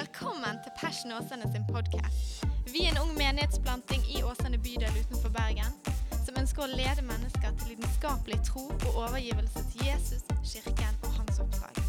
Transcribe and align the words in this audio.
Velkommen 0.00 0.56
til 0.64 0.72
Passion 0.80 1.12
Åsane 1.12 1.52
sin 1.52 1.64
podkast. 1.72 2.44
Vi 2.72 2.86
er 2.86 2.94
en 2.94 3.00
ung 3.02 3.10
menighetsplanting 3.18 4.00
i 4.14 4.22
Åsane 4.24 4.58
bydel 4.66 4.94
utenfor 5.02 5.28
Bergen 5.34 5.74
som 6.24 6.38
ønsker 6.40 6.64
å 6.64 6.68
lede 6.70 7.04
mennesker 7.04 7.52
til 7.60 7.74
lidenskapelig 7.74 8.38
tro 8.48 8.62
og 8.70 8.96
overgivelse 9.02 9.64
til 9.74 9.90
Jesus, 9.90 10.24
kirken 10.52 10.96
og 11.04 11.18
hans 11.18 11.42
oppdrag. 11.44 11.82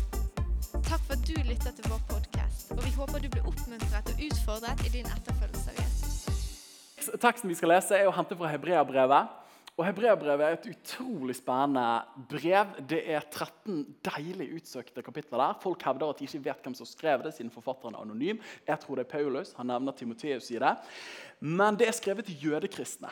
Takk 0.90 1.06
for 1.08 1.16
at 1.16 1.24
du 1.30 1.38
lytter 1.48 1.72
til 1.78 1.88
vår 1.88 2.04
podkast, 2.10 2.74
og 2.76 2.84
vi 2.84 2.92
håper 2.98 3.24
du 3.24 3.30
blir 3.32 3.48
oppmuntret 3.48 4.12
og 4.12 4.26
utfordret 4.28 4.84
i 4.90 4.92
din 4.98 5.08
etterfølgelse 5.16 5.72
av 5.72 5.80
Jesus. 5.80 7.16
Teksten 7.16 7.54
vi 7.54 7.62
skal 7.62 7.78
lese, 7.78 7.96
er 7.96 8.12
å 8.12 8.18
hente 8.18 8.36
fra 8.36 8.52
Hebreabrevet. 8.52 9.41
Og 9.82 9.88
Hebreabrevet 9.88 10.44
er 10.46 10.56
et 10.60 10.66
utrolig 10.70 11.34
spennende 11.40 12.04
brev. 12.30 12.76
Det 12.86 13.00
er 13.10 13.24
13 13.26 13.80
deilig 14.06 14.52
utsøkte 14.60 15.02
kapitler 15.02 15.42
der. 15.42 15.56
Folk 15.64 15.82
hevder 15.88 16.12
at 16.14 16.22
de 16.22 16.28
ikke 16.28 16.44
vet 16.46 16.68
hvem 16.68 16.76
som 16.78 16.86
skrev 16.86 17.24
det, 17.26 17.32
siden 17.34 17.50
forfatteren 17.50 17.98
er 17.98 18.04
anonym. 18.06 18.44
Jeg 18.68 18.78
tror 18.84 19.00
det 19.00 19.08
er 19.08 19.10
Paulus. 19.16 19.56
Han 19.58 19.72
nevner 19.74 19.98
Timoteus 19.98 20.52
i 20.54 20.60
det. 20.62 20.76
Men 21.42 21.82
det 21.82 21.90
er 21.90 21.98
skrevet 21.98 22.30
til 22.30 22.46
jødekristne. 22.52 23.10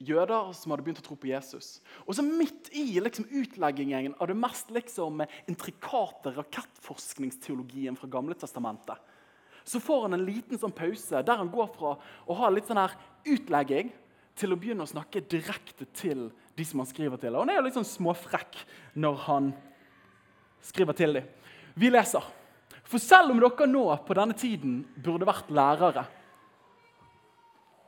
Jøder 0.00 0.54
som 0.56 0.72
hadde 0.72 0.88
begynt 0.88 1.04
å 1.04 1.06
tro 1.10 1.18
på 1.20 1.28
Jesus. 1.28 1.82
Og 2.06 2.16
så 2.16 2.24
Midt 2.24 2.72
i 2.72 2.86
liksom, 2.96 3.28
utleggingen 3.28 4.16
av 4.16 4.32
det 4.32 4.40
mest 4.40 4.72
liksom, 4.72 5.26
intrikate 5.44 6.32
rakettforskningsteologien 6.40 8.00
fra 8.00 8.08
Gamle 8.16 8.38
testamentet, 8.38 8.96
så 9.68 9.76
får 9.84 10.06
han 10.06 10.16
en 10.16 10.24
liten 10.24 10.56
sånn 10.56 10.72
pause 10.72 11.20
der 11.20 11.36
han 11.42 11.52
går 11.52 11.72
fra 11.74 11.98
å 12.00 12.40
ha 12.40 12.48
litt 12.48 12.70
sånn 12.70 12.80
her 12.80 12.94
utlegging 13.28 13.90
til 14.38 14.54
å 14.54 14.58
begynne 14.60 14.86
å 14.86 14.90
snakke 14.90 15.24
direkte 15.26 15.88
til 15.96 16.28
de 16.58 16.66
som 16.66 16.82
han 16.82 16.88
skriver 16.90 17.20
til. 17.20 17.34
Og 17.34 17.44
Han 17.44 17.52
er 17.52 17.58
jo 17.58 17.64
litt 17.66 17.78
sånn 17.78 17.86
småfrekk 17.86 18.60
når 18.98 19.24
han 19.26 19.50
skriver 20.64 20.96
til 20.98 21.18
dem. 21.18 21.26
Vi 21.78 21.90
leser. 21.90 22.24
For 22.88 23.02
selv 23.02 23.34
om 23.34 23.40
dere 23.42 23.68
nå 23.68 23.84
på 24.06 24.16
denne 24.16 24.36
tiden 24.38 24.80
burde 24.96 25.28
vært 25.28 25.50
lærere 25.52 26.06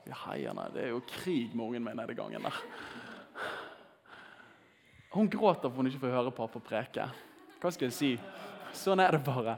Ja, 0.09 0.17
heierne, 0.27 0.71
Det 0.75 0.83
er 0.83 0.89
jo 0.95 1.03
krig 1.07 1.55
med 1.55 1.67
ungen 1.67 1.85
min 1.85 1.97
nede 1.97 2.13
i 2.13 2.19
gangen 2.19 2.43
der. 2.43 2.57
Hun 5.13 5.29
gråter 5.31 5.69
for 5.69 5.77
hun 5.77 5.87
ikke 5.91 6.03
får 6.05 6.15
høre 6.15 6.33
pappa 6.35 6.61
preke. 6.63 7.07
Hva 7.61 7.71
skal 7.71 7.89
jeg 7.89 7.95
si? 7.95 8.11
Sånn 8.73 9.03
er 9.03 9.17
det 9.17 9.25
bare. 9.27 9.57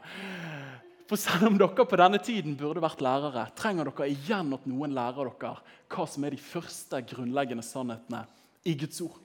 For 1.13 1.21
selv 1.21 1.51
om 1.51 1.59
dere 1.61 1.85
på 1.85 1.97
denne 2.01 2.17
tiden 2.25 2.55
burde 2.57 2.81
vært 2.81 3.03
lærere, 3.05 3.43
trenger 3.53 3.85
dere 3.85 4.07
igjen 4.09 4.55
at 4.57 4.63
noen 4.65 4.95
lærer 4.97 5.29
dere 5.29 5.59
hva 5.93 6.07
som 6.09 6.25
er 6.25 6.33
de 6.33 6.39
første 6.41 7.03
grunnleggende 7.11 7.65
sannhetene 7.67 8.23
i 8.65 8.73
Guds 8.81 9.03
ord. 9.05 9.19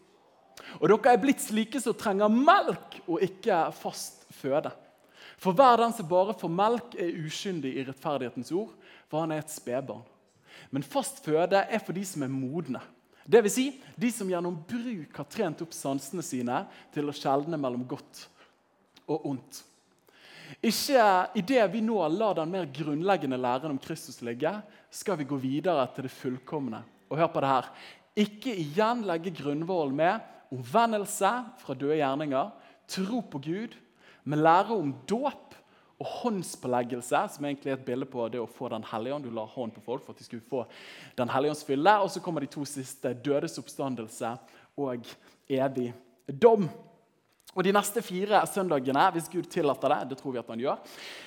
Og 0.81 0.91
dere 0.91 1.13
er 1.15 1.21
blitt 1.21 1.45
slike 1.45 1.80
som 1.80 1.95
trenger 1.95 2.27
melk 2.27 2.97
og 3.05 3.23
ikke 3.23 3.61
fast 3.80 4.25
føde. 4.35 4.73
For 5.39 5.55
hver 5.55 5.80
den 5.80 5.95
som 5.95 6.09
bare 6.11 6.35
får 6.35 6.52
melk, 6.58 6.97
er 6.99 7.21
uskyndig 7.23 7.71
i 7.80 7.88
rettferdighetens 7.88 8.52
ord, 8.52 8.75
for 9.08 9.23
han 9.23 9.31
er 9.31 9.45
et 9.45 9.55
spedbarn. 9.55 10.03
Men 10.75 10.83
fast 10.83 11.23
føde 11.23 11.63
er 11.63 11.85
for 11.88 11.95
de 11.95 12.03
som 12.03 12.27
er 12.27 12.35
modne. 12.35 12.83
Vil 13.31 13.47
si, 13.47 13.69
de 13.95 14.11
som 14.11 14.27
gjennom 14.27 14.59
bruk 14.67 15.23
har 15.23 15.31
trent 15.31 15.63
opp 15.63 15.71
sansene 15.71 16.27
sine 16.33 16.65
til 16.91 17.08
å 17.08 17.15
skjelne 17.15 17.55
mellom 17.55 17.88
godt 17.88 18.25
og 19.08 19.31
ondt. 19.31 19.63
Ikke 20.66 21.03
idet 21.38 21.67
vi 21.69 21.83
nå 21.86 22.00
lar 22.09 22.33
den 22.39 22.50
mer 22.52 22.66
grunnleggende 22.73 23.38
læren 23.38 23.75
om 23.75 23.81
Kristus 23.81 24.22
ligge, 24.25 24.52
skal 24.89 25.19
vi 25.19 25.27
gå 25.30 25.38
videre 25.38 25.86
til 25.94 26.08
det 26.08 26.14
fullkomne. 26.16 26.81
Og 27.09 27.19
hør 27.19 27.30
på 27.31 27.44
det 27.44 27.52
her. 27.52 27.67
Ikke 28.17 28.55
igjen 28.58 29.03
legge 29.05 29.36
grunnvollen 29.38 29.95
med 29.95 30.33
omvendelse 30.52 31.30
fra 31.61 31.75
døde 31.77 31.99
gjerninger, 31.99 32.49
tro 32.89 33.22
på 33.22 33.41
Gud, 33.44 33.75
men 34.23 34.41
lære 34.41 34.73
om 34.73 34.95
dåp 35.08 35.53
og 35.97 36.09
håndspåleggelse, 36.22 37.21
som 37.33 37.45
egentlig 37.45 37.71
er 37.71 37.77
et 37.77 37.86
bilde 37.86 38.05
på 38.09 38.27
det 38.30 38.42
å 38.42 38.49
få 38.49 38.69
Den 38.69 38.86
hellige 38.86 39.16
ånd. 39.16 39.25
Du 39.25 39.33
la 39.33 39.45
hånd 39.49 39.73
på 39.73 39.81
folk 39.81 40.03
for 40.05 40.14
at 40.14 40.19
de 40.19 40.27
skulle 40.27 40.45
få 40.49 40.66
Den 41.17 41.30
hellige 41.30 41.55
ånds 41.55 41.64
fylle. 41.65 41.93
Og 42.02 42.11
så 42.11 42.21
kommer 42.21 42.42
de 42.42 42.52
to 42.54 42.65
siste, 42.65 43.14
dødes 43.14 43.58
oppstandelse 43.58 44.36
og 44.77 45.08
evig 45.49 45.93
dom. 46.27 46.67
Og 47.55 47.63
De 47.63 47.73
neste 47.73 48.03
fire 48.05 48.43
søndagene 48.49 49.05
hvis 49.15 49.30
Gud 49.33 49.47
tillater 49.49 49.93
det, 49.93 50.09
det 50.11 50.17
tror 50.19 50.35
vi 50.35 50.41
at 50.41 50.49
han 50.52 50.61
gjør, 50.61 50.81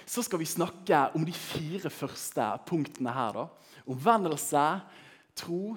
så 0.06 0.22
skal 0.22 0.38
vi 0.38 0.48
snakke 0.48 1.00
om 1.16 1.24
de 1.26 1.34
fire 1.34 1.90
første 1.90 2.46
punktene 2.66 3.14
her. 3.14 3.32
da. 3.32 3.46
Omvendelse, 3.90 4.66
tro, 5.34 5.76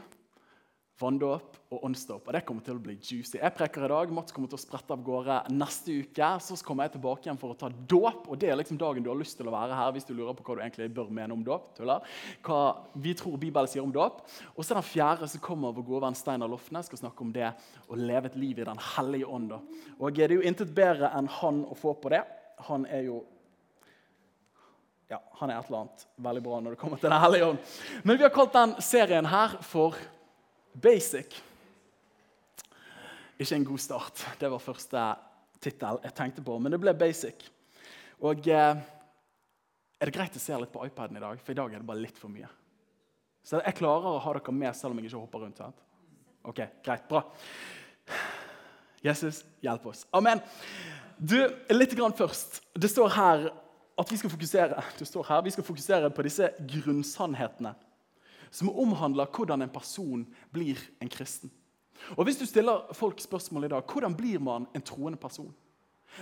vanndåp 1.00 1.58
og 1.74 1.86
åndsdåp. 1.88 2.28
Og 2.28 2.34
Det 2.34 2.44
kommer 2.46 2.62
til 2.66 2.78
å 2.78 2.82
bli 2.84 2.96
juicy. 2.96 3.40
Jeg 3.40 3.56
preker 3.58 3.86
i 3.86 3.90
dag, 3.90 4.12
Mats 4.14 4.32
kommer 4.32 4.50
til 4.52 4.60
å 4.60 4.62
sprette 4.62 4.94
av 4.94 5.02
gårde 5.04 5.40
neste 5.54 5.96
uke. 6.04 6.30
Så 6.40 6.58
kommer 6.66 6.86
jeg 6.86 6.96
tilbake 6.96 7.28
igjen 7.28 7.40
for 7.42 7.54
å 7.54 7.58
ta 7.58 7.70
dåp. 7.70 8.30
og 8.30 8.38
Det 8.40 8.50
er 8.50 8.60
liksom 8.60 8.78
dagen 8.78 9.04
du 9.04 9.10
har 9.10 9.18
lyst 9.18 9.38
til 9.38 9.50
å 9.50 9.56
være 9.56 9.76
her 9.76 9.92
hvis 9.92 10.06
du 10.06 10.14
lurer 10.14 10.38
på 10.38 10.46
hva 10.46 10.56
du 10.56 10.62
egentlig 10.62 10.94
bør 10.94 11.10
mene 11.10 11.34
om 11.34 11.44
dåp. 11.44 11.74
Hva 11.80 12.62
vi 12.96 13.14
tror 13.18 13.38
Bibelen 13.38 13.68
sier 13.68 13.84
om 13.84 13.92
dåp. 13.92 14.24
Og 14.56 14.64
så 14.64 14.78
den 14.78 14.86
fjerde 14.86 15.28
så 15.28 15.42
kommer 15.42 15.74
vår 15.74 15.88
gode 15.88 16.06
venn 16.06 16.18
Steinar 16.18 16.52
Lofne 16.52 16.84
skal 16.86 17.02
snakke 17.02 17.26
om 17.26 17.34
det 17.34 17.52
å 17.90 17.98
leve 17.98 18.30
et 18.30 18.40
liv 18.40 18.60
i 18.60 18.70
Den 18.70 18.82
hellige 18.96 19.28
ånd. 19.28 19.54
Og 20.00 20.14
Det 20.14 20.24
er 20.24 20.38
jo 20.38 20.42
intet 20.46 20.74
bedre 20.74 21.10
enn 21.18 21.28
han 21.28 21.66
å 21.66 21.76
få 21.76 21.94
på 21.94 22.10
det. 22.14 22.24
Han 22.70 22.86
er 22.86 23.10
jo 23.10 23.24
ja, 25.10 25.20
han 25.38 25.52
er 25.52 25.60
et 25.60 25.68
eller 25.68 25.84
annet 25.84 26.06
veldig 26.26 26.42
bra 26.42 26.60
når 26.60 26.74
det 26.74 26.80
kommer 26.82 26.98
til 26.98 27.12
Den 27.12 27.22
hellige 27.22 27.48
ånd. 27.52 27.58
Men 28.04 28.18
vi 28.18 28.24
har 28.24 28.34
kalt 28.34 28.54
den 28.54 28.76
serien 28.82 29.28
her 29.30 29.58
for 29.62 29.98
Basic. 30.82 31.36
Ikke 33.40 33.56
en 33.56 33.68
god 33.68 33.82
start. 33.82 34.26
Det 34.40 34.50
var 34.52 34.62
første 34.62 35.06
tittel 35.64 36.00
jeg 36.04 36.16
tenkte 36.18 36.44
på, 36.46 36.58
men 36.60 36.74
det 36.74 36.82
ble 36.82 36.94
Basic. 36.98 37.48
Og 38.24 38.48
eh, 38.48 38.76
Er 40.00 40.10
det 40.10 40.16
greit 40.16 40.36
å 40.36 40.42
se 40.42 40.58
litt 40.60 40.72
på 40.74 40.84
iPaden 40.86 41.18
i 41.18 41.24
dag? 41.24 41.40
For 41.40 41.54
i 41.54 41.58
dag 41.58 41.74
er 41.74 41.80
det 41.80 41.88
bare 41.88 42.04
litt 42.04 42.18
for 42.20 42.32
mye. 42.32 42.50
Så 43.44 43.60
jeg 43.60 43.78
klarer 43.78 44.08
å 44.16 44.22
ha 44.24 44.34
dere 44.36 44.56
med 44.56 44.76
selv 44.76 44.92
om 44.92 45.00
jeg 45.00 45.12
ikke 45.12 45.22
hopper 45.22 45.44
rundt. 45.44 45.60
sant? 45.60 45.80
Ok, 46.44 46.60
greit, 46.84 47.06
bra. 47.08 47.24
Jesus, 49.04 49.44
hjelp 49.64 49.86
oss. 49.92 50.06
Amen. 50.16 50.42
Du, 51.20 51.38
litt 51.72 51.96
grann 51.96 52.16
først. 52.16 52.62
Det 52.76 52.90
står 52.92 53.12
her 53.16 53.50
at 54.00 54.12
vi 54.12 54.18
skal 54.18 54.32
fokusere, 54.32 54.84
det 55.00 55.08
står 55.08 55.28
her, 55.28 55.42
vi 55.46 55.54
skal 55.54 55.68
fokusere 55.68 56.10
på 56.12 56.26
disse 56.26 56.50
grunnsannhetene 56.60 57.76
som 58.54 58.70
omhandler 58.70 59.30
hvordan 59.34 59.66
en 59.66 59.74
person 59.74 60.24
blir 60.54 60.80
en 61.02 61.10
kristen. 61.12 61.52
Og 62.18 62.26
Hvis 62.28 62.38
du 62.38 62.46
stiller 62.46 62.86
folk 62.94 63.22
spørsmål 63.24 63.66
i 63.66 63.74
dag 63.74 63.88
hvordan 63.88 64.16
blir 64.18 64.42
man 64.44 64.68
en 64.76 64.86
troende 64.86 65.18
person, 65.20 65.52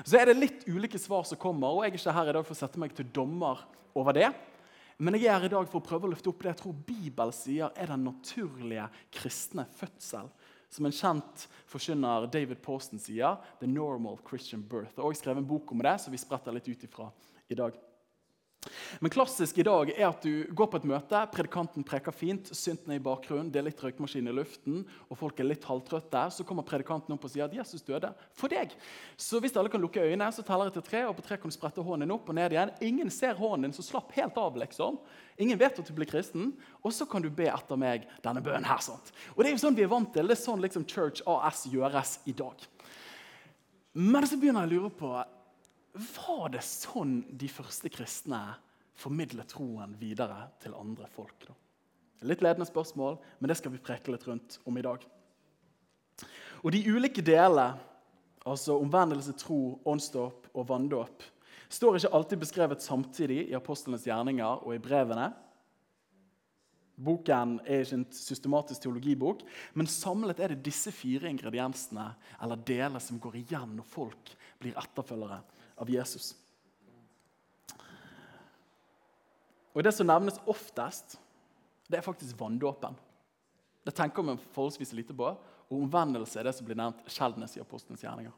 så 0.05 0.21
er 0.21 0.29
det 0.29 0.39
litt 0.39 0.63
ulike 0.69 0.99
svar 1.01 1.25
som 1.27 1.39
kommer. 1.39 1.67
og 1.67 1.83
Jeg 1.83 1.91
er 1.91 1.99
ikke 1.99 2.15
her 2.15 2.29
i 2.29 2.35
dag 2.37 2.45
for 2.47 2.55
å 2.55 2.61
sette 2.61 2.79
meg 2.79 2.95
til 2.95 3.09
dommer 3.11 3.65
over 3.95 4.15
det. 4.15 4.29
Men 5.01 5.17
jeg 5.17 5.27
er 5.27 5.39
her 5.39 5.49
i 5.49 5.51
dag 5.51 5.67
for 5.67 5.81
å 5.81 5.83
prøve 5.83 6.07
å 6.07 6.11
løfte 6.13 6.29
opp 6.29 6.43
det 6.43 6.53
jeg 6.53 6.61
tror 6.61 6.81
Bibelen 6.87 7.35
sier 7.35 7.73
er 7.75 7.91
den 7.91 8.05
naturlige 8.05 8.87
kristne 9.11 9.65
fødsel. 9.75 10.29
Som 10.71 10.87
en 10.87 10.95
kjent 10.95 11.47
forkynner 11.67 12.29
David 12.31 12.61
Poston 12.63 13.01
sier, 13.01 13.35
'The 13.59 13.67
normal 13.67 14.19
Christian 14.23 14.63
birth'. 14.63 14.95
Jeg 14.95 15.19
skrev 15.19 15.37
en 15.37 15.47
bok 15.47 15.71
om 15.71 15.81
det, 15.83 15.99
så 15.99 16.11
vi 16.11 16.17
spretter 16.17 16.53
litt 16.53 16.69
ut 16.69 16.83
ifra 16.83 17.11
i 17.49 17.55
dag. 17.55 17.75
Men 19.01 19.09
klassisk 19.09 19.57
i 19.57 19.65
dag 19.65 19.89
er 19.95 20.05
at 20.05 20.21
du 20.21 20.45
går 20.53 20.67
på 20.69 20.77
et 20.77 20.85
møte, 20.85 21.21
predikanten 21.33 21.85
preker 21.87 22.13
fint, 22.13 22.51
synten 22.53 22.93
er 22.93 22.99
i 22.99 23.03
bakgrunnen, 23.03 23.49
det 23.49 23.57
er 23.57 23.65
litt 23.65 23.81
røykmaskin 23.81 24.29
i 24.29 24.35
luften, 24.37 24.83
og 25.09 25.17
folk 25.17 25.41
er 25.41 25.47
litt 25.49 25.65
halvtrøtte. 25.65 26.27
Så 26.35 26.45
kommer 26.45 26.67
predikanten 26.67 27.15
opp 27.15 27.25
og 27.25 27.33
sier 27.33 27.47
at 27.47 27.55
Jesus 27.57 27.81
døde 27.87 28.11
for 28.37 28.53
deg. 28.53 28.75
Så 29.17 29.41
hvis 29.41 29.57
alle 29.57 29.71
kan 29.73 29.81
lukke 29.81 30.03
øynene, 30.05 30.29
så 30.35 30.45
teller 30.45 30.69
jeg 30.69 30.77
til 30.77 30.85
tre, 30.91 31.01
og 31.09 31.17
på 31.17 31.25
tre 31.25 31.39
kan 31.41 31.49
du 31.49 31.57
sprette 31.57 31.81
hånden 31.81 32.05
din 32.05 32.13
opp 32.13 32.29
og 32.29 32.37
ned 32.37 32.53
igjen. 32.53 32.75
Ingen 32.91 33.11
ser 33.13 33.39
hånden 33.39 33.65
din, 33.65 33.75
så 33.77 33.87
slapp 33.87 34.13
helt 34.19 34.37
av, 34.37 34.61
liksom. 34.61 35.01
Ingen 35.41 35.57
vet 35.57 35.81
at 35.81 35.89
du 35.89 35.97
blir 35.97 36.09
kristen. 36.09 36.53
Og 36.85 36.93
så 36.93 37.09
kan 37.09 37.25
du 37.25 37.31
be 37.33 37.49
etter 37.49 37.79
meg 37.81 38.05
denne 38.21 38.45
bønnen 38.45 38.69
her. 38.69 38.85
sånt. 38.85 39.09
Og 39.33 39.41
det 39.41 39.51
er 39.51 39.57
jo 39.57 39.65
sånn 39.65 39.77
vi 39.77 39.87
er 39.87 39.93
vant 39.93 40.13
til. 40.13 40.29
Det 40.29 40.37
er 40.37 40.43
sånn 40.45 40.61
liksom 40.61 40.85
Church 40.85 41.25
AS 41.25 41.65
gjøres 41.71 42.19
i 42.29 42.37
dag. 42.37 42.61
Men 43.97 44.27
så 44.29 44.37
begynner 44.37 44.67
jeg 44.67 44.69
å 44.69 44.75
lure 44.77 44.97
på 45.01 45.15
var 45.93 46.51
det 46.53 46.63
sånn 46.63 47.21
de 47.37 47.49
første 47.51 47.91
kristne 47.91 48.39
formidlet 49.01 49.51
troen 49.51 49.95
videre 49.99 50.45
til 50.63 50.75
andre 50.77 51.09
folk? 51.11 51.47
Da? 51.47 51.55
Litt 52.29 52.43
ledende 52.45 52.67
spørsmål, 52.69 53.17
men 53.39 53.51
det 53.51 53.57
skal 53.59 53.73
vi 53.73 53.81
preke 53.81 54.13
litt 54.13 54.27
rundt 54.29 54.59
om 54.69 54.77
i 54.77 54.85
dag. 54.85 55.03
Og 56.61 56.71
De 56.71 56.81
ulike 56.85 57.23
deler, 57.25 57.79
altså 58.45 58.77
omvendelse, 58.77 59.33
tro, 59.37 59.79
åndsdåp 59.89 60.51
og 60.53 60.67
vanndåp, 60.69 61.23
står 61.71 61.97
ikke 61.97 62.11
alltid 62.17 62.41
beskrevet 62.43 62.83
samtidig 62.83 63.45
i 63.49 63.55
apostlenes 63.57 64.05
gjerninger 64.05 64.65
og 64.67 64.75
i 64.75 64.83
brevene. 64.83 65.31
Boken 67.01 67.55
er 67.65 67.81
ikke 67.81 67.97
en 67.97 68.05
systematisk 68.13 68.83
teologibok, 68.83 69.41
men 69.73 69.89
samlet 69.89 70.39
er 70.39 70.53
det 70.53 70.65
disse 70.67 70.91
fire 70.93 71.31
ingrediensene 71.31 72.11
eller 72.43 72.61
deler 72.67 73.01
som 73.01 73.17
går 73.23 73.39
igjen 73.41 73.73
når 73.79 73.87
folk 73.89 74.35
blir 74.61 74.77
etterfølgere 74.77 75.41
av 75.81 75.89
Jesus. 75.89 76.33
Og 79.71 79.83
Det 79.83 79.93
som 79.95 80.07
nevnes 80.07 80.39
oftest, 80.45 81.17
det 81.87 81.99
er 81.99 82.05
faktisk 82.05 82.37
vanndåpen. 82.39 82.95
Det 83.85 83.95
tenker 83.95 84.23
vi 84.23 84.37
forholdsvis 84.53 84.93
lite 84.93 85.15
på. 85.15 85.31
Og 85.71 85.83
omvendelse 85.85 86.39
er 86.39 86.47
det 86.47 86.55
som 86.55 86.67
blir 86.67 86.77
nevnt 86.77 87.05
sjeldnest 87.09 87.57
i 87.57 87.63
apostelens 87.63 88.03
gjerninger. 88.03 88.33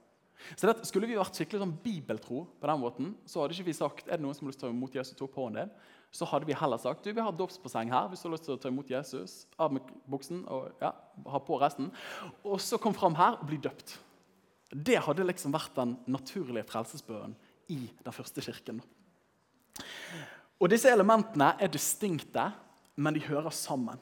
Så 0.56 0.68
det, 0.68 0.86
Skulle 0.88 1.08
vi 1.08 1.18
vært 1.18 1.38
skikkelig 1.38 1.62
sånn 1.64 1.76
bibeltro, 1.84 2.44
på 2.60 2.70
den 2.70 2.82
måten, 2.82 3.12
så 3.26 3.42
hadde 3.42 3.56
ikke 3.56 3.70
vi 3.72 3.76
sagt 3.78 4.08
er 4.08 4.20
det 4.20 4.26
noen 4.26 4.36
som 4.36 4.46
har 4.46 4.54
lyst 4.54 4.62
til 4.62 4.68
å 4.68 4.72
ta 4.72 4.76
imot 4.76 4.96
Jesus, 4.98 5.18
tok 5.18 5.36
hånden 5.40 5.64
din. 5.64 5.76
Så 6.14 6.28
hadde 6.30 6.46
vi 6.46 6.58
heller 6.58 6.78
sagt 6.78 7.06
du, 7.06 7.10
vi 7.10 7.24
har 7.26 7.34
dåpsbasseng 7.34 7.90
her 7.90 8.10
hvis 8.12 8.22
du 8.22 8.28
har 8.28 8.36
lyst 8.36 8.46
til 8.46 8.54
å 8.54 8.62
ta 8.62 8.70
imot 8.70 8.92
Jesus. 8.92 9.38
Av 9.58 9.74
med 9.74 9.88
buksen 10.10 10.44
og 10.46 10.84
ja, 10.84 10.92
ha 11.34 11.42
på 11.42 11.58
resten. 11.62 11.90
Og 12.44 12.62
så 12.62 12.78
kom 12.82 12.94
fram 12.98 13.18
her 13.18 13.40
og 13.40 13.48
bli 13.50 13.58
døpt. 13.64 13.96
Det 14.74 15.00
hadde 15.06 15.26
liksom 15.28 15.54
vært 15.54 15.76
den 15.78 15.98
naturlige 16.10 16.66
frelsesbønnen 16.70 17.36
i 17.72 17.86
den 18.04 18.16
første 18.16 18.42
kirken. 18.44 18.82
Og 20.62 20.72
Disse 20.72 20.92
elementene 20.92 21.54
er 21.62 21.72
distinkte, 21.72 22.50
men 22.96 23.16
de 23.16 23.26
hører 23.26 23.54
sammen. 23.54 24.02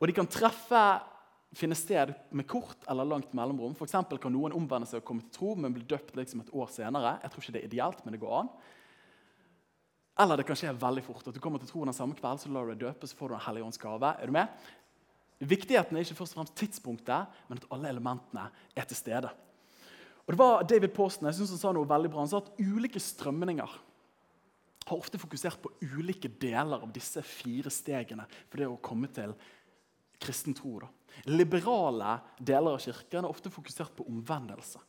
Og 0.00 0.08
de 0.08 0.16
kan 0.16 0.28
treffe 0.30 0.82
finne 1.56 1.74
sted 1.74 2.12
med 2.30 2.46
kort 2.48 2.84
eller 2.88 3.08
langt 3.08 3.32
mellomrom. 3.34 3.74
For 3.76 3.90
kan 3.90 4.32
noen 4.32 4.54
omvende 4.54 4.88
seg 4.88 5.02
og 5.02 5.06
komme 5.06 5.26
til 5.26 5.34
tro, 5.34 5.54
men 5.58 5.74
bli 5.74 5.84
døpt 5.84 6.16
liksom 6.16 6.44
et 6.44 6.52
år 6.54 6.70
senere. 6.72 7.18
Jeg 7.22 7.32
tror 7.32 7.44
ikke 7.44 7.56
det 7.56 7.62
er 7.62 7.70
ideelt, 7.70 8.04
men 8.04 8.14
det 8.14 8.22
går 8.22 8.36
an. 8.42 8.52
Eller 10.20 10.36
det 10.36 10.46
kan 10.46 10.58
skje 10.58 10.74
veldig 10.76 11.02
fort. 11.04 11.26
at 11.26 11.34
Du 11.34 11.40
kommer 11.40 11.58
til 11.58 11.68
tro 11.70 11.84
den 11.84 11.96
samme 11.96 12.14
kveld, 12.14 12.42
så 12.42 12.52
lar 12.52 12.68
du 12.68 12.74
deg 12.74 12.84
døpe, 12.84 13.08
så 13.08 13.16
får 13.16 13.28
du 13.28 13.34
en 13.34 13.46
hellig 13.46 13.78
gave. 13.80 14.14
Er 14.20 14.26
du 14.26 14.32
med? 14.32 14.48
Viktigheten 15.40 15.96
er 15.96 16.04
ikke 16.04 16.18
først 16.18 16.34
og 16.34 16.42
fremst 16.42 16.58
tidspunktet, 16.60 17.38
men 17.48 17.60
at 17.60 17.70
alle 17.72 17.92
elementene 17.94 18.48
er 18.76 18.88
til 18.88 18.98
stede. 18.98 19.30
Og 20.26 20.34
det 20.34 20.38
var 20.38 20.66
David 20.68 20.92
Posten 20.94 21.26
jeg 21.26 21.38
synes 21.38 21.54
han 21.56 21.62
sa 21.62 21.72
noe 21.74 21.88
veldig 21.88 22.10
bra. 22.12 22.22
Han 22.22 22.30
sa 22.30 22.42
at 22.42 22.52
ulike 22.60 23.00
strømninger 23.02 23.78
har 24.90 24.98
ofte 24.98 25.18
fokusert 25.22 25.60
på 25.62 25.72
ulike 25.96 26.28
deler 26.40 26.82
av 26.82 26.92
disse 26.92 27.22
fire 27.24 27.70
stegene 27.72 28.26
for 28.50 28.60
det 28.60 28.68
å 28.68 28.78
komme 28.84 29.10
til 29.14 29.32
kristen 30.20 30.54
tro. 30.56 30.78
Liberale 31.30 32.18
deler 32.38 32.76
av 32.76 32.84
kirken 32.84 33.24
har 33.24 33.32
ofte 33.32 33.52
fokusert 33.52 33.96
på 33.96 34.06
omvendelse. 34.10 34.82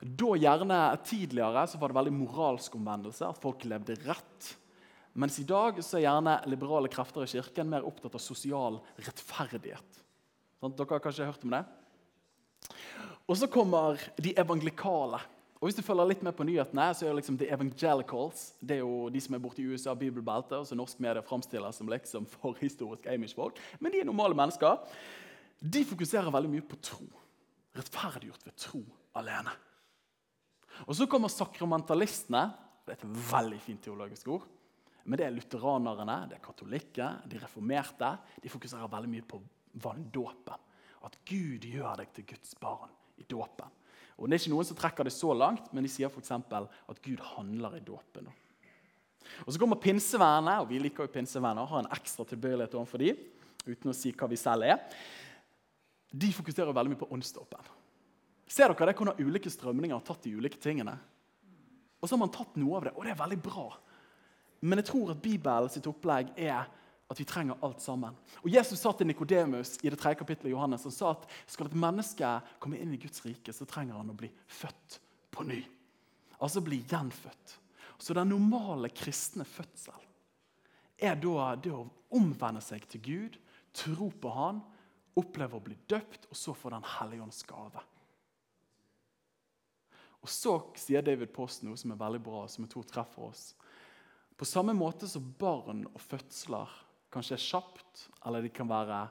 Da 0.00 0.32
gjerne 0.40 0.80
Tidligere 1.04 1.66
så 1.68 1.78
var 1.80 1.92
det 1.92 1.98
veldig 1.98 2.16
moralsk 2.16 2.76
omvendelse, 2.78 3.28
at 3.28 3.40
folk 3.40 3.66
levde 3.68 3.98
rett. 4.06 4.54
Mens 5.12 5.38
i 5.42 5.46
dag 5.46 5.80
så 5.82 5.98
er 5.98 6.06
gjerne 6.06 6.36
liberale 6.46 6.90
krefter 6.92 7.24
i 7.24 7.30
kirken 7.30 7.70
mer 7.70 7.86
opptatt 7.86 8.14
av 8.14 8.22
sosial 8.22 8.78
rettferdighet. 9.00 10.00
Sånn, 10.60 10.74
dere 10.76 10.94
har 10.94 11.02
kanskje 11.02 11.26
hørt 11.26 11.44
om 11.46 11.54
det? 11.56 11.64
Og 13.26 13.38
så 13.38 13.48
kommer 13.50 13.98
de 14.20 14.34
evangelikale. 14.38 15.20
Og 15.60 15.68
Hvis 15.68 15.76
du 15.76 15.84
følger 15.84 16.08
litt 16.08 16.22
med 16.24 16.32
på 16.36 16.44
nyhetene, 16.48 16.86
så 16.96 17.04
er 17.04 17.10
det 17.10 17.20
liksom 17.20 17.36
The 17.40 17.50
Evangelicals 17.52 18.44
det 18.64 18.78
er 18.78 18.80
jo 18.80 19.10
de 19.12 19.20
som 19.20 19.34
er 19.36 19.42
borte 19.44 19.60
i 19.60 19.66
USA, 19.68 19.92
bibelbeltet, 19.92 20.56
og 20.56 20.64
så 20.64 20.78
norsk 20.78 21.02
media 21.04 21.20
framstiller 21.20 21.74
som 21.76 21.90
liksom 21.92 22.28
forhistorisk 22.38 23.08
Amish-folk. 23.12 23.60
Men 23.78 23.92
de 23.92 24.00
er 24.00 24.08
normale 24.08 24.38
mennesker. 24.38 24.78
De 25.60 25.82
fokuserer 25.84 26.32
veldig 26.32 26.52
mye 26.54 26.64
på 26.64 26.78
tro. 26.80 27.04
Rettferdiggjort 27.76 28.46
ved 28.48 28.56
tro 28.56 28.80
alene. 29.20 29.52
Og 30.86 30.96
Så 30.96 31.06
kommer 31.10 31.28
sakramentalistene. 31.28 32.46
Det 32.86 32.94
er 32.94 33.02
et 33.02 33.20
veldig 33.34 33.60
fint 33.60 33.82
teologisk 33.84 34.32
ord. 34.32 34.48
Men 35.04 35.18
det 35.18 35.26
er 35.26 35.34
lutheranerne, 35.34 36.16
det 36.30 36.38
er 36.38 36.44
katolikker, 36.44 37.22
de 37.30 37.40
reformerte. 37.40 38.10
De 38.42 38.52
fokuserer 38.52 38.90
veldig 38.90 39.10
mye 39.10 39.26
på 39.28 39.40
vanndåpen. 39.82 40.66
At 41.06 41.16
Gud 41.28 41.64
gjør 41.64 42.02
deg 42.02 42.12
til 42.16 42.26
Guds 42.34 42.52
barn 42.60 42.92
i 43.20 43.24
dåpen. 43.28 43.72
Og 44.20 44.28
Det 44.28 44.36
er 44.36 44.42
ikke 44.42 44.52
noen 44.52 44.68
som 44.68 44.76
trekker 44.76 45.08
det 45.08 45.14
så 45.16 45.32
langt, 45.32 45.70
men 45.72 45.86
de 45.86 45.90
sier 45.90 46.10
f.eks. 46.12 46.34
at 46.36 47.02
Gud 47.02 47.20
handler 47.32 47.78
i 47.78 47.84
dåpen. 47.84 48.28
Og 49.46 49.52
Så 49.52 49.58
kommer 49.58 49.80
pinsevenner, 49.80 50.60
og 50.60 50.68
vi 50.68 50.78
liker 50.78 51.06
jo 51.06 51.12
pinsevenner, 51.14 51.64
har 51.64 51.84
en 51.84 51.92
ekstra 51.96 52.26
tilbøyelighet 52.28 52.76
overfor 52.76 53.00
dem, 53.00 53.16
uten 53.64 53.92
å 53.92 53.96
si 53.96 54.12
hva 54.12 54.28
vi 54.28 54.36
selv 54.36 54.68
er. 54.68 54.80
De 56.12 56.32
fokuserer 56.34 56.74
veldig 56.76 56.92
mye 56.92 57.00
på 57.00 57.08
åndsdåpen. 57.14 57.72
Ser 58.50 58.72
dere 58.72 58.90
det, 58.90 58.96
hvordan 58.98 59.20
ulike 59.22 59.52
strømninger 59.52 59.94
har 59.94 60.04
tatt 60.04 60.24
de 60.26 60.34
ulike 60.34 60.58
tingene? 60.60 60.96
Og 62.00 62.08
så 62.08 62.16
har 62.16 62.24
man 62.24 62.32
tatt 62.34 62.56
noe 62.58 62.80
av 62.80 62.88
det, 62.88 62.92
og 62.96 63.06
det 63.06 63.12
er 63.14 63.20
veldig 63.20 63.38
bra. 63.44 63.66
Men 64.60 64.80
jeg 64.80 64.90
tror 64.90 65.14
at 65.14 65.22
Bibelen 65.22 65.72
sitt 65.72 65.88
opplegg 65.88 66.32
er 66.36 66.68
at 67.10 67.18
vi 67.18 67.26
trenger 67.26 67.58
alt 67.66 67.80
sammen. 67.82 68.14
Og 68.44 68.52
Jesus 68.52 68.78
sa 68.78 68.92
til 68.94 69.08
Nikodemus 69.10 69.78
i 69.82 69.90
det 69.90 69.98
tredje 69.98 70.20
kapittelet 70.20 70.52
i 70.52 70.54
Johannes, 70.54 70.84
han 70.86 70.94
sa 70.94 71.14
at 71.16 71.24
skal 71.50 71.66
et 71.66 71.78
menneske 71.78 72.28
komme 72.62 72.78
inn 72.78 72.92
i 72.94 73.00
Guds 73.02 73.24
rike, 73.24 73.54
så 73.54 73.66
trenger 73.66 73.98
han 73.98 74.12
å 74.12 74.18
bli 74.18 74.30
født 74.46 75.00
på 75.34 75.46
ny. 75.48 75.58
Altså 76.38 76.62
bli 76.62 76.84
gjenfødt. 76.86 77.56
Så 78.00 78.14
den 78.16 78.30
normale 78.32 78.88
kristne 78.94 79.44
fødsel 79.44 80.06
er 81.00 81.16
da 81.18 81.54
det 81.56 81.72
å 81.74 81.88
omvende 82.16 82.62
seg 82.64 82.86
til 82.88 83.02
Gud, 83.04 83.38
tro 83.76 84.10
på 84.10 84.30
Han, 84.34 84.60
oppleve 85.18 85.58
å 85.58 85.64
bli 85.64 85.76
døpt, 85.90 86.28
og 86.30 86.38
så 86.38 86.54
få 86.54 86.70
Den 86.70 86.86
hellige 86.86 87.24
ånds 87.24 87.42
gave. 87.48 87.82
Og 90.20 90.28
Så 90.28 90.54
sier 90.76 91.02
David 91.02 91.32
Post 91.32 91.64
noe 91.64 91.78
som 91.80 91.92
er 91.92 92.00
veldig 92.00 92.20
bra, 92.22 92.44
som 92.48 92.64
jeg 92.64 92.72
tror 92.74 92.88
treffer 92.88 93.30
oss. 93.30 93.44
På 94.40 94.46
samme 94.48 94.72
måte 94.72 95.04
som 95.04 95.26
barn 95.36 95.82
og 95.90 96.00
fødsler 96.00 96.70
kanskje 97.12 97.36
er 97.36 97.42
kjapt, 97.44 98.06
eller 98.24 98.40
de 98.40 98.48
kan 98.56 98.70
være 98.70 99.02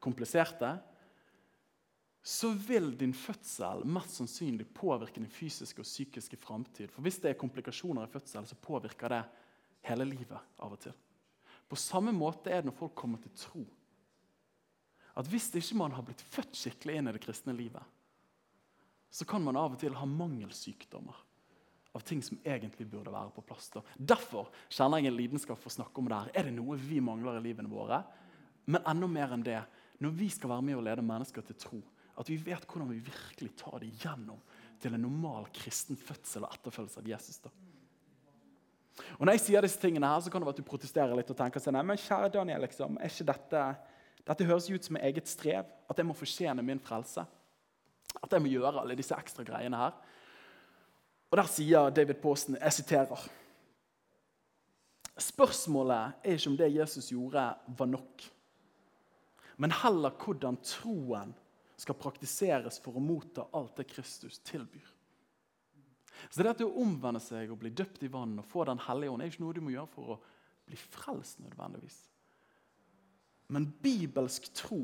kompliserte, 0.00 0.70
så 2.24 2.48
vil 2.56 2.88
din 2.96 3.12
fødsel 3.12 3.84
mest 3.84 4.16
sannsynlig 4.16 4.70
påvirke 4.72 5.20
din 5.20 5.28
fysiske 5.28 5.84
og 5.84 5.88
psykiske 5.88 6.40
framtid. 6.40 6.88
For 6.94 7.04
hvis 7.04 7.20
det 7.20 7.34
er 7.34 7.38
komplikasjoner 7.42 8.08
i 8.08 8.12
fødsel, 8.14 8.48
så 8.48 8.56
påvirker 8.56 9.12
det 9.12 9.20
hele 9.84 10.08
livet 10.08 10.56
av 10.56 10.72
og 10.72 10.80
til. 10.80 10.96
På 11.68 11.76
samme 11.76 12.16
måte 12.16 12.48
er 12.48 12.62
det 12.62 12.70
når 12.70 12.80
folk 12.80 12.96
kommer 12.96 13.20
til 13.20 13.36
tro. 13.36 13.66
At 15.12 15.28
Hvis 15.28 15.52
ikke 15.60 15.76
man 15.76 15.92
har 15.92 16.08
blitt 16.08 16.24
født 16.24 16.56
skikkelig 16.56 16.96
inn 16.96 17.12
i 17.12 17.18
det 17.18 17.20
kristne 17.20 17.52
livet, 17.52 17.84
så 19.12 19.28
kan 19.28 19.44
man 19.44 19.60
av 19.60 19.74
og 19.74 19.82
til 19.84 19.92
ha 19.92 20.08
mangelsykdommer 20.08 21.26
av 21.94 22.04
ting 22.06 22.22
som 22.22 22.38
egentlig 22.44 22.86
burde 22.90 23.12
være 23.12 23.32
på 23.34 23.44
plass. 23.46 23.70
Da. 23.74 23.82
Derfor 23.96 24.50
kjenner 24.70 25.00
jeg 25.00 25.10
en 25.10 25.16
lidenskap 25.18 25.58
for 25.58 25.72
å 25.72 25.76
snakke 25.80 26.02
om 26.02 26.10
det 26.10 26.18
her. 26.18 26.32
Er 26.38 26.48
det 26.48 26.54
noe 26.54 26.78
vi 26.78 27.00
mangler 27.02 27.40
i 27.40 27.44
livene 27.48 27.70
våre? 27.70 28.02
Men 28.70 28.84
enda 28.86 29.08
mer 29.10 29.34
enn 29.34 29.46
det, 29.46 29.58
når 30.00 30.14
vi 30.16 30.28
skal 30.32 30.52
være 30.54 30.66
med 30.68 30.78
og 30.78 30.86
lede 30.86 31.04
mennesker 31.04 31.44
til 31.46 31.58
tro, 31.58 31.80
at 32.20 32.28
vi 32.28 32.36
vet 32.44 32.66
hvordan 32.68 32.90
vi 32.92 33.02
virkelig 33.02 33.54
tar 33.58 33.80
det 33.82 33.90
gjennom 34.02 34.38
til 34.80 34.94
en 34.96 35.04
normal 35.04 35.48
kristen 35.56 35.98
fødsel 35.98 36.46
og 36.46 36.54
etterfølgelse 36.54 37.02
av 37.02 37.10
Jesus. 37.10 37.40
da. 37.42 37.50
Og 39.18 39.26
Når 39.26 39.36
jeg 39.36 39.44
sier 39.46 39.64
disse 39.64 39.80
tingene 39.80 40.08
her, 40.08 40.20
så 40.20 40.30
kan 40.30 40.42
det 40.42 40.48
være 40.48 40.58
at 40.58 40.62
du 40.62 40.68
protesterer 40.68 41.16
litt 41.16 41.32
og 41.32 41.38
tenker 41.38 41.62
sånn, 41.62 41.80
men 41.86 42.00
kjære 42.00 42.32
Daniel, 42.36 42.62
liksom, 42.64 42.98
er 43.00 43.12
ikke 43.12 43.28
dette, 43.32 43.64
dette 44.28 44.48
høres 44.48 44.70
ut 44.70 44.86
som 44.86 44.98
et 44.98 45.06
eget 45.10 45.30
strev. 45.30 45.68
At 45.90 45.98
jeg 45.98 46.06
må 46.06 46.16
fortjene 46.16 46.64
min 46.64 46.82
frelse. 46.82 47.24
At 48.20 48.32
jeg 48.32 48.42
må 48.42 48.52
gjøre 48.52 48.82
alle 48.82 48.98
disse 48.98 49.16
ekstra 49.16 49.44
greiene 49.46 49.80
her. 49.80 49.96
Og 51.30 51.38
Der 51.38 51.46
sier 51.46 51.90
David 51.94 52.18
Posten, 52.22 52.58
jeg 52.58 52.72
siterer 52.74 53.28
Spørsmålet 55.20 56.24
er 56.24 56.38
ikke 56.38 56.50
om 56.50 56.56
det 56.56 56.70
Jesus 56.72 57.10
gjorde, 57.12 57.42
var 57.76 57.86
nok, 57.86 58.22
men 59.60 59.74
heller 59.82 60.14
hvordan 60.16 60.56
troen 60.64 61.34
skal 61.76 61.98
praktiseres 62.00 62.78
for 62.80 62.96
å 62.96 63.02
motta 63.04 63.44
alt 63.52 63.76
det 63.76 63.84
Kristus 63.90 64.38
tilbyr. 64.48 64.86
Så 66.30 66.40
det 66.40 66.54
at 66.54 66.64
å 66.64 66.72
omvende 66.80 67.20
seg 67.20 67.52
og 67.52 67.60
bli 67.60 67.72
døpt 67.76 68.02
i 68.04 68.10
vann 68.12 68.38
og 68.40 68.48
få 68.48 68.64
Den 68.68 68.80
hellige 68.86 69.12
ånd, 69.12 69.22
er 69.22 69.32
ikke 69.32 69.44
noe 69.44 69.56
du 69.56 69.62
må 69.64 69.74
gjøre 69.74 69.92
for 69.92 70.14
å 70.14 70.18
bli 70.68 70.80
frelst 70.80 71.40
nødvendigvis. 71.44 71.98
Men 73.52 73.68
bibelsk 73.82 74.50
tro 74.56 74.82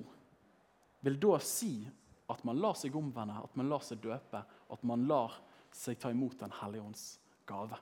vil 1.04 1.18
da 1.22 1.40
si 1.40 1.86
at 2.32 2.44
man 2.44 2.60
lar 2.60 2.76
seg 2.76 2.96
omvende, 2.98 3.36
at 3.40 3.56
man 3.56 3.68
lar 3.72 3.84
seg 3.84 4.00
døpe, 4.04 4.42
at 4.44 4.86
man 4.88 5.04
lar 5.08 5.36
seg 5.76 6.00
tar 6.00 6.14
imot 6.14 6.38
Den 6.40 6.54
hellige 6.60 6.84
ånds 6.84 7.04
gave. 7.48 7.78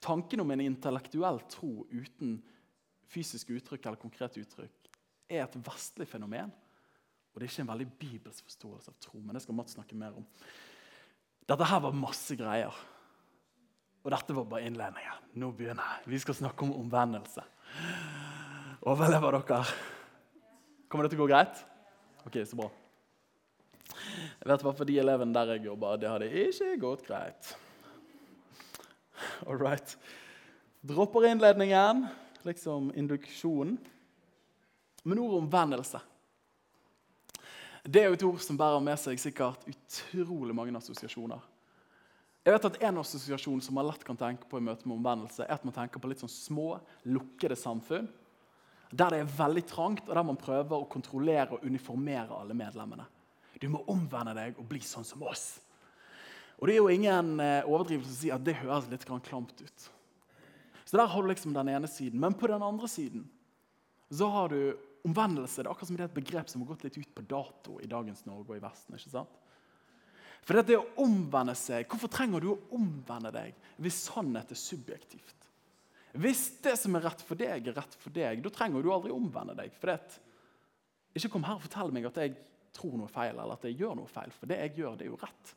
Tanken 0.00 0.42
om 0.44 0.50
en 0.52 0.62
intellektuell 0.64 1.40
tro 1.50 1.86
uten 1.90 2.38
fysisk 3.10 3.50
uttrykk 3.56 3.86
eller 3.86 4.00
konkret 4.00 4.36
uttrykk 4.40 4.90
er 5.30 5.44
et 5.44 5.56
vestlig 5.66 6.06
fenomen. 6.10 6.52
Og 7.30 7.38
det 7.38 7.46
er 7.46 7.52
ikke 7.52 7.64
en 7.64 7.72
veldig 7.72 7.88
bibelsk 8.00 8.46
forståelse 8.50 8.92
av 8.92 8.98
tro. 9.02 9.20
men 9.20 9.34
det 9.34 9.42
skal 9.44 9.54
Mats 9.54 9.76
snakke 9.78 9.96
mer 9.96 10.16
om. 10.18 10.26
Dette 11.46 11.66
her 11.66 11.80
var 11.82 11.96
masse 11.96 12.36
greier. 12.38 12.74
Og 14.00 14.10
dette 14.14 14.34
var 14.34 14.46
bare 14.48 14.66
innledningen. 14.66 15.30
Nå 15.38 15.50
begynner 15.56 15.82
jeg. 15.82 16.10
Vi 16.14 16.20
skal 16.22 16.38
snakke 16.38 16.64
om 16.64 16.74
omvendelse. 16.74 17.44
Overlever 18.88 19.38
dere? 19.38 19.64
Kommer 20.88 21.06
det 21.06 21.12
til 21.12 21.20
å 21.20 21.24
gå 21.26 21.30
greit? 21.30 21.60
Ok, 22.26 22.40
så 22.48 22.58
bra. 22.58 22.70
Jeg 24.40 24.50
vet 24.52 24.64
hva 24.64 24.74
for 24.76 24.88
de 24.88 24.98
elevene 25.02 25.34
der 25.36 25.54
jeg 25.54 25.66
jobber, 25.68 26.00
det 26.00 26.10
hadde 26.10 26.30
ikke 26.46 26.74
gått 26.82 27.06
greit. 27.08 27.54
All 29.46 29.60
right. 29.60 29.96
Dropper 30.86 31.26
innledningen, 31.28 32.06
liksom 32.48 32.92
induksjonen. 32.96 33.76
Men 35.02 35.20
ordet 35.20 35.42
omvendelse 35.44 36.00
det 37.84 38.02
er 38.02 38.10
jo 38.10 38.16
et 38.18 38.26
ord 38.28 38.42
som 38.44 38.58
bærer 38.60 38.82
med 38.84 38.98
seg 39.00 39.20
sikkert 39.20 39.64
utrolig 39.70 40.54
mange 40.56 40.76
assosiasjoner. 40.76 41.40
Jeg 42.44 42.54
vet 42.54 42.66
at 42.68 42.82
En 42.84 43.00
assosiasjon 43.00 43.60
som 43.64 43.76
man 43.76 43.86
lett 43.88 44.04
kan 44.04 44.16
tenke 44.16 44.48
på 44.48 44.60
i 44.60 44.64
møte 44.64 44.88
med 44.88 44.98
omvendelse, 44.98 45.44
er 45.44 45.54
at 45.54 45.64
man 45.64 45.74
tenker 45.76 46.00
på 46.00 46.08
litt 46.08 46.20
sånn 46.20 46.32
små, 46.32 46.74
lukkede 47.04 47.56
samfunn. 47.56 48.08
Der 48.90 49.12
det 49.12 49.20
er 49.22 49.32
veldig 49.38 49.64
trangt, 49.68 50.08
og 50.08 50.14
der 50.14 50.26
man 50.26 50.40
prøver 50.40 50.76
å 50.76 50.88
kontrollere 50.90 51.56
og 51.56 51.64
uniformere 51.64 52.36
alle 52.36 52.56
medlemmene. 52.56 53.06
Du 53.60 53.68
må 53.68 53.82
omvende 53.92 54.34
deg 54.36 54.58
og 54.58 54.68
bli 54.70 54.80
sånn 54.84 55.06
som 55.06 55.22
oss. 55.28 55.60
Og 56.60 56.68
Det 56.68 56.74
er 56.74 56.80
jo 56.80 56.92
ingen 56.92 57.40
eh, 57.40 57.64
overdrivelse 57.68 58.12
å 58.12 58.20
si 58.20 58.30
at 58.32 58.44
det 58.44 58.58
høres 58.60 58.88
litt 58.92 59.06
klamt 59.06 59.60
ut. 59.60 59.90
Så 60.84 60.96
Der 60.98 61.08
har 61.08 61.22
du 61.22 61.28
liksom 61.28 61.54
den 61.54 61.68
ene 61.72 61.88
siden. 61.88 62.20
Men 62.20 62.34
på 62.36 62.48
den 62.50 62.62
andre 62.62 62.88
siden 62.88 63.28
så 64.10 64.28
har 64.32 64.48
du 64.50 64.76
omvendelse. 65.06 65.62
Det 65.62 65.68
er 65.68 65.72
akkurat 65.72 65.88
som 65.88 65.96
det 65.96 66.04
er 66.04 66.10
et 66.10 66.18
begrep 66.18 66.48
som 66.50 66.64
har 66.64 66.72
gått 66.72 66.88
litt 66.88 66.98
ut 66.98 67.12
på 67.14 67.24
dato 67.30 67.76
i 67.80 67.88
dagens 67.88 68.24
Norge 68.26 68.50
og 68.50 68.58
i 68.58 68.64
Vesten. 68.64 68.96
ikke 68.96 69.12
sant? 69.12 69.36
For 70.40 70.56
det 70.56 70.78
å 70.78 70.88
omvende 71.04 71.54
seg, 71.54 71.86
Hvorfor 71.88 72.10
trenger 72.12 72.40
du 72.40 72.48
å 72.54 72.60
omvende 72.76 73.32
deg 73.34 73.54
hvis 73.80 74.06
sannhet 74.08 74.50
er 74.50 74.58
subjektivt? 74.58 75.36
Hvis 76.12 76.48
det 76.64 76.74
som 76.80 76.96
er 76.96 77.04
rett 77.06 77.22
for 77.22 77.38
deg, 77.38 77.68
er 77.68 77.76
rett 77.76 77.94
for 78.00 78.10
deg, 78.10 78.40
da 78.42 78.50
trenger 78.50 78.82
du 78.82 78.90
aldri 78.90 79.12
omvende 79.14 79.54
deg. 79.54 79.70
For 79.78 79.92
det, 79.92 80.18
ikke 81.14 81.30
kom 81.36 81.44
her 81.46 81.60
og 81.60 81.64
fortell 81.68 81.92
meg 81.94 82.08
at 82.08 82.18
jeg 82.18 82.34
tror 82.76 82.96
noe 82.98 83.10
feil, 83.10 83.34
eller 83.34 83.56
at 83.56 83.66
jeg 83.68 83.78
gjør 83.80 83.96
noe 83.98 84.10
feil. 84.10 84.32
For 84.36 84.50
det 84.50 84.60
jeg 84.62 84.76
gjør, 84.80 84.98
det 84.98 85.06
er 85.06 85.12
jo 85.12 85.20
rett. 85.20 85.54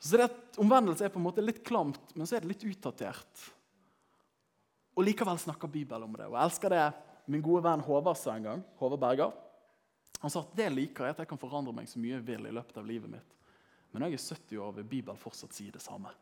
Så 0.00 0.16
det, 0.16 0.30
Omvendelse 0.60 1.04
er 1.04 1.12
på 1.12 1.20
en 1.20 1.26
måte 1.26 1.44
litt 1.44 1.60
klamt, 1.66 2.14
men 2.16 2.28
så 2.28 2.38
er 2.38 2.44
det 2.44 2.54
litt 2.54 2.64
utdatert. 2.70 3.44
Og 4.96 5.04
likevel 5.04 5.38
snakker 5.40 5.70
Bibelen 5.70 6.08
om 6.08 6.16
det. 6.16 6.28
Og 6.28 6.36
jeg 6.38 6.48
elsker 6.48 6.74
det 6.74 6.86
min 7.30 7.44
gode 7.44 7.62
venn 7.66 7.84
Håvard 7.84 8.18
sa 8.18 8.34
en 8.34 8.48
gang. 8.48 8.62
Håvard 8.80 9.02
Berger. 9.02 9.34
Han 10.20 10.32
sa 10.32 10.42
at 10.42 10.56
det 10.56 10.70
liker 10.72 11.06
er 11.06 11.14
at 11.14 11.22
jeg 11.22 11.30
kan 11.30 11.40
forandre 11.40 11.72
meg 11.76 11.88
så 11.88 12.00
mye 12.00 12.16
jeg 12.18 12.26
vil 12.26 12.48
i 12.48 12.54
løpet 12.54 12.80
av 12.80 12.88
livet 12.88 13.12
mitt. 13.12 13.36
Men 13.90 14.04
når 14.04 14.12
jeg 14.12 14.18
er 14.18 14.26
70 14.40 14.64
år, 14.64 14.74
vil 14.76 14.90
Bibelen 14.90 15.20
fortsatt 15.20 15.56
si 15.56 15.68
det 15.72 15.82
samme. 15.82 16.12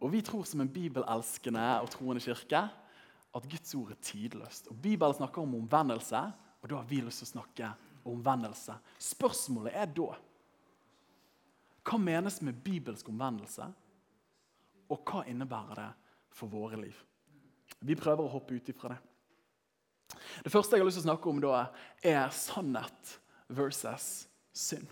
Og 0.00 0.12
Vi 0.12 0.22
tror 0.24 0.46
som 0.48 0.62
en 0.62 0.72
bibelelskende 0.72 1.66
og 1.82 1.90
troende 1.92 2.22
kirke 2.24 2.62
at 3.30 3.46
Guds 3.52 3.74
ord 3.78 3.92
er 3.92 4.00
tidløst. 4.02 4.70
Og 4.72 4.78
Bibelen 4.82 5.14
snakker 5.14 5.42
om 5.42 5.54
omvendelse, 5.60 6.22
og 6.60 6.68
da 6.68 6.76
har 6.80 6.88
vi 6.88 7.00
lyst 7.04 7.22
til 7.22 7.30
å 7.30 7.34
snakke 7.34 7.70
om 7.70 7.88
omvendelse. 8.10 8.74
Spørsmålet 9.00 9.76
er 9.76 9.88
da 9.92 10.10
hva 11.90 11.98
menes 12.00 12.40
med 12.44 12.58
bibelsk 12.64 13.08
omvendelse, 13.08 13.66
og 14.90 15.06
hva 15.06 15.22
innebærer 15.30 15.78
det 15.78 15.88
for 16.36 16.52
våre 16.52 16.78
liv? 16.80 16.96
Vi 17.80 17.96
prøver 17.96 18.26
å 18.26 18.32
hoppe 18.34 18.58
ut 18.58 18.68
ifra 18.68 18.92
det. 18.92 19.00
Det 20.44 20.52
første 20.52 20.76
jeg 20.76 20.82
har 20.82 20.88
lyst 20.88 21.00
til 21.00 21.06
å 21.06 21.08
snakke 21.08 21.30
om, 21.30 21.40
da, 21.42 21.64
er 22.02 22.32
sannhet 22.34 23.14
versus 23.48 24.08
synd. 24.52 24.90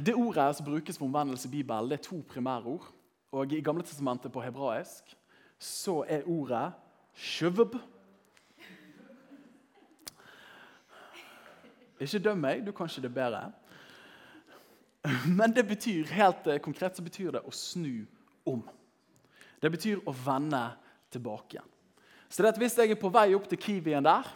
Det 0.00 0.14
ordet 0.16 0.48
som 0.56 0.66
brukes 0.66 0.96
for 0.96 1.06
omvendelse 1.06 1.50
i 1.50 1.58
Bibelen, 1.58 1.90
det 1.90 1.98
er 1.98 2.06
to 2.08 2.22
primærord. 2.26 2.86
Og 3.36 3.52
I 3.52 3.60
Gamle 3.60 3.84
testamentet 3.84 4.32
på 4.32 4.42
hebraisk 4.42 5.12
så 5.60 6.00
er 6.08 6.26
ordet 6.30 6.70
shuvb. 7.12 7.76
Ikke 12.00 12.20
døm 12.22 12.42
meg, 12.42 12.62
du 12.66 12.72
kan 12.72 12.90
ikke 12.90 13.04
det 13.04 13.14
bedre. 13.14 13.44
Men 15.38 15.54
det 15.54 15.66
betyr, 15.68 16.10
helt 16.14 16.46
eh, 16.46 16.60
konkret 16.62 16.96
så 16.96 17.04
betyr 17.04 17.32
det 17.36 17.44
å 17.46 17.54
snu 17.54 18.04
om. 18.48 18.62
Det 19.58 19.70
betyr 19.74 20.02
å 20.06 20.14
vende 20.14 20.62
tilbake 21.12 21.56
igjen. 21.56 21.72
Så 22.28 22.44
det 22.44 22.52
at 22.52 22.60
Hvis 22.60 22.76
jeg 22.76 22.92
er 22.92 23.00
på 23.00 23.10
vei 23.10 23.32
opp 23.34 23.48
til 23.48 23.60
Kiwien 23.60 24.04
der, 24.04 24.26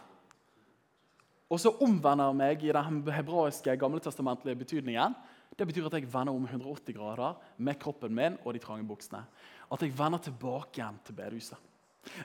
og 1.52 1.60
så 1.60 1.74
omvender 1.84 2.30
jeg 2.30 2.38
meg 2.38 2.62
i 2.64 2.72
den 2.72 3.02
hebraiske 3.12 3.74
gamletestamentlige 3.76 4.56
betydningen, 4.62 5.14
det 5.52 5.66
betyr 5.68 5.90
at 5.90 5.98
jeg 5.98 6.08
vender 6.08 6.32
om 6.32 6.46
180 6.48 6.96
grader 6.96 7.36
med 7.60 7.76
kroppen 7.80 8.14
min 8.16 8.38
og 8.40 8.54
de 8.56 8.62
trange 8.62 8.86
buksene. 8.88 9.20
At 9.68 9.84
jeg 9.84 9.92
vender 9.98 10.22
tilbake 10.24 10.80
igjen 10.80 10.96
til 11.04 11.18
bedehuset. 11.18 11.68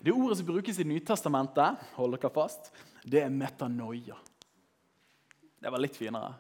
Det 0.02 0.14
ordet 0.14 0.40
som 0.40 0.48
brukes 0.48 0.80
i 0.80 0.88
Nytestamentet, 0.88 1.84
hold 2.00 2.16
dere 2.16 2.32
fast, 2.34 2.72
det 3.04 3.22
er 3.26 3.34
metanoia. 3.34 4.16
Det 5.60 5.72
var 5.74 5.82
litt 5.82 5.98
finere. 5.98 6.34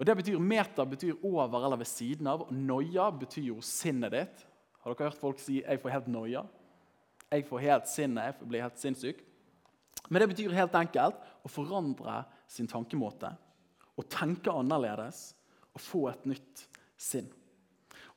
Og 0.00 0.06
det 0.08 0.16
betyr 0.16 0.40
Meta 0.40 0.86
betyr 0.88 1.18
over 1.28 1.66
eller 1.66 1.80
ved 1.80 1.88
siden 1.88 2.28
av. 2.30 2.46
og 2.46 2.52
Noia 2.52 3.10
betyr 3.12 3.50
jo 3.50 3.58
sinnet 3.64 4.14
ditt. 4.14 4.46
Har 4.80 4.94
dere 4.94 5.10
hørt 5.10 5.20
folk 5.20 5.38
si 5.38 5.60
'jeg 5.60 5.80
får 5.80 5.90
helt 5.90 6.08
noia'? 6.08 6.46
Jeg 7.30 7.46
får 7.46 7.60
helt 7.60 7.88
sinnet, 7.88 8.24
jeg 8.24 8.48
blir 8.48 8.62
helt 8.62 8.78
sinnssyk. 8.78 9.22
Men 10.08 10.20
det 10.20 10.28
betyr 10.28 10.52
helt 10.52 10.74
enkelt 10.74 11.14
å 11.44 11.48
forandre 11.48 12.24
sin 12.48 12.66
tankemåte. 12.66 13.36
Å 13.96 14.02
tenke 14.08 14.50
annerledes 14.50 15.34
og 15.74 15.80
få 15.80 16.08
et 16.08 16.26
nytt 16.26 16.66
sinn. 16.96 17.28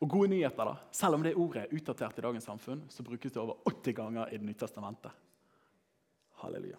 Og 0.02 0.10
gode 0.10 0.30
nyheter 0.30 0.66
da, 0.66 0.78
Selv 0.92 1.16
om 1.16 1.24
det 1.24 1.36
ordet 1.36 1.64
er 1.64 1.76
utdatert 1.76 2.18
i 2.18 2.22
dagens 2.22 2.46
samfunn, 2.46 2.82
så 2.90 3.04
brukes 3.04 3.32
det 3.32 3.42
over 3.42 3.56
80 3.66 3.94
ganger 3.94 4.34
i 4.34 4.38
Det 4.38 4.46
nye 4.46 4.54
testamentet. 4.54 5.12
Halleluja. 6.42 6.78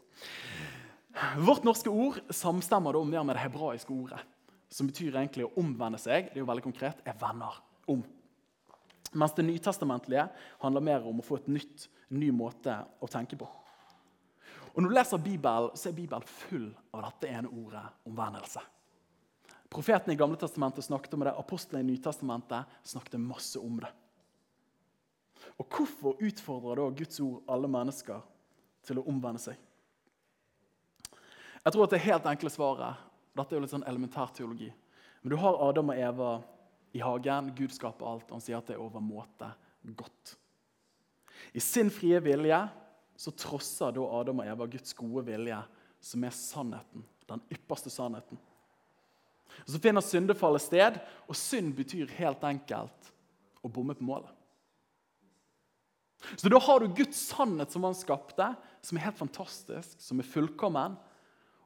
Vårt 1.38 1.64
norske 1.66 1.90
ord 1.90 2.20
samstemmer 2.34 2.96
da 2.96 3.04
mer 3.06 3.26
med 3.26 3.36
det 3.36 3.44
hebraiske 3.44 3.92
ordet 3.94 4.22
som 4.74 4.88
betyr 4.90 5.14
egentlig 5.14 5.46
å 5.46 5.52
omvende 5.60 6.00
seg, 6.02 6.30
det 6.32 6.38
er 6.38 6.42
jo 6.42 6.48
veldig 6.48 6.64
konkret, 6.64 7.02
er 7.06 7.14
venner 7.20 7.60
om. 7.90 8.00
Mens 9.14 9.34
det 9.36 9.44
nytestamentlige 9.46 10.24
handler 10.64 10.82
mer 10.82 11.04
om 11.06 11.20
å 11.20 11.26
få 11.26 11.38
et 11.38 11.50
nytt, 11.52 11.86
ny 12.10 12.32
måte 12.34 12.74
å 12.98 13.10
tenke 13.10 13.38
på. 13.38 13.46
Og 14.74 14.82
Når 14.82 14.90
du 14.90 14.94
leser 14.96 15.22
Bibelen, 15.22 15.76
så 15.78 15.88
er 15.88 15.94
Bibelen 15.94 16.26
full 16.26 16.72
av 16.90 17.04
dette 17.06 17.30
ene 17.30 17.50
ordet 17.52 17.84
omvendelse. 18.10 18.62
Profetene 19.70 20.16
i 20.16 20.18
Gamle 20.18 20.38
testamentet 20.38 20.86
snakket 20.86 21.14
om 21.14 21.22
det, 21.22 21.34
apostlene 21.38 21.84
i 21.84 21.92
Nytestamentet 21.92 22.74
snakket 22.86 23.20
masse 23.22 23.58
om 23.62 23.78
det. 23.82 23.90
Og 25.58 25.68
Hvorfor 25.70 26.18
utfordrer 26.18 26.82
da 26.82 26.88
Guds 26.98 27.22
ord 27.22 27.46
alle 27.46 27.70
mennesker 27.70 28.26
til 28.86 28.98
å 28.98 29.06
omvende 29.10 29.42
seg? 29.42 29.58
Jeg 31.64 31.72
tror 31.72 31.86
at 31.86 31.94
det 31.94 32.04
helt 32.04 32.26
enkle 32.28 32.52
svaret 32.52 33.10
dette 33.34 33.50
er 33.50 33.58
jo 33.58 33.64
litt 33.64 33.72
sånn 33.72 33.86
elementær 33.88 34.30
teologi. 34.36 34.68
Men 35.22 35.32
du 35.32 35.38
har 35.40 35.56
Adam 35.64 35.90
og 35.90 35.98
Eva 35.98 36.32
i 36.94 37.00
hagen. 37.02 37.48
Gud 37.56 37.72
skaper 37.74 38.06
alt, 38.06 38.28
og 38.28 38.36
han 38.36 38.44
sier 38.44 38.60
at 38.60 38.68
det 38.68 38.76
er 38.76 38.84
overmåte 38.84 39.48
godt. 39.98 40.36
I 41.50 41.62
sin 41.64 41.90
frie 41.90 42.20
vilje 42.22 42.60
så 43.18 43.32
trosser 43.34 43.94
da 43.96 44.04
Adam 44.20 44.42
og 44.42 44.50
Eva 44.52 44.68
Guds 44.70 44.94
gode 44.98 45.24
vilje, 45.26 45.58
som 46.04 46.26
er 46.26 46.36
sannheten. 46.36 47.06
Den 47.26 47.42
ypperste 47.56 47.90
sannheten. 47.90 48.38
Og 49.64 49.72
Så 49.72 49.80
finner 49.80 50.04
syndefallet 50.04 50.62
sted, 50.62 50.98
og 51.26 51.38
synd 51.38 51.74
betyr 51.78 52.10
helt 52.18 52.42
enkelt 52.44 53.10
å 53.64 53.70
bomme 53.72 53.96
på 53.96 54.06
målet. 54.06 54.30
Så 56.36 56.48
da 56.48 56.58
har 56.60 56.80
du 56.80 56.94
Guds 56.96 57.18
sannhet 57.30 57.72
som 57.72 57.84
han 57.84 57.96
skapte, 57.96 58.46
som 58.84 58.98
er 58.98 59.06
helt 59.08 59.18
fantastisk, 59.18 59.98
som 60.00 60.20
er 60.20 60.28
fullkommen. 60.28 60.96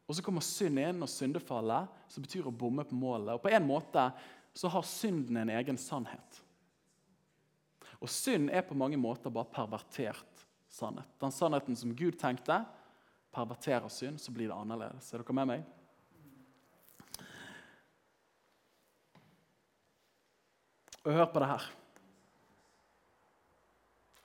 Og 0.09 0.17
så 0.17 0.25
kommer 0.25 0.45
synd 0.45 0.81
inn 0.81 1.05
og 1.05 1.11
syndefallet, 1.13 1.89
som 2.09 2.25
betyr 2.25 2.49
å 2.49 2.55
bomme 2.55 2.85
på 2.89 2.97
målet. 2.97 3.35
Og 3.37 3.43
på 3.45 3.53
en 3.53 3.67
måte 3.69 4.09
så 4.57 4.71
har 4.73 4.87
synden 4.89 5.37
en 5.37 5.53
egen 5.53 5.77
sannhet. 5.79 6.39
Og 8.01 8.09
synd 8.11 8.49
er 8.49 8.65
på 8.65 8.77
mange 8.79 8.97
måter 9.01 9.33
bare 9.35 9.51
pervertert 9.53 10.47
sannhet. 10.73 11.11
Den 11.21 11.35
sannheten 11.35 11.77
som 11.77 11.93
Gud 11.97 12.17
tenkte, 12.21 12.63
perverterer 13.35 13.93
synd, 13.93 14.17
så 14.23 14.33
blir 14.33 14.49
det 14.49 14.57
annerledes. 14.57 15.11
Er 15.13 15.21
dere 15.21 15.37
med 15.37 15.51
meg? 15.51 15.67
Og 21.05 21.13
hør 21.15 21.29
på 21.33 21.43
det 21.43 21.51
her. 21.53 21.69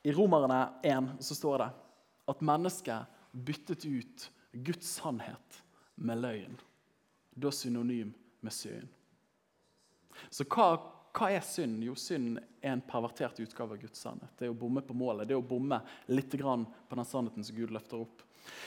I 0.04 0.16
Romerne 0.16 0.62
1 0.84 1.12
så 1.24 1.36
står 1.36 1.62
det 1.64 1.70
at 2.32 2.42
mennesket 2.44 3.20
byttet 3.32 3.86
ut 3.88 4.26
Guds 4.64 4.90
sannhet 5.00 5.62
med 5.96 6.22
løgn. 6.22 6.58
Da 7.34 7.52
synonym 7.52 8.14
med 8.42 8.54
synd. 8.54 8.90
Så 10.30 10.46
hva, 10.46 10.76
hva, 11.14 11.30
er 11.34 11.46
synd? 11.46 11.82
Jo, 11.86 11.96
synd 11.98 12.38
er 12.62 12.76
en 12.76 12.84
pervertert 12.86 13.40
utgave 13.42 13.76
av 13.76 13.82
Guds 13.82 14.04
sannhet. 14.04 14.34
Det 14.38 14.48
er 14.48 14.54
å 14.54 14.58
bomme 14.58 14.84
på 14.86 14.96
målet, 14.98 15.28
det 15.28 15.36
er 15.36 15.42
å 15.42 15.46
bomme 15.46 15.82
litt 16.14 16.34
på 16.34 17.00
den 17.00 17.10
sannheten 17.10 17.46
som 17.46 17.58
Gud 17.58 17.74
løfter 17.74 18.04
opp. 18.06 18.22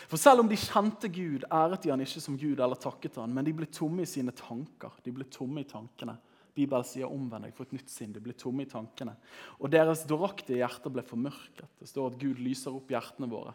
For 0.08 0.16
Selv 0.16 0.40
om 0.40 0.48
de 0.48 0.56
kjente 0.56 1.08
Gud, 1.12 1.44
æret 1.52 1.84
de 1.84 1.92
han 1.92 2.02
ikke 2.02 2.22
som 2.24 2.38
Gud 2.40 2.60
eller 2.60 2.80
takket 2.80 3.18
han, 3.20 3.34
men 3.34 3.44
de 3.44 3.52
ble 3.56 3.68
tomme 3.68 4.02
i 4.02 4.08
sine 4.08 4.32
tanker. 4.34 4.96
De 5.04 5.12
ble 5.12 5.28
tomme 5.30 5.62
i 5.62 5.68
tankene. 5.68 6.16
Bibelen 6.56 6.86
sier 6.88 7.04
'omvend 7.04 7.44
deg, 7.44 7.52
få 7.52 7.66
et 7.66 7.74
nytt 7.76 7.90
sinn'. 7.92 8.14
De 8.14 8.20
ble 8.20 8.32
tomme 8.32 8.64
i 8.64 8.70
tankene. 8.70 9.12
Og 9.60 9.70
deres 9.70 10.06
dåraktige 10.08 10.62
hjerter 10.62 10.90
ble 10.90 11.02
formørket. 11.04 11.68
Det 11.78 11.88
står 11.88 12.12
at 12.12 12.18
Gud 12.18 12.40
lyser 12.40 12.72
opp 12.72 12.88
hjertene 12.88 13.28
våre. 13.28 13.52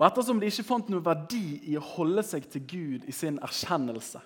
Og 0.00 0.06
ettersom 0.06 0.38
de 0.40 0.48
ikke 0.48 0.64
fant 0.64 0.88
noe 0.88 1.04
verdi 1.04 1.60
i 1.68 1.76
å 1.76 1.84
holde 1.84 2.24
seg 2.24 2.46
til 2.48 2.62
Gud 2.64 3.02
i 3.04 3.12
sin 3.12 3.36
erkjennelse, 3.44 4.22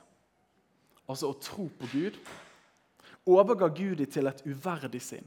altså 1.10 1.32
å 1.32 1.38
tro 1.42 1.66
på 1.80 1.88
Gud, 1.90 2.18
overga 3.26 3.66
Gud 3.74 3.98
dem 3.98 4.12
til 4.14 4.30
et 4.30 4.44
uverdig 4.46 5.02
sinn. 5.02 5.26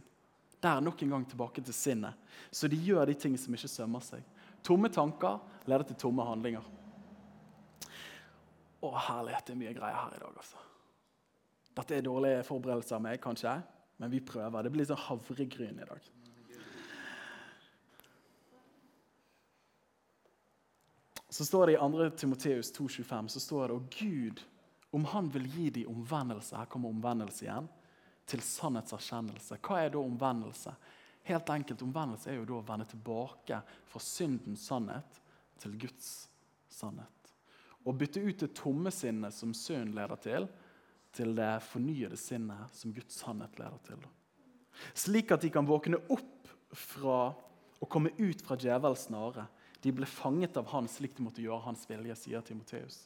Der 0.64 0.80
nok 0.82 1.04
en 1.04 1.12
gang 1.14 1.26
tilbake 1.28 1.62
til 1.62 1.76
sinnet. 1.76 2.16
Så 2.50 2.70
de 2.72 2.80
gjør 2.80 3.12
de 3.12 3.18
ting 3.20 3.36
som 3.38 3.54
ikke 3.54 3.70
sømmer 3.70 4.02
seg. 4.02 4.24
Tomme 4.66 4.90
tanker 4.90 5.38
leder 5.68 5.86
til 5.90 6.00
tomme 6.00 6.26
handlinger. 6.26 6.64
Å, 8.82 8.90
herlighet, 9.10 9.50
det 9.50 9.54
er 9.54 9.60
mye 9.60 9.76
greier 9.76 10.00
her 10.00 10.16
i 10.16 10.22
dag, 10.22 10.34
altså. 10.38 10.64
Dette 11.78 11.98
er 11.98 12.06
dårlige 12.08 12.46
forberedelser 12.48 12.98
av 12.98 13.04
meg, 13.04 13.20
kanskje, 13.22 13.52
men 14.02 14.14
vi 14.14 14.24
prøver. 14.26 14.64
Det 14.66 14.74
blir 14.74 14.88
sånn 14.88 15.04
havregryn 15.10 15.84
i 15.84 15.90
dag. 15.92 16.10
Så 21.38 21.46
står 21.46 21.68
det 21.68 21.74
i 21.74 21.78
2. 21.78 22.10
Timoteus 22.10 22.72
2,25 22.74 23.28
så 23.28 23.40
står 23.40 23.68
det 23.68 23.76
og 23.76 23.90
Gud, 24.00 24.40
om 24.92 25.04
han 25.06 25.28
vil 25.30 25.44
gi 25.54 25.66
dem 25.70 25.92
omvendelse 25.92 26.58
Her 26.58 26.66
kommer 26.66 26.90
omvendelse 26.90 27.46
igjen. 27.46 27.68
Til 28.26 28.42
sannhetserkjennelse. 28.42 29.60
Hva 29.62 29.84
er 29.84 29.92
da 29.94 30.02
omvendelse? 30.02 30.74
Helt 31.30 31.50
enkelt, 31.54 31.84
Omvendelse 31.86 32.32
er 32.32 32.40
jo 32.40 32.48
da 32.50 32.56
å 32.58 32.66
vende 32.66 32.88
tilbake 32.90 33.60
fra 33.86 34.02
syndens 34.02 34.66
sannhet 34.66 35.22
til 35.62 35.78
Guds 35.78 36.10
sannhet. 36.74 37.32
Å 37.86 37.94
bytte 37.94 38.24
ut 38.24 38.42
det 38.42 38.50
tomme 38.58 38.90
sinnet 38.92 39.36
som 39.36 39.54
synd 39.54 39.94
leder 39.94 40.24
til, 40.24 40.48
til 41.14 41.38
det 41.38 41.52
fornyede 41.70 42.18
sinnet 42.18 42.74
som 42.74 42.98
Guds 42.98 43.22
sannhet 43.22 43.62
leder 43.62 43.78
til. 43.86 44.10
Slik 44.98 45.36
at 45.38 45.46
de 45.46 45.54
kan 45.54 45.70
våkne 45.70 46.02
opp 46.10 46.50
fra 46.74 47.20
og 47.78 47.92
komme 47.94 48.10
ut 48.18 48.42
fra 48.42 48.58
djevelens 48.58 49.06
snare. 49.06 49.46
De 49.82 49.94
ble 49.94 50.08
fanget 50.10 50.58
av 50.58 50.68
han 50.74 50.88
slik 50.90 51.16
de 51.18 51.26
måtte 51.26 51.44
gjøre 51.44 51.66
hans 51.68 51.86
vilje, 51.90 52.16
sier 52.18 52.42
Timoteus. 52.42 53.06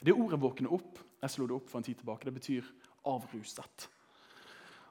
Det 0.00 0.12
ordet 0.12 0.40
'våkne 0.40 0.68
opp' 0.68 1.02
jeg 1.22 1.30
slo 1.30 1.46
det 1.46 1.56
opp 1.56 1.70
for 1.70 1.80
en 1.80 1.86
tid 1.86 1.98
tilbake, 1.98 2.24
det 2.24 2.34
betyr 2.34 2.66
avruset. 3.08 3.88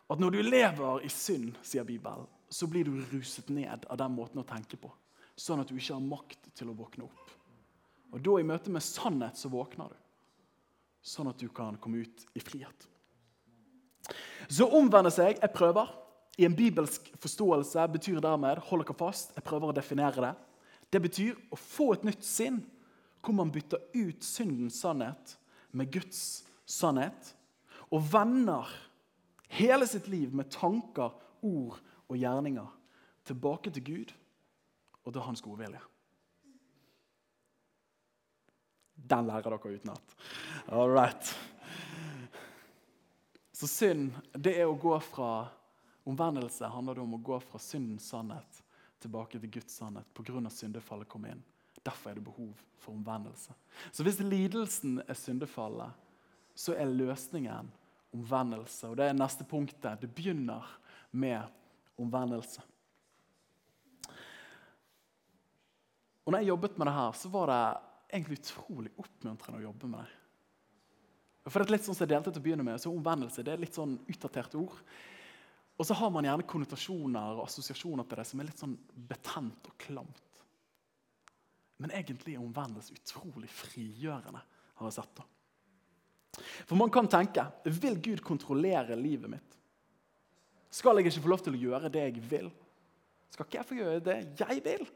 At 0.09 0.19
når 0.19 0.31
du 0.31 0.41
lever 0.41 1.05
i 1.05 1.09
synd, 1.09 1.55
sier 1.65 1.85
Bibelen, 1.87 2.27
så 2.49 2.67
blir 2.67 2.85
du 2.85 3.01
ruset 3.11 3.49
ned 3.49 3.85
av 3.89 3.97
den 3.97 4.13
måten 4.15 4.41
å 4.41 4.47
tenke 4.47 4.77
på. 4.77 4.91
Sånn 5.35 5.61
at 5.61 5.69
du 5.69 5.75
ikke 5.75 5.97
har 5.97 6.03
makt 6.03 6.51
til 6.55 6.69
å 6.71 6.77
våkne 6.77 7.07
opp. 7.07 7.31
Og 8.13 8.21
da, 8.23 8.37
i 8.39 8.47
møte 8.47 8.71
med 8.71 8.85
sannhet, 8.85 9.37
så 9.37 9.49
våkner 9.51 9.91
du. 9.91 9.97
Sånn 11.05 11.29
at 11.29 11.41
du 11.41 11.49
kan 11.53 11.77
komme 11.81 12.05
ut 12.05 12.25
i 12.37 12.43
frihet. 12.43 12.87
Så 14.47 14.67
omvender 14.77 15.13
seg 15.13 15.39
jeg 15.41 15.53
prøver. 15.53 15.89
I 16.37 16.45
en 16.47 16.55
bibelsk 16.55 17.07
forståelse 17.23 17.85
betyr 17.93 18.19
dermed 18.23 18.59
hold 18.67 18.83
dere 18.83 18.97
fast, 18.99 19.31
jeg 19.37 19.45
prøver 19.47 19.71
å 19.71 19.75
definere 19.75 20.23
det. 20.23 20.33
Det 20.93 21.01
betyr 21.01 21.37
å 21.51 21.59
få 21.59 21.91
et 21.95 22.05
nytt 22.07 22.25
sinn, 22.25 22.61
hvor 23.25 23.35
man 23.37 23.51
bytter 23.53 23.81
ut 23.95 24.23
syndens 24.23 24.77
sannhet 24.83 25.35
med 25.75 25.91
Guds 25.93 26.45
sannhet. 26.69 27.33
Og 27.89 28.05
vender 28.11 28.69
hele 29.57 29.87
sitt 29.89 30.07
liv 30.11 30.33
med 30.35 30.51
tanker, 30.53 31.13
ord 31.45 31.77
og 32.09 32.17
gjerninger 32.17 32.69
tilbake 33.25 33.73
til 33.73 33.85
Gud 33.85 34.13
og 35.05 35.13
til 35.13 35.25
hans 35.25 35.43
gode 35.45 35.61
vilje. 35.61 35.81
Den 38.95 39.27
lærer 39.27 39.53
dere 39.53 39.75
utenat. 39.77 40.15
All 40.73 40.89
right. 40.89 41.35
Så 43.53 43.69
synd, 43.69 44.15
det 44.33 44.55
er 44.57 44.69
å 44.69 44.79
gå 44.79 44.97
fra 45.03 45.47
Omvendelse 46.05 46.67
handler 46.69 46.99
det 46.99 47.01
om 47.01 47.15
å 47.17 47.23
gå 47.25 47.37
fra 47.41 47.57
syndens 47.61 48.05
sannhet 48.11 48.59
tilbake 49.03 49.39
til 49.39 49.51
Guds 49.51 49.77
sannhet 49.77 50.07
pga. 50.13 50.49
syndefallet 50.49 51.09
kom 51.09 51.25
inn. 51.25 51.43
Derfor 51.83 52.09
er 52.09 52.15
det 52.15 52.25
behov 52.25 52.53
for 52.79 52.93
omvendelse. 52.93 53.53
Så 53.91 54.03
hvis 54.03 54.19
lidelsen 54.19 55.01
er 55.07 55.13
syndefallet, 55.13 55.91
så 56.55 56.73
er 56.73 56.89
løsningen 56.89 57.71
omvendelse. 58.15 58.87
Og 58.87 58.97
det 58.97 59.09
er 59.09 59.17
neste 59.17 59.43
punktet. 59.43 60.01
Det 60.01 60.09
begynner 60.15 60.63
med 61.11 61.43
omvendelse. 61.99 62.61
Og 66.25 66.33
når 66.33 66.41
jeg 66.41 66.49
jobbet 66.49 66.77
med 66.77 66.87
det 66.87 66.93
her, 66.95 67.11
så 67.11 67.29
var 67.29 67.51
det 67.51 67.63
egentlig 68.15 68.39
utrolig 68.39 68.91
oppmuntrende 68.97 69.59
å 69.59 69.67
jobbe 69.67 69.89
med 69.91 70.05
det. 70.05 70.21
For 71.45 71.61
det 71.61 71.67
er 71.67 71.75
litt 71.75 71.85
sånn 71.85 71.93
som 71.93 72.07
jeg 72.07 72.15
delte 72.15 72.31
til 72.33 72.41
å 72.41 72.45
begynne 72.47 72.65
med, 72.65 72.81
så 72.81 72.89
Omvendelse 72.89 73.43
det 73.45 73.53
er 73.53 73.61
litt 73.61 73.77
sånn 73.77 73.99
utdatert 74.09 74.55
ord. 74.57 74.79
Og 75.75 75.87
så 75.87 75.95
har 75.99 76.11
man 76.13 76.23
gjerne 76.27 76.47
konnotasjoner 76.47 77.35
og 77.35 77.45
assosiasjoner 77.49 78.07
til 78.07 78.21
det 78.21 78.27
som 78.29 78.41
er 78.41 78.47
litt 78.47 78.61
sånn 78.61 78.75
betent 79.09 79.67
og 79.67 79.75
klamt. 79.81 80.43
Men 81.83 81.91
egentlig 81.91 82.35
er 82.35 82.43
omvendelse 82.43 82.95
utrolig 82.95 83.49
frigjørende. 83.51 84.39
har 84.75 84.87
jeg 84.87 84.95
sett 84.95 85.17
da. 85.17 85.25
For 86.67 86.75
man 86.79 86.91
kan 86.91 87.07
tenke 87.07 87.45
vil 87.63 87.99
Gud 88.03 88.23
kontrollere 88.23 88.95
livet 88.99 89.31
mitt? 89.31 89.57
Skal 90.71 90.99
jeg 90.99 91.07
ikke 91.07 91.23
få 91.23 91.31
lov 91.31 91.43
til 91.43 91.55
å 91.55 91.59
gjøre 91.59 91.91
det 91.91 92.03
jeg 92.09 92.23
vil? 92.29 92.49
Skal 93.31 93.47
ikke 93.47 93.59
jeg 93.59 93.67
få 93.69 93.77
gjøre 93.79 94.03
det 94.03 94.17
jeg 94.39 94.63
vil? 94.63 94.87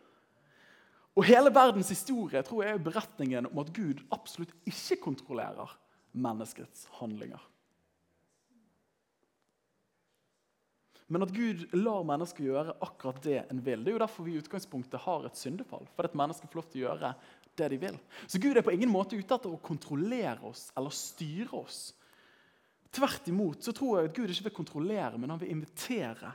Og 1.20 1.28
Hele 1.28 1.52
verdens 1.52 1.92
historie 1.92 2.42
tror 2.48 2.64
jeg 2.64 2.78
er 2.78 2.84
beretningen 2.84 3.50
om 3.50 3.60
at 3.60 3.72
Gud 3.76 4.04
absolutt 4.16 4.54
ikke 4.68 5.02
kontrollerer 5.04 5.72
menneskets 6.16 6.88
handlinger. 7.00 7.42
Men 11.10 11.26
at 11.26 11.34
Gud 11.34 11.66
lar 11.74 12.04
mennesker 12.06 12.46
gjøre 12.46 12.76
akkurat 12.86 13.22
det 13.26 13.40
en 13.50 13.62
vil. 13.66 13.82
Det 13.82 13.92
er 13.92 13.98
jo 13.98 14.02
derfor 14.04 14.28
vi 14.28 14.36
i 14.36 14.42
utgangspunktet 14.42 15.02
har 15.08 15.26
et 15.26 15.40
syndefall. 15.40 15.88
For 15.96 16.06
at 16.06 16.18
mennesker 16.18 16.50
får 16.52 16.60
lov 16.60 16.68
til 16.70 16.84
å 16.84 16.84
gjøre 16.86 17.14
det 17.60 17.70
de 17.74 17.80
vil. 17.82 17.98
Så 18.30 18.42
Gud 18.42 18.58
er 18.58 18.66
på 18.66 18.76
ingen 18.76 18.92
måte 18.94 19.18
ute 19.18 19.40
etter 19.40 19.50
å 19.50 19.62
kontrollere 19.64 20.46
oss 20.52 20.68
eller 20.78 20.94
styre 20.94 21.64
oss. 21.64 21.80
Tvert 22.94 23.28
imot 23.30 23.66
så 23.66 23.74
tror 23.76 24.00
jeg 24.00 24.12
at 24.12 24.16
Gud 24.18 24.34
ikke 24.34 24.48
vil 24.50 24.58
kontrollere, 24.62 25.18
men 25.18 25.34
han 25.34 25.42
vil 25.42 25.54
invitere 25.54 26.34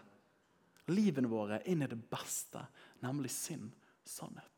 livene 0.91 1.31
våre 1.31 1.63
inn 1.71 1.83
i 1.83 1.91
det 1.91 1.99
beste, 2.11 2.61
nemlig 3.03 3.33
sin 3.33 3.71
sannhet. 4.07 4.54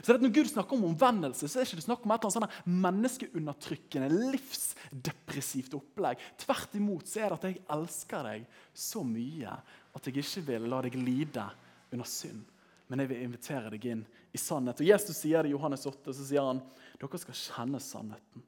Så 0.00 0.16
Når 0.16 0.32
Gud 0.32 0.48
snakker 0.48 0.76
om 0.76 0.86
omvendelse, 0.88 1.48
så 1.48 1.60
er 1.60 1.66
det 1.66 1.74
ikke 1.74 1.84
snakk 1.84 2.06
om 2.06 2.14
et 2.14 2.24
eller 2.24 2.38
annet 2.40 2.70
menneskeundertrykkende, 2.86 4.08
livsdepressivt 4.32 5.76
opplegg. 5.76 6.22
Tvert 6.40 6.78
imot 6.78 7.10
så 7.10 7.20
er 7.20 7.28
det 7.28 7.38
at 7.38 7.48
jeg 7.50 7.60
elsker 7.76 8.28
deg 8.28 8.46
så 8.72 9.04
mye 9.04 9.56
at 9.92 10.08
jeg 10.08 10.22
ikke 10.22 10.46
vil 10.48 10.70
la 10.72 10.80
deg 10.86 10.96
lide 10.96 11.44
under 11.92 12.08
synd. 12.08 12.46
Men 12.88 13.02
jeg 13.02 13.12
vil 13.12 13.24
invitere 13.24 13.72
deg 13.72 13.84
inn 13.88 14.06
i 14.32 14.40
sannhet. 14.40 14.80
Og 14.80 14.88
Jesus 14.88 15.16
sier 15.22 15.44
det 15.44 15.52
i 15.52 15.56
Johannes 15.56 15.84
8, 15.88 16.12
så 16.12 16.24
sier 16.28 16.44
han 16.44 16.62
dere 17.00 17.20
skal 17.20 17.38
kjenne 17.38 17.80
sannheten. 17.82 18.46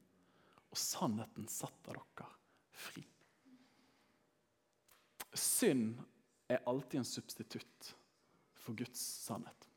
Og 0.72 0.80
sannheten 0.80 1.48
setter 1.50 2.00
dere 2.00 2.30
fri. 2.74 3.04
Synd 5.34 5.96
er 6.48 6.62
alltid 6.68 7.00
en 7.00 7.08
substitutt 7.08 7.94
for 8.64 8.76
Guds 8.78 9.00
sannhet. 9.00 9.68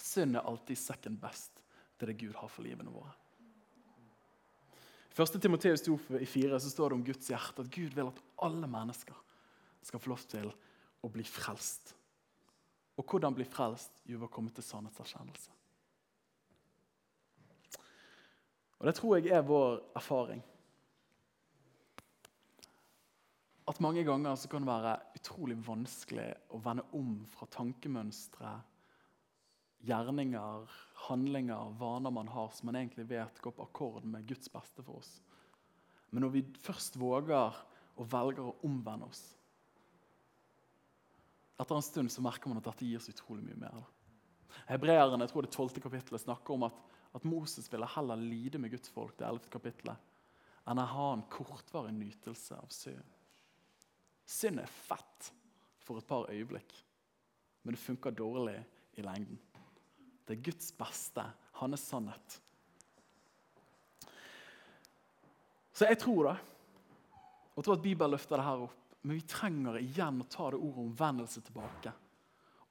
Synd 0.00 0.36
er 0.36 0.46
alltid 0.46 0.78
second 0.78 1.20
best 1.22 1.60
til 1.98 2.10
det 2.10 2.18
Gud 2.18 2.34
har 2.38 2.50
for 2.50 2.66
livene 2.66 2.92
våre. 2.92 3.12
I 5.14 5.22
1. 5.22 5.36
Timoteus 5.38 5.84
4 5.86 6.58
så 6.60 6.70
står 6.70 6.90
det 6.90 6.96
om 6.98 7.04
Guds 7.06 7.28
hjerte 7.30 7.62
at 7.62 7.70
Gud 7.70 7.94
vil 7.94 8.10
at 8.10 8.22
alle 8.42 8.66
mennesker 8.66 9.18
skal 9.84 10.02
få 10.02 10.10
lov 10.10 10.24
til 10.26 10.48
å 11.04 11.10
bli 11.12 11.22
frelst. 11.28 11.94
Og 12.98 13.06
hvordan 13.06 13.36
bli 13.36 13.46
frelst? 13.46 14.00
Jo, 14.06 14.18
ved 14.18 14.26
å 14.26 14.34
komme 14.34 14.50
til 14.54 14.66
sannhetserkjennelse. 14.66 15.52
Og 18.80 18.86
Det 18.90 18.96
tror 18.98 19.16
jeg 19.16 19.30
er 19.32 19.46
vår 19.46 19.78
erfaring. 19.94 20.42
at 23.68 23.80
mange 23.80 24.04
ganger 24.04 24.36
så 24.36 24.48
kan 24.48 24.64
det 24.64 24.68
være 24.68 24.94
utrolig 25.16 25.56
vanskelig 25.66 26.28
å 26.52 26.60
vende 26.64 26.84
om 26.96 27.16
fra 27.32 27.48
tankemønstre, 27.52 28.50
gjerninger, 29.84 30.70
handlinger, 31.08 31.76
vaner 31.78 32.12
man 32.14 32.28
har 32.32 32.50
som 32.54 32.70
man 32.70 32.78
egentlig 32.80 33.06
vet 33.10 33.40
går 33.44 33.54
på 33.56 33.66
akkord 33.66 34.04
med 34.08 34.26
Guds 34.28 34.50
beste 34.52 34.84
for 34.84 35.02
oss. 35.02 35.14
Men 36.10 36.24
når 36.24 36.34
vi 36.36 36.44
først 36.64 36.98
våger 37.00 37.56
og 37.94 38.10
velger 38.10 38.46
å 38.46 38.58
omvende 38.66 39.08
oss 39.10 39.24
Etter 41.54 41.76
en 41.76 41.84
stund 41.86 42.10
så 42.10 42.22
merker 42.24 42.50
man 42.50 42.58
at 42.58 42.66
dette 42.66 42.86
gir 42.86 42.98
så 42.98 43.12
utrolig 43.14 43.44
mye 43.46 43.60
mer. 43.60 43.84
Hebreeren, 44.66 45.22
jeg 45.22 45.30
tror 45.30 45.46
det 45.46 45.52
12. 45.52 45.78
kapittelet 45.84 46.24
snakker 46.24 46.56
om 46.56 46.66
at, 46.66 46.80
at 47.14 47.26
Moses 47.28 47.68
ville 47.70 47.86
heller 47.94 48.18
lide 48.18 48.58
med 48.58 48.72
Guds 48.74 48.90
folk 48.90 49.14
det 49.20 49.28
11. 49.28 49.46
kapittelet, 49.52 50.10
enn 50.66 50.82
å 50.82 50.88
ha 50.90 51.06
en 51.14 51.22
kortvarig 51.30 51.94
nytelse 51.94 52.58
av 52.58 52.74
synd. 52.74 53.14
Synd 54.26 54.62
er 54.64 54.74
fett 54.88 55.30
for 55.84 56.00
et 56.00 56.08
par 56.08 56.26
øyeblikk, 56.32 56.74
men 57.62 57.76
det 57.76 57.84
funker 57.84 58.16
dårlig 58.18 58.56
i 58.98 59.04
lengden. 59.06 59.38
Det 60.24 60.36
er 60.36 60.44
Guds 60.46 60.72
beste, 60.78 61.24
hans 61.60 61.86
sannhet. 61.90 62.40
Så 65.74 65.88
jeg 65.88 65.98
tror 66.00 66.30
det, 66.30 66.36
og 67.54 67.64
tror 67.64 67.76
at 67.76 67.82
Bibelen 67.84 68.14
løfter 68.14 68.38
det 68.38 68.46
her 68.46 68.64
opp. 68.66 68.80
Men 69.04 69.18
vi 69.18 69.26
trenger 69.28 69.76
igjen 69.82 70.22
å 70.22 70.26
ta 70.32 70.46
det 70.50 70.58
ordet 70.58 70.80
omvendelse 70.86 71.42
tilbake 71.44 71.92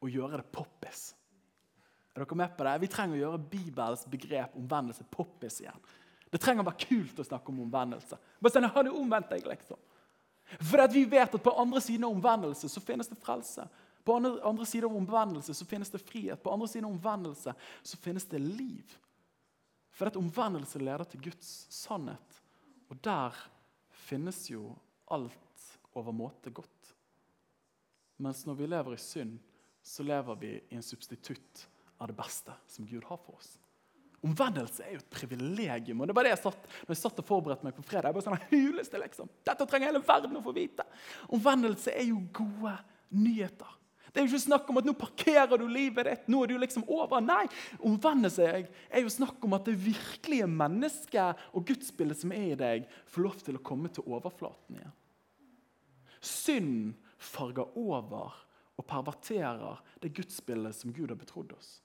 og 0.03 0.09
gjøre 0.09 0.39
det 0.39 0.49
poppis. 0.51 1.03
Er 2.13 2.23
dere 2.23 2.37
med 2.37 2.55
på 2.57 2.65
det? 2.65 2.73
Vi 2.81 2.89
trenger 2.91 3.17
å 3.17 3.21
gjøre 3.21 3.43
Bibels 3.51 4.07
begrep 4.09 4.57
omvendelse 4.57 5.05
poppis 5.13 5.59
igjen. 5.61 5.85
Det 6.33 6.41
trenger 6.41 6.65
å 6.65 6.67
være 6.71 6.87
kult 6.87 7.21
å 7.21 7.25
snakke 7.27 7.53
om 7.53 7.61
omvendelse. 7.67 8.17
Bare 8.41 8.53
sånn, 8.55 8.65
har 8.73 8.85
du 8.85 8.91
omvendt 8.97 9.29
deg, 9.29 9.45
liksom? 9.45 9.77
For 10.57 10.81
vi 10.91 11.05
vet 11.09 11.37
at 11.37 11.43
på 11.45 11.53
andre 11.61 11.81
siden 11.81 12.07
av 12.07 12.15
omvendelse 12.17 12.69
så 12.69 12.81
finnes 12.83 13.09
det 13.09 13.17
frelse. 13.21 13.65
På 14.03 14.15
andre, 14.15 14.65
siden 14.65 14.89
av 14.89 14.97
omvendelse 14.97 15.53
så 15.55 15.65
finnes 15.65 15.89
det 15.89 16.01
frihet. 16.03 16.43
På 16.43 16.51
andre 16.51 16.67
siden 16.67 16.89
av 16.89 16.95
omvendelse 16.97 17.53
så 17.81 17.97
finnes 17.97 18.25
det 18.27 18.41
liv. 18.43 18.97
For 19.93 20.09
at 20.09 20.19
omvendelse 20.19 20.81
leder 20.81 21.07
til 21.07 21.21
Guds 21.29 21.51
sannhet. 21.71 22.39
Og 22.91 22.99
der 23.05 23.37
finnes 24.03 24.41
jo 24.51 24.73
alt 25.13 25.67
overmåte 25.95 26.51
godt. 26.51 26.93
Mens 28.23 28.43
når 28.47 28.59
vi 28.59 28.69
lever 28.69 28.95
i 28.95 29.01
synd, 29.01 29.37
så 29.83 30.03
lever 30.03 30.39
vi 30.39 30.53
i 30.57 30.77
en 30.77 30.85
substitutt 30.85 31.67
av 31.97 32.09
det 32.11 32.17
beste 32.17 32.55
som 32.67 32.87
Gud 32.87 33.03
har 33.07 33.19
for 33.23 33.37
oss. 33.39 33.55
Omvendelse 34.23 34.85
er 34.85 34.95
jo 34.95 35.01
et 35.01 35.11
privilegium. 35.11 36.01
og 36.01 36.07
det 36.07 36.15
var 36.15 36.23
det 36.23 36.31
jeg 36.31 36.43
satt, 36.45 36.67
når 36.85 36.95
jeg 36.95 37.01
satt 37.01 37.17
og 37.19 37.27
forberedte 37.27 37.67
meg 37.67 37.75
på 37.75 37.83
fredag. 37.83 38.07
jeg 38.07 38.15
bare 38.15 38.23
sånn, 38.23 38.45
huleste 38.51 39.01
liksom. 39.01 39.31
Dette 39.43 39.67
trenger 39.67 39.91
hele 39.91 40.03
verden 40.03 40.39
å 40.39 40.43
få 40.43 40.53
vite. 40.55 40.85
Omvendelse 41.27 41.91
er 41.91 42.07
jo 42.07 42.21
gode 42.31 42.77
nyheter. 43.11 43.79
Det 44.13 44.21
er 44.21 44.27
jo 44.27 44.29
ikke 44.35 44.45
snakk 44.45 44.67
om 44.69 44.77
at 44.77 44.85
nå 44.85 44.93
parkerer 44.93 45.57
du 45.57 45.65
livet 45.65 46.05
ditt. 46.05 46.27
nå 46.29 46.43
er 46.43 46.51
du 46.51 46.59
liksom 46.61 46.83
over. 46.85 47.17
Nei, 47.25 47.47
omvendelse 47.81 48.45
er 48.45 49.01
jo 49.01 49.09
snakk 49.09 49.41
om 49.41 49.55
at 49.57 49.65
det 49.65 49.73
virkelige 49.81 50.45
mennesket 50.45 51.41
og 51.49 51.65
gudsbildet 51.65 52.21
som 52.21 52.35
er 52.35 52.51
i 52.51 52.59
deg, 52.59 52.85
får 53.09 53.25
lov 53.25 53.39
til 53.41 53.57
å 53.57 53.63
komme 53.65 53.89
til 53.89 54.05
overflaten 54.05 54.77
igjen. 54.77 54.93
Synd 56.23 56.93
farger 57.17 57.73
over 57.79 58.37
og 58.77 58.85
perverterer 58.89 59.81
det 60.03 60.13
gudsbildet 60.13 60.77
som 60.77 60.93
Gud 60.93 61.09
har 61.09 61.17
betrodd 61.17 61.57
oss. 61.57 61.79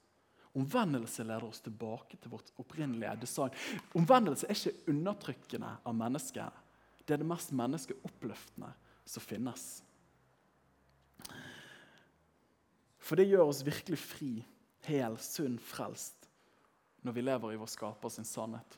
Omvendelse 0.58 1.24
leder 1.24 1.48
oss 1.48 1.64
tilbake 1.64 2.20
til 2.20 2.32
vårt 2.32 2.52
opprinnelige 2.60 3.16
design. 3.24 3.56
Omvendelse 3.96 4.48
er 4.48 4.56
ikke 4.56 4.92
undertrykkende 4.92 5.74
av 5.80 5.96
mennesket. 5.96 6.64
Det 7.04 7.16
er 7.16 7.22
det 7.22 7.28
mest 7.28 7.56
menneskeoppløftende 7.56 8.72
som 9.08 9.24
finnes. 9.24 9.68
For 13.08 13.16
det 13.16 13.30
gjør 13.30 13.48
oss 13.48 13.64
virkelig 13.64 13.98
fri, 14.02 14.32
hel, 14.84 15.16
sunn, 15.22 15.56
frelst 15.56 16.28
når 17.06 17.14
vi 17.14 17.22
lever 17.24 17.54
i 17.54 17.58
vår 17.60 17.70
skaper 17.70 18.12
sin 18.12 18.26
sannhet. 18.26 18.74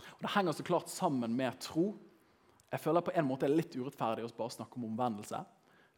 Og 0.00 0.22
Det 0.22 0.32
henger 0.32 0.54
så 0.56 0.64
klart 0.64 0.88
sammen 0.88 1.34
med 1.36 1.58
tro. 1.60 1.90
Jeg 2.70 2.80
føler 2.80 3.04
på 3.04 3.12
en 3.12 3.26
måte 3.28 3.44
er 3.48 3.52
litt 3.52 3.74
urettferdig 3.76 4.24
å 4.24 4.32
bare 4.38 4.54
snakke 4.54 4.78
om 4.78 4.86
omvendelse. 4.88 5.42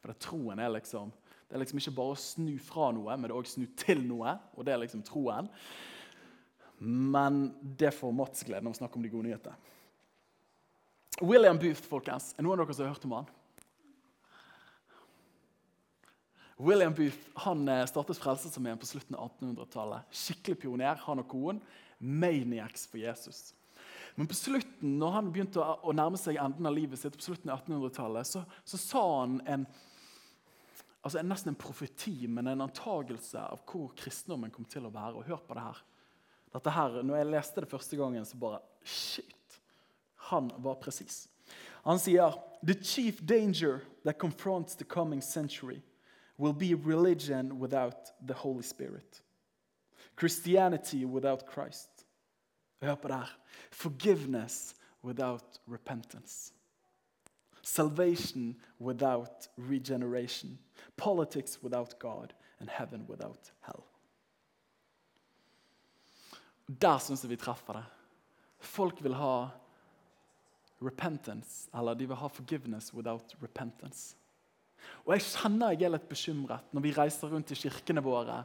For 0.00 0.10
det, 0.10 0.18
troen 0.24 0.58
er 0.58 0.72
liksom 0.74 1.12
det 1.48 1.56
er 1.56 1.62
liksom 1.62 1.80
ikke 1.80 1.94
bare 1.96 2.12
å 2.12 2.20
snu 2.20 2.58
fra 2.60 2.90
noe, 2.92 3.14
men 3.16 3.24
det 3.24 3.32
er 3.32 3.38
også 3.38 3.56
snu 3.56 3.70
til 3.80 4.02
noe. 4.04 4.34
Og 4.52 4.66
det 4.68 4.74
er 4.74 4.82
liksom 4.82 5.00
troen. 5.06 5.48
Men 6.84 7.46
det 7.80 7.94
får 7.96 8.12
Mats 8.12 8.44
gleden 8.44 8.68
av 8.68 8.74
å 8.74 8.80
snakke 8.82 9.00
om 9.00 9.06
de 9.06 9.12
gode 9.14 9.30
nyhetene. 9.30 9.56
William 11.24 11.56
Booth, 11.58 11.80
folkens. 11.88 12.34
Er 12.36 12.44
noen 12.44 12.60
av 12.60 12.68
dere 12.68 12.76
som 12.76 12.84
har 12.84 12.92
hørt 12.92 13.06
om 13.08 13.16
han? 13.16 13.30
William 16.58 16.94
Booth 16.94 17.18
han 17.34 17.68
eh, 17.68 17.86
startet 17.86 18.18
Frelsesarmeen 18.18 18.78
på 18.78 18.86
slutten 18.86 19.14
av 19.16 19.30
1800-tallet. 19.30 20.08
Skikkelig 20.10 20.58
pioner, 20.58 20.98
han 21.04 21.22
og 21.22 21.28
konen. 21.30 21.60
Maniacs 21.98 22.88
for 22.90 22.98
Jesus. 22.98 23.52
Men 24.18 24.26
på 24.26 24.34
slutten, 24.34 24.96
når 24.98 25.12
han 25.14 25.28
begynte 25.30 25.62
å 25.62 25.94
nærme 25.94 26.18
seg 26.18 26.40
enden 26.42 26.66
av 26.66 26.74
livet 26.74 26.98
sitt, 26.98 27.14
på 27.14 27.28
slutten 27.28 27.52
av 27.54 27.60
1800-tallet, 27.60 28.26
så, 28.26 28.42
så, 28.66 28.80
sa 28.82 29.02
han 29.20 29.36
en, 29.46 29.66
altså 31.06 31.22
nesten 31.22 31.52
en 31.52 31.60
profeti, 31.62 32.16
men 32.26 32.50
en 32.50 32.66
antagelse 32.66 33.38
av 33.38 33.62
hvor 33.70 33.92
kristendommen 33.98 34.50
kom 34.54 34.66
til 34.66 34.88
å 34.88 34.94
være. 34.94 35.14
Og 35.20 35.30
hør 35.30 35.44
på 35.46 35.54
det 35.54 35.62
her. 35.68 35.82
Dette 36.58 36.74
her, 36.74 37.02
når 37.06 37.20
jeg 37.20 37.32
leste 37.36 37.62
det 37.62 37.70
første 37.70 38.00
gangen, 38.00 38.26
så 38.26 38.40
bare 38.40 38.64
Shit! 38.82 39.60
Han 40.32 40.50
var 40.58 40.80
presis. 40.82 41.28
Han 41.86 42.02
sier 42.02 42.34
The 42.66 42.74
chief 42.82 43.22
danger 43.22 43.84
that 44.02 44.18
confronts 44.18 44.74
the 44.74 44.84
coming 44.84 45.22
century 45.22 45.78
will 46.38 46.52
be 46.52 46.74
religion 46.74 47.58
without 47.58 48.12
the 48.26 48.34
Holy 48.34 48.62
Spirit. 48.62 49.22
Christianity 50.16 51.04
without 51.04 51.42
Christ. 51.52 52.06
Hør 52.82 52.94
på 52.94 53.08
det 53.08 53.16
her. 53.16 53.38
Forgiveness 53.70 54.74
without 55.04 55.60
repentance. 55.68 56.52
Salvation 57.62 58.56
without 58.80 59.48
regeneration. 59.58 60.58
Politics 60.96 61.62
without 61.62 61.98
God. 61.98 62.34
And 62.60 62.70
heaven 62.70 63.06
without 63.08 63.52
hell. 63.66 63.82
Der 66.82 66.98
syns 66.98 67.22
jeg 67.22 67.30
vi 67.30 67.36
treffer 67.36 67.72
det. 67.72 67.84
Folk 68.58 69.02
vil 69.02 69.14
ha 69.14 69.48
repentance, 70.82 71.70
eller 71.74 71.94
de 71.94 72.06
vil 72.06 72.16
ha 72.16 72.26
forgiveness 72.26 72.94
without 72.94 73.34
repentance. 73.42 74.16
Og 75.06 75.14
Jeg 75.14 75.26
kjenner 75.26 75.74
jeg 75.74 75.88
er 75.88 75.94
litt 75.96 76.08
bekymret 76.10 76.72
når 76.74 76.84
vi 76.84 76.94
reiser 76.96 77.32
rundt 77.32 77.52
i 77.54 77.58
kirkene 77.58 78.04
våre, 78.04 78.42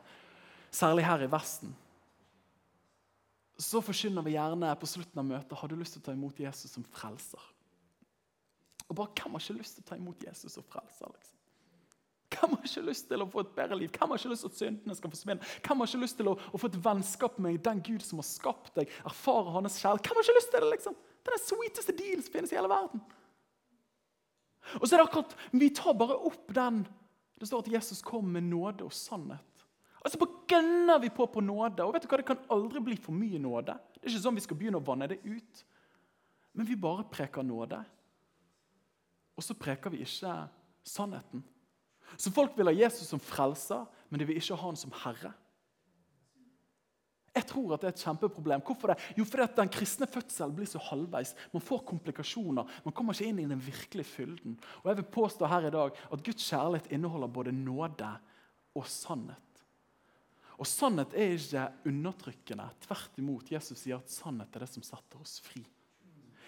særlig 0.74 1.06
her 1.08 1.26
i 1.26 1.32
Vesten. 1.32 1.74
Så 3.60 3.84
forkynner 3.86 4.26
vi 4.26 4.34
gjerne 4.34 4.72
på 4.80 4.90
slutten 4.90 5.22
av 5.22 5.28
møtet 5.28 5.60
har 5.60 5.70
du 5.70 5.76
lyst 5.78 5.98
til 5.98 6.02
å 6.04 6.08
ta 6.08 6.16
imot 6.16 6.40
Jesus 6.42 6.74
som 6.74 6.86
frelser. 6.96 7.52
Og 8.90 8.98
bare 8.98 9.14
Hvem 9.16 9.38
har 9.38 9.44
ikke 9.44 9.60
lyst 9.62 9.78
til 9.78 9.86
å 9.86 9.90
ta 9.90 10.00
imot 10.00 10.26
Jesus 10.26 10.58
som 10.58 10.66
frelser? 10.68 11.14
liksom? 11.14 11.40
Hvem 12.34 12.56
har 12.56 12.66
ikke 12.68 12.86
lyst 12.88 13.08
til 13.08 13.22
å 13.24 13.30
få 13.30 13.44
et 13.44 13.54
bedre 13.56 13.78
liv? 13.78 13.92
Hvem 13.94 14.12
har 14.12 14.20
ikke 14.20 14.32
lyst 14.34 14.46
til 14.46 14.52
at 14.52 14.60
syndene 14.60 14.96
skal 14.98 15.12
forsvinne? 15.14 15.50
Hvem 15.64 15.82
har 15.82 15.90
ikke 15.90 16.02
lyst 16.02 16.18
til 16.20 16.30
å, 16.32 16.36
å 16.36 16.60
få 16.60 16.70
et 16.72 16.80
vennskap 16.86 17.38
med 17.46 17.60
den 17.66 17.82
Gud 17.86 18.06
som 18.06 18.22
har 18.22 18.28
skapt 18.28 18.74
deg? 18.80 18.92
Erfare 19.06 19.54
hans 19.54 19.78
kjærlighet? 19.82 20.10
Hvem 20.10 20.20
har 20.20 20.28
ikke 20.28 20.40
lyst 20.40 20.52
til 20.54 20.66
det? 20.66 20.72
liksom? 20.74 20.98
Det 21.24 21.32
er 21.32 21.38
den 21.38 21.46
sweeteste 21.46 21.96
deal 21.96 22.24
som 22.24 22.34
finnes 22.34 22.54
i 22.54 22.58
hele 22.58 22.72
verden. 22.72 23.04
Og 24.80 24.88
så 24.88 24.96
er 24.96 25.02
det 25.02 25.08
akkurat, 25.08 25.36
Vi 25.52 25.70
tar 25.70 25.94
bare 25.94 26.18
opp 26.18 26.54
den 26.54 26.84
Det 27.40 27.48
står 27.50 27.66
at 27.66 27.74
Jesus 27.74 28.02
kom 28.02 28.30
med 28.32 28.44
nåde 28.48 28.86
og 28.86 28.94
sannhet. 28.94 29.66
Og 30.04 30.12
så 30.12 30.20
bare 30.20 30.46
gønner 30.48 31.00
vi 31.00 31.10
på 31.10 31.26
på 31.28 31.42
nåde. 31.42 31.84
Og 31.84 31.94
vet 31.94 32.04
du 32.04 32.08
hva, 32.08 32.18
Det 32.18 32.28
kan 32.28 32.46
aldri 32.50 32.80
bli 32.80 32.96
for 32.96 33.16
mye 33.16 33.40
nåde. 33.40 33.76
Det 33.96 34.04
er 34.04 34.14
ikke 34.14 34.24
sånn 34.24 34.38
vi 34.38 34.44
skal 34.46 34.60
begynne 34.60 34.80
å 34.80 34.86
vanne 34.86 35.10
det 35.12 35.20
ut. 35.24 35.64
Men 36.54 36.68
vi 36.68 36.76
bare 36.80 37.04
preker 37.10 37.44
nåde. 37.44 37.80
Og 39.36 39.44
så 39.44 39.56
preker 39.58 39.90
vi 39.90 40.04
ikke 40.06 40.36
sannheten. 40.86 41.44
Så 42.18 42.32
folk 42.32 42.58
vil 42.58 42.70
ha 42.70 42.76
Jesus 42.76 43.08
som 43.10 43.20
frelser, 43.20 43.88
men 44.10 44.22
de 44.22 44.28
vil 44.28 44.38
ikke 44.38 44.56
ha 44.56 44.68
han 44.68 44.78
som 44.78 44.94
herre. 45.04 45.34
Jeg 47.34 47.48
tror 47.50 47.74
at 47.74 47.82
det 47.82 47.90
er 47.90 47.96
et 47.96 48.04
kjempeproblem. 48.04 48.62
Hvorfor 48.62 48.92
det? 48.94 49.00
Jo, 49.18 49.26
fordi 49.26 49.44
at 49.48 49.56
Den 49.58 49.72
kristne 49.74 50.06
fødselen 50.06 50.54
blir 50.56 50.70
så 50.70 50.82
halvveis. 50.92 51.34
Man 51.54 51.66
får 51.66 51.82
komplikasjoner. 51.90 52.70
Man 52.86 52.94
kommer 52.94 53.18
ikke 53.18 53.32
inn 53.32 53.42
i 53.42 53.48
den 53.50 53.64
virkelige 53.64 54.06
fylden. 54.06 54.60
Og 54.84 54.92
jeg 54.92 55.00
vil 55.02 55.10
påstå 55.18 55.50
her 55.50 55.66
i 55.68 55.74
dag 55.74 55.98
at 55.98 56.24
Guds 56.24 56.46
kjærlighet 56.46 56.92
inneholder 56.94 57.34
både 57.34 57.56
nåde 57.58 58.12
og 58.78 58.86
sannhet. 58.86 59.50
Og 60.62 60.70
Sannhet 60.70 61.16
er 61.18 61.34
ikke 61.34 61.64
undertrykkende. 61.90 62.68
Tvert 62.86 63.18
imot. 63.18 63.50
Jesus 63.52 63.82
sier 63.82 63.98
at 63.98 64.14
sannhet 64.14 64.54
er 64.54 64.64
det 64.64 64.70
som 64.70 64.86
setter 64.86 65.22
oss 65.24 65.40
fri. 65.42 65.64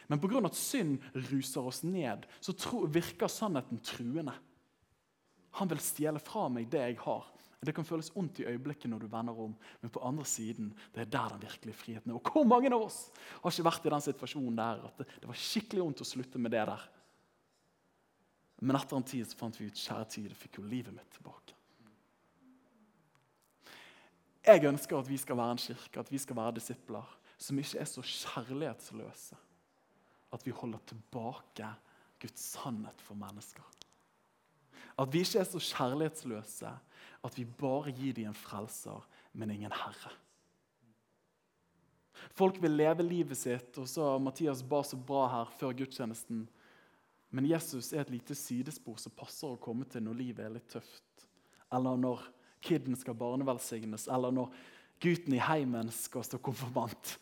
Men 0.08 0.21
pga. 0.21 0.43
at 0.45 0.56
synd 0.56 1.00
ruser 1.32 1.65
oss 1.65 1.82
ned, 1.84 2.28
så 2.39 2.54
virker 2.86 3.28
sannheten 3.28 3.82
truende. 3.82 4.36
Han 5.58 5.71
vil 5.71 5.82
stjele 5.82 6.21
fra 6.21 6.45
meg 6.52 6.69
det 6.69 6.84
jeg 6.84 7.00
har. 7.02 7.26
Det 7.65 7.73
kan 7.75 7.88
føles 7.88 8.12
vondt 8.13 8.41
i 8.41 8.47
øyeblikket 8.49 8.89
når 8.91 9.04
du 9.04 9.08
vender 9.12 9.39
om, 9.45 9.56
men 9.82 9.93
på 9.93 10.04
andre 10.06 10.25
siden 10.30 10.69
det 10.93 11.06
er 11.06 11.12
der 11.15 11.34
den 11.34 11.41
virkelige 11.45 11.78
friheten 11.78 12.12
er. 12.12 12.19
Og 12.19 12.32
hvor 12.32 12.45
mange 12.47 12.71
av 12.71 12.86
oss 12.86 13.10
har 13.41 13.51
ikke 13.51 13.67
vært 13.67 13.88
i 13.88 13.93
den 13.95 14.06
situasjonen 14.06 14.60
der 14.60 14.86
at 14.89 15.01
det, 15.01 15.08
det 15.21 15.30
var 15.30 15.41
skikkelig 15.41 15.84
vondt 15.86 16.04
å 16.06 16.10
slutte 16.10 16.41
med 16.41 16.54
det 16.54 16.65
der? 16.69 16.86
Men 18.62 18.80
etter 18.80 18.97
en 18.97 19.08
tid 19.08 19.28
så 19.28 19.39
fant 19.39 19.58
vi 19.60 19.67
ut 19.69 19.82
kjære 19.82 20.10
tid, 20.13 20.30
jeg 20.32 20.39
fikk 20.39 20.62
jo 20.62 20.67
livet 20.69 20.95
mitt 20.95 21.10
tilbake. 21.17 21.58
Jeg 24.45 24.62
ønsker 24.69 24.99
at 24.99 25.10
vi 25.10 25.17
skal 25.17 25.39
være 25.39 25.56
en 25.56 25.63
kirke, 25.63 25.99
at 25.99 26.12
vi 26.13 26.21
skal 26.21 26.38
være 26.38 26.60
disipler 26.60 27.17
som 27.41 27.58
ikke 27.60 27.82
er 27.82 27.89
så 27.89 28.04
kjærlighetsløse 28.06 29.38
at 30.36 30.45
vi 30.45 30.54
holder 30.56 30.82
tilbake 30.88 31.67
Guds 32.21 32.43
sannhet 32.56 33.01
for 33.01 33.17
mennesker. 33.19 33.63
At 34.99 35.12
vi 35.12 35.23
ikke 35.23 35.41
er 35.41 35.47
så 35.49 35.60
kjærlighetsløse 35.60 36.71
at 37.26 37.38
vi 37.38 37.46
bare 37.46 37.94
gir 37.96 38.14
dem 38.14 38.30
en 38.30 38.38
frelser, 38.38 39.02
men 39.34 39.52
ingen 39.52 39.74
herre. 39.74 40.14
Folk 42.36 42.62
vil 42.64 42.78
leve 42.78 43.04
livet 43.04 43.38
sitt, 43.38 43.76
og 43.82 43.88
så 43.90 44.16
Mathias 44.22 44.64
ba 44.64 44.82
så 44.86 44.98
bra 44.98 45.26
her 45.32 45.52
før 45.58 45.76
gudstjenesten. 45.82 46.46
Men 47.36 47.50
Jesus 47.50 47.92
er 47.94 48.06
et 48.06 48.14
lite 48.14 48.38
sidespor 48.38 49.00
som 49.02 49.14
passer 49.16 49.52
å 49.52 49.60
komme 49.62 49.88
til 49.90 50.06
når 50.06 50.20
livet 50.22 50.46
er 50.46 50.56
litt 50.56 50.70
tøft. 50.72 51.28
Eller 51.74 52.00
når 52.00 52.24
kiden 52.66 52.96
skal 52.98 53.18
barnevelsignes, 53.20 54.08
eller 54.12 54.34
når 54.34 54.54
gutten 55.04 55.36
i 55.36 55.44
heimen 55.44 55.92
skal 55.94 56.24
stå 56.26 56.40
konfirmant. 56.44 57.18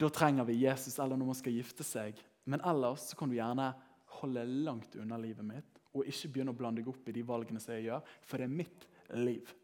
Da 0.00 0.10
trenger 0.10 0.48
vi 0.48 0.62
Jesus, 0.64 0.98
eller 0.98 1.16
når 1.16 1.32
man 1.32 1.38
skal 1.38 1.54
gifte 1.56 1.86
seg. 1.86 2.18
Men 2.44 2.64
ellers 2.66 3.12
så 3.12 3.18
kan 3.18 3.30
du 3.30 3.38
gjerne 3.38 3.70
holde 4.18 4.44
langt 4.66 4.96
unna 4.98 5.20
livet 5.20 5.46
mitt 5.46 5.78
og 5.92 6.08
ikke 6.08 6.30
begynne 6.32 6.52
å 6.54 6.56
blande 6.56 6.80
deg 6.80 6.88
opp 6.88 7.08
i 7.08 7.14
de 7.14 7.22
valgene 7.26 7.60
som 7.60 7.74
jeg 7.74 7.90
gjør, 7.90 8.12
for 8.24 8.40
det 8.40 8.46
er 8.46 8.54
mitt 8.60 8.86
liv. 9.12 9.54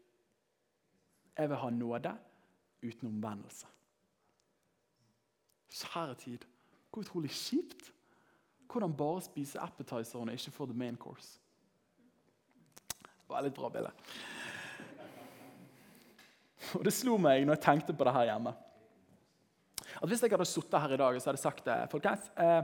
Jeg 1.37 1.49
vil 1.49 1.57
ha 1.57 1.69
nåde 1.69 2.13
uten 2.83 3.07
omvendelse. 3.07 3.67
Kjære 5.69 6.15
tid, 6.15 6.45
hvor 6.91 7.01
utrolig 7.01 7.31
kjipt. 7.31 7.93
Hvordan 8.69 8.93
bare 8.93 9.21
spise 9.21 9.59
appetizeren 9.59 10.29
og 10.29 10.35
ikke 10.35 10.51
få 10.51 10.65
the 10.65 10.77
main 10.77 10.97
course. 10.97 11.39
Det 13.01 13.29
var 13.29 13.39
et 13.39 13.49
litt 13.49 13.55
bra 13.57 13.69
bilde. 13.69 13.91
Og 16.77 16.85
Det 16.85 16.93
slo 16.93 17.17
meg 17.17 17.45
når 17.45 17.57
jeg 17.57 17.65
tenkte 17.65 17.95
på 17.97 18.05
det 18.05 18.13
her 18.13 18.29
hjemme. 18.29 18.53
At 20.01 20.09
Hvis 20.09 20.21
jeg 20.21 20.31
hadde 20.31 20.45
sittet 20.45 20.81
her 20.81 20.93
i 20.93 20.97
dag 21.01 21.21
så 21.21 21.29
hadde 21.29 21.39
jeg 21.39 21.47
sagt 21.47 21.65
det, 21.65 21.77
folkens, 21.91 22.29
eh, 22.37 22.63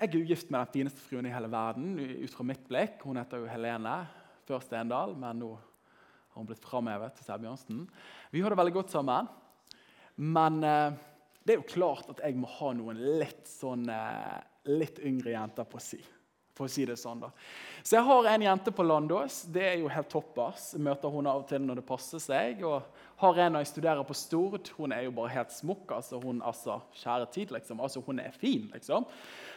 jeg 0.00 0.08
er 0.08 0.16
ugift 0.16 0.50
med 0.50 0.60
den 0.60 0.72
fineste 0.72 1.00
fruen 1.00 1.26
i 1.26 1.34
hele 1.34 1.50
verden 1.50 1.98
ut 1.98 2.32
fra 2.34 2.46
mitt 2.46 2.64
blikk. 2.68 3.02
Hun 3.04 3.20
heter 3.20 3.42
jo 3.42 3.50
Helene 3.50 3.98
før 4.50 4.64
Stendal, 4.64 5.14
men 5.18 5.44
nå 5.44 5.54
har 5.54 6.42
hun 6.42 6.48
blitt 6.48 6.62
framhevet 6.64 7.16
til 7.16 7.26
Sæbjørnsen. 7.26 7.84
Vi 8.34 8.42
har 8.42 8.52
det 8.52 8.58
veldig 8.58 8.76
godt 8.80 8.94
sammen. 8.94 9.30
Men 10.20 10.62
eh, 10.66 10.92
det 11.46 11.54
er 11.54 11.60
jo 11.62 11.68
klart 11.70 12.10
at 12.12 12.22
jeg 12.24 12.38
må 12.38 12.50
ha 12.58 12.72
noen 12.76 12.98
litt 13.20 13.46
sånn 13.48 13.86
eh, 13.90 14.40
litt 14.70 15.00
yngre 15.06 15.32
jenter 15.32 15.68
på 15.68 15.80
si. 15.82 16.00
For 16.58 16.68
å 16.68 16.72
si 16.72 16.84
det 16.84 16.98
sånn 17.00 17.22
da. 17.22 17.30
Så 17.80 17.96
jeg 17.96 18.04
har 18.04 18.26
en 18.28 18.42
jente 18.44 18.72
på 18.76 18.84
Landås. 18.84 19.44
Det 19.48 19.62
er 19.64 19.78
jo 19.80 19.88
helt 19.88 20.10
toppers. 20.12 20.74
Møter 20.76 21.12
hun 21.14 21.28
av 21.30 21.40
og 21.40 21.46
til 21.48 21.62
når 21.64 21.80
det 21.80 21.86
passer 21.88 22.20
seg. 22.20 22.60
Og 22.68 22.84
har 23.22 23.40
en 23.46 23.56
når 23.56 23.64
jeg 23.64 23.70
studerer 23.70 24.04
på 24.04 24.18
Stord. 24.18 24.68
Hun 24.76 24.92
er 24.92 25.06
jo 25.06 25.14
bare 25.16 25.32
helt 25.38 25.54
smukk. 25.56 25.94
altså 25.96 26.20
hun, 26.20 26.42
altså, 26.44 26.82
Kjære 27.00 27.30
tid, 27.32 27.54
liksom. 27.56 27.80
Altså, 27.80 28.04
Hun 28.04 28.20
er 28.20 28.36
fin, 28.36 28.68
liksom. 28.74 29.08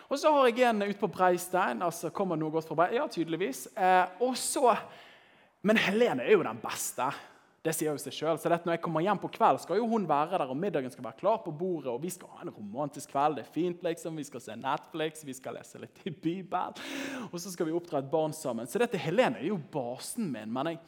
Og 0.09 0.19
så 0.19 0.31
har 0.33 0.49
jeg 0.49 0.65
en 0.67 0.83
ute 0.83 0.99
på 0.99 1.11
Breistein. 1.11 1.81
altså 1.81 2.11
Kommer 2.13 2.39
noe 2.39 2.53
godt 2.53 2.67
fra 2.69 2.77
Brei? 2.83 2.95
Ja, 2.97 3.07
tydeligvis. 3.07 3.67
Eh, 3.75 4.23
og 4.23 4.37
så, 4.37 4.75
Men 5.63 5.79
Helene 5.79 6.25
er 6.25 6.35
jo 6.35 6.43
den 6.43 6.59
beste. 6.59 7.07
Det 7.63 7.71
sier 7.71 7.93
jo 7.93 8.01
seg 8.01 8.11
selv. 8.11 8.39
Så 8.41 8.49
når 8.51 8.75
jeg 8.75 8.81
kommer 8.83 9.03
hjem 9.05 9.19
på 9.23 9.29
kveld, 9.37 9.61
skal 9.63 9.77
jo 9.79 9.85
hun 9.87 10.03
være 10.07 10.35
der, 10.35 10.49
og 10.51 10.57
middagen 10.59 10.91
skal 10.91 11.05
være 11.05 11.19
klar 11.21 11.37
på 11.45 11.53
bordet, 11.55 11.93
og 11.93 12.01
vi 12.03 12.09
skal 12.11 12.33
ha 12.35 12.43
en 12.43 12.51
romantisk 12.51 13.13
kveld. 13.13 13.37
Det 13.37 13.45
er 13.45 13.53
fint, 13.55 13.85
liksom. 13.87 14.17
Vi 14.19 14.25
skal 14.27 14.43
se 14.43 14.57
Netflix, 14.59 15.23
vi 15.23 15.35
skal 15.37 15.55
lese 15.55 15.79
litt 15.79 16.01
i 16.03 16.11
Bibelen, 16.11 16.75
og 17.29 17.39
så 17.39 17.53
skal 17.53 17.69
vi 17.69 17.75
oppdra 17.77 18.01
et 18.03 18.11
barn 18.11 18.35
sammen. 18.35 18.67
Så 18.67 18.83
dette 18.83 18.99
Helene 18.99 19.39
er 19.39 19.47
jo 19.47 19.61
basen 19.71 20.27
min, 20.33 20.51
men 20.51 20.73
jeg, 20.73 20.81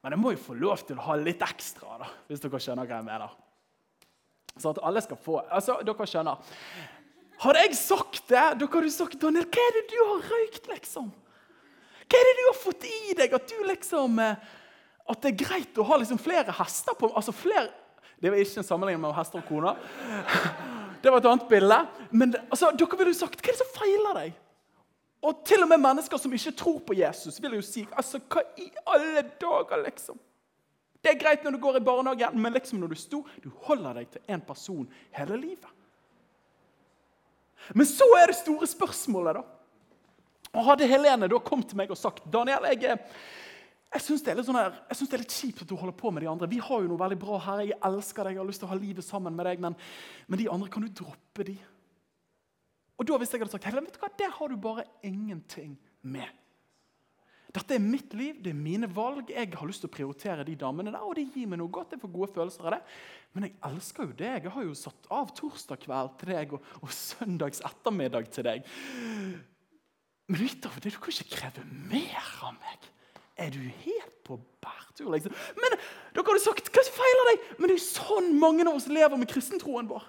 men 0.00 0.16
jeg 0.16 0.22
må 0.24 0.32
jo 0.32 0.40
få 0.46 0.56
lov 0.56 0.86
til 0.88 0.96
å 0.96 1.04
ha 1.10 1.18
litt 1.20 1.44
ekstra, 1.44 2.00
da, 2.00 2.08
hvis 2.30 2.40
dere 2.40 2.64
skjønner 2.64 2.88
hva 2.88 3.02
jeg 3.02 3.08
mener. 3.10 3.36
Så 4.56 4.72
at 4.72 4.80
alle 4.84 5.00
skal 5.04 5.20
få 5.20 5.38
Altså, 5.44 5.76
dere 5.84 6.08
skjønner. 6.08 6.56
Hadde 7.42 7.62
jeg 7.64 7.76
sagt 7.78 8.22
det, 8.30 8.42
dere 8.60 8.70
hadde 8.70 8.90
sagt 8.94 9.18
Daniel, 9.22 9.46
hva 9.50 9.68
er 9.68 9.78
det 9.78 9.86
du 9.90 9.98
har 9.98 10.26
røykt, 10.30 10.68
liksom? 10.70 11.08
Hva 12.06 12.18
er 12.18 12.28
det 12.28 12.34
du 12.38 12.44
har 12.46 12.58
fått 12.60 12.84
i 12.86 13.14
deg? 13.18 13.34
At 13.34 13.48
du 13.50 13.64
liksom 13.66 14.20
eh, 14.22 14.50
at 15.10 15.22
det 15.22 15.32
er 15.32 15.40
greit 15.40 15.78
å 15.80 15.86
ha 15.88 15.98
liksom 15.98 16.20
flere 16.22 16.54
hester 16.54 16.96
på 16.98 17.10
altså 17.10 17.34
flere, 17.34 17.70
Det 18.22 18.30
var 18.30 18.38
ikke 18.38 18.60
en 18.60 18.66
sammenligning 18.66 19.00
med 19.02 19.16
hester 19.16 19.40
og 19.40 19.48
koner. 19.48 19.78
Det 21.02 21.10
var 21.10 21.18
et 21.18 21.26
annet 21.26 21.48
bilde. 21.50 21.76
Men 22.14 22.36
altså, 22.38 22.68
dere 22.78 22.98
ville 23.00 23.10
jo 23.10 23.18
sagt 23.18 23.40
hva 23.42 23.50
er 23.50 23.56
det 23.56 23.58
som 23.58 23.72
feiler 23.74 24.18
deg? 24.20 24.36
Og 25.26 25.40
til 25.46 25.64
og 25.64 25.70
med 25.72 25.82
mennesker 25.82 26.20
som 26.22 26.34
ikke 26.36 26.52
tror 26.60 26.76
på 26.86 26.94
Jesus, 26.94 27.40
vil 27.42 27.56
jo 27.58 27.64
si 27.66 27.82
altså, 27.90 28.20
hva 28.30 28.44
i 28.62 28.68
alle 28.86 29.24
dager, 29.42 29.82
liksom? 29.82 30.20
Det 31.02 31.10
er 31.10 31.18
greit 31.18 31.42
når 31.42 31.56
du 31.56 31.60
går 31.64 31.80
i 31.80 31.82
barnehagen, 31.82 32.38
men 32.38 32.54
liksom 32.54 32.78
når 32.78 32.94
du 32.94 33.00
sto, 33.00 33.24
du 33.42 33.50
holder 33.66 33.98
deg 33.98 34.12
til 34.14 34.30
én 34.30 34.46
person 34.46 34.86
hele 35.18 35.40
livet. 35.40 35.81
Men 37.74 37.88
så 37.88 38.06
er 38.18 38.30
det 38.30 38.38
store 38.40 38.68
spørsmålet, 38.70 39.38
da. 39.38 39.44
Og 40.52 40.66
Hadde 40.66 40.88
Helene 40.88 41.30
da 41.30 41.38
kommet 41.40 41.70
til 41.70 41.78
meg 41.80 41.92
og 41.92 41.98
sagt 41.98 42.26
Daniel, 42.32 42.66
jeg 42.74 42.92
er 42.92 43.00
jeg 43.92 44.04
syns 44.06 44.22
det, 44.24 44.34
sånn 44.46 44.56
det, 44.56 44.96
er 45.04 45.20
litt 45.20 45.34
kjipt 45.36 45.64
at 45.64 45.68
du 45.68 45.74
holder 45.76 45.92
på 45.96 46.08
med 46.14 46.24
de 46.24 46.28
andre. 46.30 46.48
Vi 46.48 46.62
har 46.64 46.80
jo 46.80 46.88
noe 46.88 47.00
veldig 47.00 47.18
bra 47.20 47.36
her. 47.44 47.60
Jeg 47.68 47.80
elsker 47.84 48.24
deg, 48.24 48.38
jeg 48.38 48.40
har 48.40 48.48
lyst 48.48 48.62
til 48.62 48.68
å 48.70 48.72
ha 48.72 48.78
livet 48.80 49.04
sammen 49.04 49.36
med 49.36 49.44
deg, 49.44 49.60
men, 49.60 49.76
men 50.32 50.40
de 50.40 50.46
andre, 50.48 50.70
kan 50.72 50.86
du 50.86 50.88
droppe 50.96 51.44
de? 51.44 51.58
Og 52.96 53.08
da 53.08 53.18
hvis 53.20 53.34
jeg 53.34 53.42
hadde 53.42 53.52
sagt 53.52 53.68
Helene, 53.68 53.84
vet 53.90 53.98
du 53.98 54.00
hva, 54.00 54.10
det 54.16 54.30
har 54.38 54.48
du 54.48 54.56
bare 54.64 54.86
ingenting 55.04 55.74
med. 56.08 56.41
Dette 57.52 57.76
er 57.76 57.84
mitt 57.84 58.14
liv, 58.16 58.38
det 58.40 58.54
er 58.54 58.56
mine 58.56 58.88
valg. 58.88 59.28
Jeg 59.28 59.50
har 59.52 59.68
lyst 59.68 59.82
til 59.84 59.90
å 59.90 59.92
prioritere 59.92 60.44
de 60.48 60.54
damene 60.56 60.92
der, 60.94 61.02
og 61.04 61.18
det 61.18 61.26
gir 61.34 61.50
meg 61.50 61.60
noe 61.60 61.72
godt. 61.72 61.92
Jeg 61.92 62.00
får 62.00 62.12
gode 62.14 62.32
følelser 62.32 62.68
av 62.68 62.76
det. 62.78 62.80
Men 63.36 63.46
jeg 63.48 63.56
elsker 63.68 64.08
jo 64.08 64.16
deg. 64.16 64.46
Jeg 64.46 64.54
har 64.54 64.64
jo 64.64 64.78
satt 64.78 65.10
av 65.12 65.34
torsdag 65.36 65.82
kveld 65.84 66.14
til 66.20 66.32
deg 66.32 66.54
og, 66.56 66.70
og 66.80 66.94
søndags 66.96 67.60
ettermiddag 67.68 68.30
til 68.32 68.48
deg. 68.48 68.72
Men 70.32 70.46
utover 70.48 70.80
det, 70.80 70.94
du 70.94 70.98
kan 71.02 71.12
ikke 71.12 71.36
kreve 71.36 71.66
mer 71.92 72.32
av 72.40 72.56
meg. 72.56 72.88
Er 73.42 73.52
du 73.52 73.60
helt 73.60 74.16
på 74.24 74.38
bærtur? 74.64 75.12
Liksom? 75.12 75.36
Men 75.60 75.76
dere 75.76 76.24
har 76.28 76.42
sagt 76.44 76.72
hva 76.72 76.88
feiler 76.88 77.30
deg? 77.32 77.46
Men 77.58 77.68
det 77.68 77.76
er 77.76 77.84
sånn 77.84 78.32
mange 78.40 78.64
av 78.64 78.78
oss 78.78 78.88
lever 78.88 79.20
med 79.20 79.28
kristentroen 79.28 79.92
vår. 79.92 80.08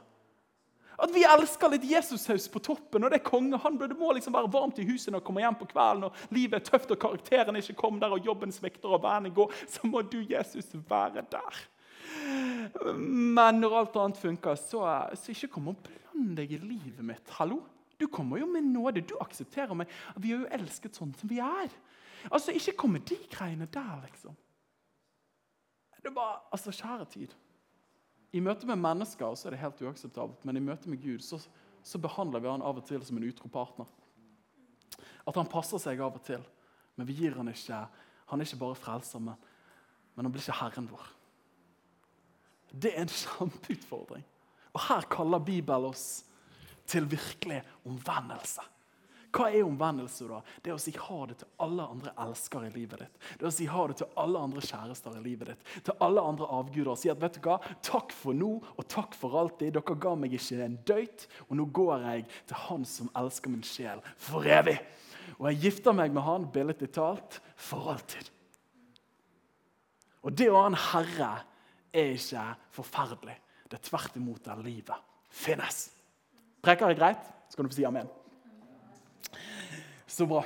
At 1.01 1.13
vi 1.13 1.23
elsker 1.25 1.71
litt 1.73 1.85
Jesushaus 1.89 2.45
på 2.53 2.61
toppen. 2.61 3.03
og 3.03 3.11
det 3.11 3.19
er 3.19 3.25
konge. 3.25 3.57
Han 3.57 3.77
burde 3.77 3.97
må 3.97 4.11
liksom 4.13 4.35
være 4.35 4.51
varmt 4.53 4.79
i 4.79 4.87
huset 4.87 5.11
når 5.11 5.21
han 5.21 5.27
kommer 5.27 5.45
hjem 5.45 5.59
på 5.59 5.69
kvelden. 5.71 6.03
og 6.09 6.33
livet 6.35 6.59
er 6.59 6.65
tøft 6.69 6.91
og 6.93 6.99
karakteren 7.01 7.57
ikke 7.57 7.77
kom 7.79 7.99
der, 7.99 8.13
og 8.13 8.25
jobben 8.25 8.51
svikter 8.51 8.93
og 8.93 9.03
vennene 9.03 9.33
går. 9.33 9.53
Så 9.67 9.87
må 9.89 10.01
du, 10.01 10.21
Jesus, 10.29 10.69
være 10.89 11.25
der. 11.31 11.61
Men 12.97 13.59
når 13.59 13.77
alt 13.79 13.95
annet 13.99 14.21
funker, 14.21 14.55
så, 14.55 14.85
så 15.17 15.33
ikke 15.33 15.55
kom 15.55 15.71
og 15.73 15.81
bland 15.83 16.37
deg 16.37 16.53
i 16.53 16.61
livet 16.61 17.03
mitt. 17.05 17.33
Hallo? 17.39 17.61
Du 17.99 18.07
kommer 18.07 18.37
jo 18.37 18.47
med 18.51 18.65
nåde. 18.67 19.01
Du 19.01 19.15
aksepterer 19.21 19.73
meg. 19.77 19.91
Vi 20.17 20.33
er 20.33 20.43
jo 20.43 20.53
elsket 20.57 20.97
sånn 20.97 21.13
som 21.17 21.29
vi 21.29 21.39
er. 21.43 21.71
Altså, 22.31 22.53
Ikke 22.55 22.75
kom 22.77 22.95
med 22.95 23.05
de 23.09 23.17
greiene 23.31 23.67
der, 23.71 24.01
liksom. 24.05 24.35
Det 25.99 26.11
er 26.11 26.15
bare, 26.15 26.39
altså, 26.51 26.71
Kjære 26.71 27.05
tid. 27.11 27.35
I 28.33 28.41
møte 28.41 28.65
med 28.65 28.81
mennesker 28.81 29.35
så 29.37 29.47
er 29.47 29.55
det 29.55 29.61
helt 29.61 29.81
uakseptabelt, 29.85 30.41
men 30.45 30.57
i 30.57 30.63
møte 30.63 30.89
med 30.89 31.01
Gud 31.03 31.21
så, 31.21 31.37
så 31.85 32.01
behandler 32.01 32.41
vi 32.41 32.49
han 32.49 32.65
av 32.65 32.79
og 32.81 32.87
til 32.87 33.03
som 33.05 33.19
en 33.19 33.27
utro 33.27 33.49
partner. 33.53 33.89
At 35.23 35.37
han 35.37 35.49
passer 35.49 35.81
seg 35.81 36.01
av 36.01 36.17
og 36.17 36.23
til, 36.25 36.41
men 36.97 37.09
vi 37.09 37.17
gir 37.21 37.37
han 37.37 37.49
ikke 37.49 37.85
Han 38.31 38.41
er 38.41 38.47
ikke 38.47 38.61
bare 38.61 38.79
frelser, 38.79 39.19
men, 39.19 39.35
men 40.15 40.25
han 40.25 40.31
blir 40.33 40.41
ikke 40.41 40.55
herren 40.57 40.87
vår. 40.89 41.07
Det 42.73 42.93
er 42.95 43.03
en 43.03 43.11
kjempeutfordring. 43.21 44.23
Og 44.73 44.81
her 44.87 45.05
kaller 45.11 45.43
Bibelen 45.43 45.91
oss 45.91 46.23
til 46.89 47.05
virkelig 47.11 47.59
omvendelse. 47.85 48.63
Hva 49.33 49.47
er 49.49 49.63
omvendelse? 49.65 50.27
da? 50.29 50.39
Det 50.61 50.69
er 50.69 50.75
å 50.75 50.81
si 50.81 50.91
ha 50.93 51.19
det 51.25 51.39
til 51.41 51.49
alle 51.65 51.85
andre 51.95 52.11
elskere 52.21 52.67
i 52.69 52.73
livet 52.75 53.01
ditt. 53.01 53.15
Det 53.39 53.47
er 53.47 53.49
å 53.49 53.53
si 53.55 53.65
ha 53.69 53.85
det 53.89 53.95
til 54.03 54.19
alle 54.21 54.43
andre 54.45 54.61
kjærester 54.61 55.15
i 55.17 55.23
livet 55.25 55.49
ditt. 55.49 55.71
Til 55.87 56.05
alle 56.05 56.21
andre 56.21 56.49
avguder. 56.53 56.91
Og 56.93 57.01
si 57.01 57.09
at 57.09 57.21
vet 57.21 57.39
du 57.39 57.47
hva? 57.47 57.57
Takk 57.85 58.13
for 58.13 58.37
nå 58.37 58.51
og 58.61 58.85
takk 58.93 59.17
for 59.17 59.39
alltid. 59.41 59.73
Dere 59.73 59.97
ga 60.05 60.13
meg 60.19 60.37
ikke 60.37 60.61
en 60.61 60.77
døyt, 60.85 61.25
og 61.47 61.57
nå 61.57 61.67
går 61.73 62.07
jeg 62.11 62.27
til 62.51 62.61
Han 62.67 62.85
som 62.85 63.09
elsker 63.23 63.55
min 63.55 63.65
sjel 63.65 64.05
for 64.21 64.45
evig. 64.45 64.77
Og 65.39 65.49
jeg 65.49 65.61
gifter 65.65 65.97
meg 65.97 66.13
med 66.13 66.27
Han, 66.27 66.49
billedlig 66.53 66.93
talt, 66.93 67.41
for 67.57 67.95
alltid. 67.95 68.29
Og 70.23 70.37
det 70.37 70.51
å 70.51 70.59
ha 70.61 70.67
en 70.69 70.81
herre 70.91 71.35
er 71.89 72.13
ikke 72.13 72.51
forferdelig. 72.77 73.39
Det 73.65 73.79
er 73.79 73.89
tvert 73.89 74.17
imot 74.19 74.45
der 74.45 74.61
livet 74.61 75.09
finnes. 75.33 75.87
Preker 76.63 76.93
er 76.93 76.99
greit? 76.99 77.31
Så 77.49 77.57
kan 77.57 77.65
du 77.65 77.73
få 77.73 77.81
si 77.81 77.89
amen. 77.89 78.07
Så 80.07 80.27
bra. 80.29 80.43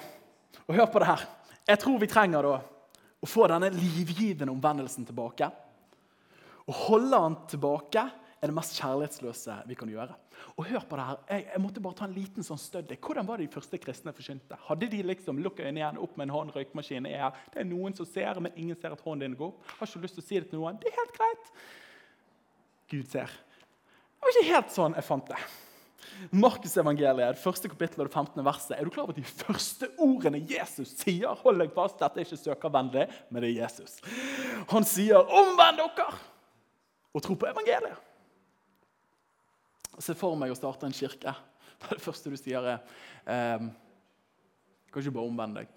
Og 0.68 0.76
hør 0.76 0.90
på 0.92 1.02
det 1.04 1.10
her. 1.10 1.26
Jeg 1.68 1.82
tror 1.82 2.00
vi 2.00 2.10
trenger 2.12 2.46
da 2.48 2.58
å 3.18 3.28
få 3.28 3.48
denne 3.50 3.72
livgivende 3.74 4.54
omvendelsen 4.54 5.08
tilbake. 5.08 5.50
Å 6.68 6.76
holde 6.86 7.20
den 7.24 7.36
tilbake 7.52 8.04
er 8.38 8.52
det 8.52 8.56
mest 8.56 8.78
kjærlighetsløse 8.78 9.56
vi 9.68 9.76
kan 9.80 9.90
gjøre. 9.90 10.14
Og 10.60 10.68
hør 10.70 10.84
på 10.86 11.00
det 11.00 11.06
her. 11.08 11.20
Jeg, 11.32 11.46
jeg 11.54 11.62
måtte 11.64 11.82
bare 11.84 11.98
ta 11.98 12.06
en 12.06 12.16
liten 12.16 12.46
sånn 12.46 12.62
study. 12.62 12.98
Hvordan 13.02 13.28
var 13.28 13.42
de 13.42 13.50
første 13.52 13.80
kristne 13.82 14.14
forkynte? 14.14 14.60
Hadde 14.68 14.90
de 14.92 15.02
liksom 15.10 15.42
lukka 15.42 15.66
øynene 15.66 15.82
igjen 15.82 16.02
opp 16.04 16.18
med 16.20 16.28
en 16.28 16.36
hånd, 16.36 16.54
røykmaskinen 16.54 17.10
er 17.10 17.24
her. 17.26 17.44
Det 17.54 17.64
er 17.64 17.70
noen 17.70 17.98
som 17.98 18.10
ser, 18.10 18.38
men 18.44 18.54
ingen 18.56 18.78
ser 18.78 18.94
at 18.94 19.04
hånden 19.06 19.32
din 19.32 19.40
går 19.40 19.50
opp. 19.50 19.72
Har 19.80 19.90
ikke 19.90 20.04
lyst 20.06 20.20
til 20.20 20.26
å 20.26 20.28
si 20.28 20.42
det 20.42 20.52
til 20.52 20.62
noen. 20.62 20.78
Det 20.82 20.92
er 20.92 21.00
helt 21.00 21.16
greit. 21.18 21.54
Gud 22.94 23.08
ser. 23.10 23.34
Det 24.18 24.28
var 24.28 24.36
ikke 24.36 24.52
helt 24.54 24.76
sånn 24.76 24.98
jeg 24.98 25.08
fant 25.08 25.34
det. 25.34 25.42
Markusevangeliet, 26.32 27.40
første 27.40 27.70
kapittel 27.72 28.02
og 28.02 28.10
det 28.10 28.14
15. 28.14 28.44
verset. 28.46 28.74
Er 28.78 28.84
du 28.84 28.92
klar 28.94 29.08
over 29.08 29.16
de 29.18 29.24
første 29.24 29.90
ordene 30.02 30.42
Jesus 30.50 30.96
sier 31.00 31.38
Hold 31.44 31.62
deg 31.62 31.74
fast, 31.76 32.00
dette 32.02 32.20
er 32.20 32.28
ikke 32.28 32.40
søkervennlig, 32.42 33.06
men 33.30 33.44
det 33.44 33.52
er 33.52 33.64
Jesus. 33.64 34.00
Han 34.72 34.88
sier 34.88 35.18
'omvend 35.18 35.84
dere' 35.84 36.20
og 37.14 37.24
tro 37.24 37.36
på 37.36 37.50
evangeliet. 37.50 37.98
Se 40.00 40.14
for 40.14 40.36
meg 40.38 40.52
å 40.54 40.58
starte 40.58 40.86
en 40.86 40.94
kirke. 40.94 41.34
Det 41.90 42.02
første 42.02 42.30
du 42.30 42.38
sier, 42.38 42.62
er 42.62 42.80
ehm, 43.26 43.72
Kan 44.92 45.02
ikke 45.04 45.12
bare 45.12 45.30
omvende 45.30 45.62
deg. 45.62 45.68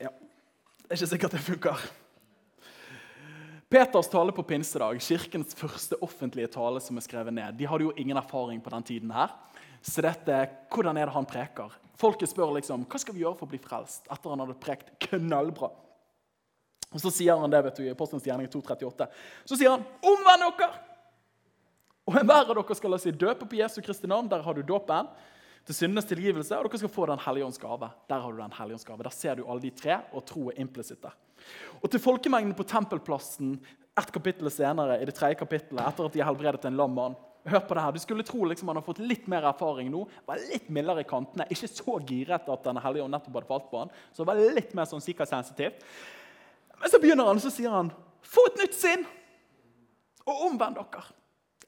Ja, 0.00 0.08
Det 0.08 0.90
er 0.90 0.96
ikke 0.96 1.06
sikkert 1.06 1.32
det 1.32 1.40
funker. 1.40 1.90
Peters 3.70 4.08
tale 4.10 4.32
på 4.34 4.42
pinsedag, 4.42 4.98
kirkens 4.98 5.54
første 5.54 5.94
offentlige 6.02 6.50
tale 6.50 6.80
som 6.82 6.96
er 6.98 7.04
skrevet 7.04 7.34
ned, 7.36 7.54
de 7.54 7.68
hadde 7.70 7.84
jo 7.84 7.92
ingen 7.94 8.18
erfaring 8.18 8.58
på 8.58 8.70
den 8.74 8.82
tiden. 8.82 9.10
her. 9.14 9.30
Så 9.80 10.02
dette, 10.02 10.50
hvordan 10.74 10.96
er 10.98 11.06
det 11.06 11.14
han 11.14 11.26
preker? 11.26 11.76
Folket 11.94 12.32
spør 12.32 12.56
liksom, 12.56 12.82
hva 12.90 12.98
skal 12.98 13.14
vi 13.14 13.22
gjøre 13.22 13.38
for 13.38 13.46
å 13.46 13.52
bli 13.52 13.60
frelst 13.62 14.10
etter 14.10 14.34
han 14.34 14.42
hadde 14.42 14.58
prekt 14.58 14.90
knallbra. 15.06 15.70
Og 16.90 16.98
Så 16.98 17.12
sier 17.14 17.38
han 17.38 17.50
det 17.50 17.62
vet 17.62 17.76
du, 17.76 17.84
i 17.86 17.94
Apostelens 17.94 18.26
gjerning 18.26 18.50
238. 18.50 19.06
Så 19.46 19.56
sier 19.56 19.70
han, 19.70 19.86
'Omvend 20.02 20.58
dere!' 20.58 20.74
Og 22.08 22.16
enhver 22.16 22.50
av 22.50 22.56
dere 22.56 22.74
skal 22.74 22.90
la 22.90 22.98
seg 22.98 23.14
døpe 23.14 23.46
på 23.46 23.60
Jesu 23.62 23.80
Kristi 23.80 24.08
navn. 24.08 24.28
Der 24.28 24.42
har 24.42 24.54
du 24.54 24.62
dåpen 24.62 25.06
til 25.64 25.74
syndenes 25.74 26.10
tilgivelse, 26.10 26.58
og 26.58 26.66
dere 26.66 26.78
skal 26.78 26.88
få 26.88 27.06
Den 27.06 27.22
hellige 27.22 27.46
ånds 27.46 27.58
gave. 27.58 27.90
Der 28.08 28.18
har 28.18 28.32
du 28.32 28.38
den 28.38 28.50
hellige 28.50 28.74
ånds 28.74 28.84
gave. 28.84 29.02
Der 29.04 29.10
ser 29.10 29.36
du 29.36 29.46
alle 29.46 29.60
de 29.60 29.70
tre, 29.70 30.00
og 30.12 30.26
tro 30.26 30.48
er 30.48 30.58
implisitt 30.58 31.00
der. 31.00 31.14
Og 31.80 31.90
til 31.90 32.02
folkemengden 32.02 32.56
på 32.56 32.66
tempelplassen 32.68 33.58
ett 33.98 34.12
kapittel 34.14 34.50
senere, 34.52 35.00
i 35.00 35.08
det 35.08 35.16
tredje 35.16 35.38
kapittelet, 35.40 35.82
etter 35.86 36.06
at 36.06 36.14
de 36.14 36.22
har 36.22 36.30
helbredet 36.30 36.64
en 36.68 36.78
lam 36.78 36.94
mann 36.96 37.18
Hør 37.48 37.62
på 37.64 37.76
det 37.76 37.82
her. 37.82 37.92
Du 37.96 38.02
skulle 38.02 38.24
tro 38.26 38.44
liksom 38.44 38.68
han 38.68 38.76
har 38.76 38.84
fått 38.84 38.98
litt 39.00 39.28
mer 39.30 39.46
erfaring 39.48 39.88
nå. 39.92 40.02
Var 40.26 40.42
litt 40.50 40.66
mildere 40.68 41.00
i 41.00 41.08
kantene. 41.08 41.46
Ikke 41.48 41.70
så 41.72 41.94
giret 42.04 42.48
at 42.52 42.66
Den 42.66 42.80
hellige 42.84 43.06
ånd 43.06 43.14
nettopp 43.16 43.38
hadde 43.38 43.48
falt 43.48 43.70
på 43.70 43.80
han. 43.80 43.92
Så 44.12 44.26
var 44.28 44.36
litt 44.36 44.74
mer 44.76 44.88
sånn 44.90 45.00
sensitivt. 45.00 45.80
Men 46.80 46.92
så 46.92 47.00
begynner 47.00 47.30
han, 47.30 47.40
så 47.40 47.52
sier 47.52 47.72
han, 47.72 47.90
'Få 48.20 48.44
et 48.46 48.60
nytt 48.60 48.74
sinn, 48.74 49.06
og 50.26 50.44
omvend 50.50 50.76
dere.' 50.76 51.08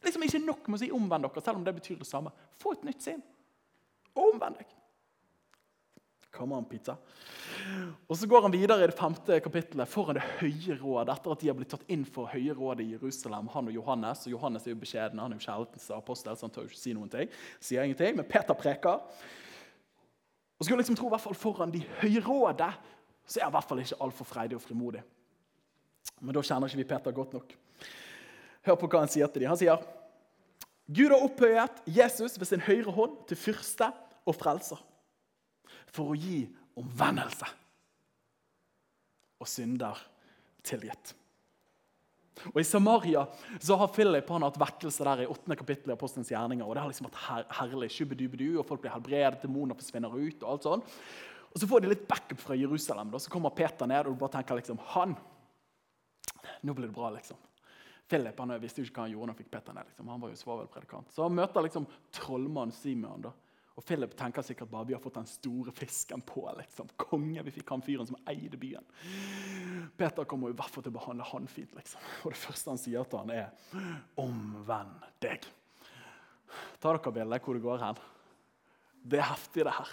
Er 0.02 0.06
liksom 0.06 0.22
ikke 0.22 0.44
nok 0.44 0.68
med 0.68 0.76
å 0.76 0.80
si 0.80 0.90
'omvend 0.90 1.24
dere', 1.24 1.42
selv 1.42 1.56
om 1.56 1.64
det 1.64 1.74
betyr 1.74 1.98
det 1.98 2.06
samme. 2.06 2.30
Få 2.58 2.72
et 2.72 2.84
nytt 2.84 3.02
sinn, 3.02 3.22
og 4.14 4.34
omvend 4.34 4.58
deg. 4.58 4.66
Come 6.32 6.56
on, 6.56 6.64
pizza. 6.64 6.96
Og 8.08 8.16
Så 8.16 8.26
går 8.26 8.42
han 8.42 8.52
videre 8.52 8.80
i 8.80 8.86
det 8.88 8.96
femte 8.96 9.36
kapittelet 9.44 9.88
foran 9.88 10.16
Det 10.16 10.24
høye 10.40 10.78
råd. 10.80 11.10
Etter 11.12 11.34
at 11.34 11.42
de 11.42 11.50
har 11.50 11.56
blitt 11.58 11.70
tatt 11.74 11.84
inn 11.92 12.06
for 12.08 12.30
høye 12.32 12.54
rådet 12.56 12.86
i 12.86 12.94
Jerusalem, 12.94 13.50
han 13.52 13.68
og 13.68 13.74
Johannes. 13.74 14.26
og 14.26 14.32
Johannes 14.32 14.66
er 14.66 14.72
jo 14.72 14.80
beskjeden, 14.80 15.20
han 15.20 15.32
er 15.32 15.36
jo 15.36 15.44
kjærlighetens 15.44 15.90
apostel, 15.92 16.36
så 16.36 16.46
han 16.46 16.54
tør 16.54 16.70
ikke 16.70 16.80
si 16.80 16.94
noen 16.96 17.10
ting. 17.12 17.28
Sier 17.60 17.84
ingenting, 17.84 18.16
Men 18.16 18.24
Peter 18.24 18.54
preker. 18.54 19.02
Og 20.58 20.64
skulle 20.64 20.80
liksom 20.80 20.96
tro, 20.96 21.06
i 21.06 21.12
hvert 21.12 21.20
fall 21.20 21.34
foran 21.34 21.70
de 21.70 21.82
høye 22.00 22.22
rådet, 22.24 22.72
så 23.26 23.40
er 23.40 23.44
han 23.44 23.52
i 23.52 23.56
hvert 23.58 23.68
fall 23.68 23.82
ikke 23.82 24.00
altfor 24.00 24.24
freidig 24.24 24.56
og 24.56 24.62
frimodig. 24.62 25.02
Men 26.20 26.34
da 26.34 26.40
kjenner 26.40 26.66
ikke 26.66 26.80
vi 26.80 26.88
Peter 26.94 27.12
godt 27.12 27.34
nok. 27.34 27.52
Hør 28.62 28.78
på 28.78 28.88
hva 28.88 29.02
han 29.04 29.12
sier 29.12 29.26
til 29.26 29.42
dem. 29.42 29.50
Han 29.50 29.58
sier 29.58 29.84
Gud 30.92 31.12
har 31.12 31.22
opphøyet 31.22 31.84
Jesus 31.86 32.38
ved 32.38 32.46
sin 32.46 32.64
høyre 32.64 32.90
hånd 32.90 33.20
til 33.28 33.36
fyrste 33.36 33.90
og 34.26 34.34
frelser 34.34 34.80
for 35.92 36.12
å 36.12 36.18
gi 36.18 36.44
omvendelse 36.80 37.48
og 39.42 39.50
synder 39.50 39.98
tilgitt. 40.64 41.12
Og 42.50 42.58
I 42.62 42.64
Samaria 42.66 43.26
så 43.60 43.76
har 43.78 43.90
Philip 43.92 44.30
han 44.32 44.44
hatt 44.46 44.58
vekkelse 44.60 45.04
der 45.06 45.24
i 45.24 45.28
8. 45.30 45.56
kapittel 45.58 45.92
i 45.92 45.94
Apostelens 45.94 46.30
gjerninger. 46.32 46.64
og 46.64 46.74
Det 46.74 46.82
har 46.82 46.90
liksom 46.90 47.08
vært 47.10 47.20
her 47.26 47.44
herlig. 47.58 47.90
Og 48.56 48.66
Folk 48.66 48.80
blir 48.80 48.94
helbredet, 48.94 49.42
demoner 49.42 49.78
forsvinner 49.78 50.16
ut. 50.16 50.42
Og 50.42 50.48
alt 50.48 50.66
sånn. 50.66 50.82
Og 51.52 51.60
Så 51.60 51.68
får 51.68 51.82
de 51.82 51.92
litt 51.92 52.08
backup 52.08 52.40
fra 52.40 52.56
Jerusalem. 52.56 53.10
Da. 53.12 53.18
Så 53.18 53.30
kommer 53.30 53.50
Peter 53.50 53.86
ned, 53.86 54.06
og 54.06 54.14
du 54.14 54.20
bare 54.20 54.38
tenker 54.38 54.56
liksom 54.56 54.80
Han! 54.96 55.16
Nå 56.62 56.74
blir 56.74 56.86
det 56.86 56.94
bra, 56.94 57.10
liksom. 57.10 57.36
Philip 58.08 58.38
han 58.38 58.60
visste 58.60 58.82
jo 58.82 58.86
ikke 58.86 59.00
hva 59.00 59.06
han 59.06 59.12
gjorde 59.12 59.26
når 59.26 59.34
han 59.34 59.42
fikk 59.42 59.50
Peter 59.50 59.74
ned. 59.76 59.86
liksom. 59.90 60.08
Han 60.08 60.20
var 60.20 60.32
jo 60.32 60.40
svovelpredikant. 60.40 61.12
Så 61.12 61.22
han 61.22 61.34
møter 61.36 61.62
liksom 61.62 61.86
trollmannen 62.12 62.74
Simeon. 62.74 63.22
da. 63.28 63.32
Og 63.76 63.84
Philip 63.88 64.12
tenker 64.16 64.44
sikkert 64.44 64.70
bare 64.70 64.84
vi 64.90 64.94
har 64.96 65.00
fått 65.00 65.16
den 65.16 65.28
store 65.28 65.72
fisken 65.72 66.20
på. 66.20 66.44
liksom. 66.58 66.90
Konge, 67.00 67.42
vi 67.42 67.54
fikk 67.54 67.70
han 67.72 67.84
fyren 67.84 68.08
som 68.08 68.18
eide 68.28 68.58
byen. 68.60 68.84
Peter 69.96 70.28
kommer 70.28 70.52
i 70.52 70.56
hvert 70.56 70.70
fall 70.70 70.84
til 70.84 70.92
å 70.92 70.98
behandle 70.98 71.26
han 71.30 71.48
fint. 71.48 71.72
liksom. 71.78 72.04
Og 72.24 72.34
det 72.34 72.40
første 72.42 72.72
han 72.74 72.80
sier 72.80 73.04
til 73.08 73.22
han 73.22 73.30
er 73.30 73.50
'omvend 74.16 75.08
deg'. 75.20 75.48
Ta 76.80 76.92
dere 76.92 77.12
bilde 77.12 77.40
hvor 77.40 77.54
det 77.54 77.62
går 77.62 77.78
hen. 77.78 77.96
Det 79.04 79.18
er 79.18 79.32
heftig, 79.32 79.64
det 79.64 79.72
her. 79.72 79.88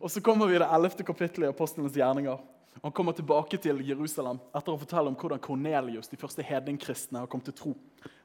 Og 0.00 0.10
Så 0.10 0.20
kommer 0.20 0.46
vi 0.46 0.56
i 0.56 0.58
det 0.58 0.68
ellevte 0.68 1.04
kapittelet 1.04 1.48
i 1.48 1.52
Apostlenes 1.52 1.96
gjerninger. 1.96 2.38
Han 2.82 2.92
kommer 2.92 3.12
tilbake 3.12 3.58
til 3.60 3.80
Jerusalem 3.84 4.40
etter 4.54 4.72
å 4.72 4.78
fortelle 4.78 5.08
om 5.08 5.16
hvordan 5.16 5.40
Kornelius, 5.40 6.08
de 6.08 6.16
første 6.16 6.42
hedningkristne, 6.42 7.18
har 7.18 7.26
kommet 7.26 7.44
til 7.44 7.54
tro. 7.54 7.74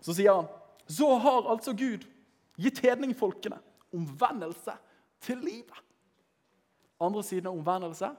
Så 0.02 0.14
sier 0.14 0.34
han 0.34 0.48
så 0.88 1.18
har 1.20 1.50
altså 1.52 1.74
Gud 1.76 2.06
gitt 2.58 2.80
hedningfolkene 2.80 3.60
omvendelse 3.94 4.76
til 5.24 5.44
livet. 5.44 5.84
Andre 7.02 7.24
siden 7.24 7.50
av 7.50 7.60
omvendelse 7.60 8.10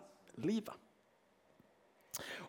livet. 0.44 0.74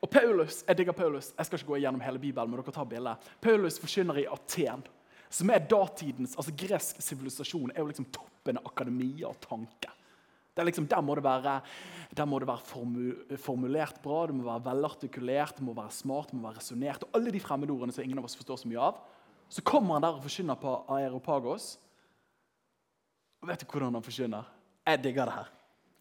Og 0.02 0.10
Paulus, 0.10 0.64
Jeg 0.68 0.78
digger 0.78 0.94
Paulus. 0.94 1.34
Jeg 1.38 1.46
skal 1.46 1.60
ikke 1.60 1.68
gå 1.68 1.76
igjennom 1.76 2.02
hele 2.02 2.20
Bibelen, 2.20 2.50
men 2.50 2.62
dere 2.62 2.74
tar 2.74 2.86
bildet. 2.86 3.30
Paulus 3.42 3.80
forkynner 3.80 4.18
i 4.18 4.28
Aten, 4.30 4.84
som 5.30 5.50
er 5.50 5.68
datidens 5.70 6.36
altså 6.38 6.54
gresk 6.58 7.02
sivilisasjon. 7.02 7.72
er 7.76 7.84
jo 7.84 7.88
liksom 7.92 8.06
toppen 8.06 8.58
av 8.58 8.66
akademia 8.66 9.28
og 9.28 9.40
tanke. 9.44 9.92
Det 10.54 10.64
er 10.64 10.68
liksom, 10.68 10.88
der 10.92 11.02
må 11.02 11.16
det 11.16 11.24
være, 11.24 11.62
må 12.28 12.40
det 12.40 12.48
være 12.50 13.38
formulert 13.38 14.02
bra, 14.04 14.26
det 14.28 14.36
må 14.36 14.44
være 14.44 14.66
velartikulert, 14.66 15.56
det 15.58 15.64
må 15.64 15.76
være 15.78 15.94
smart, 15.94 16.32
det 16.32 16.40
må 16.40 16.48
være 16.48 16.60
resonnert. 16.60 17.06
Og 17.06 17.16
alle 17.16 17.32
de 17.32 17.40
fremmedordene 17.40 17.94
som 17.96 18.04
ingen 18.04 18.20
av 18.20 18.26
oss 18.28 18.36
forstår 18.36 18.60
så 18.64 18.72
mye 18.72 18.90
av. 18.90 18.98
Så 19.50 19.64
kommer 19.66 19.96
han 19.96 20.04
der 20.04 20.18
og 20.18 20.26
forkynner 20.26 20.60
på 20.60 20.74
Aeropagos. 20.98 21.78
Og 23.40 23.50
vet 23.50 23.64
du 23.64 23.70
hvordan 23.70 23.96
han 23.96 24.06
forkynner? 24.06 24.50
Jeg 24.90 25.02
digger 25.04 25.30
det 25.30 25.38
her. 25.38 25.50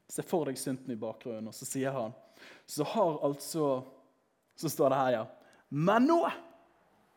Se 0.09 0.25
for 0.25 0.49
deg 0.49 0.59
synten 0.59 0.95
i 0.95 0.99
bakgrunnen, 0.99 1.51
og 1.51 1.55
så 1.57 1.69
sier 1.69 1.93
han 1.93 2.15
Så 2.65 2.87
har 2.95 3.19
altså 3.27 3.83
Så 4.57 4.71
står 4.73 4.95
det 4.95 5.01
her, 5.03 5.11
ja. 5.19 5.25
Men 5.69 6.07
nå 6.09 6.23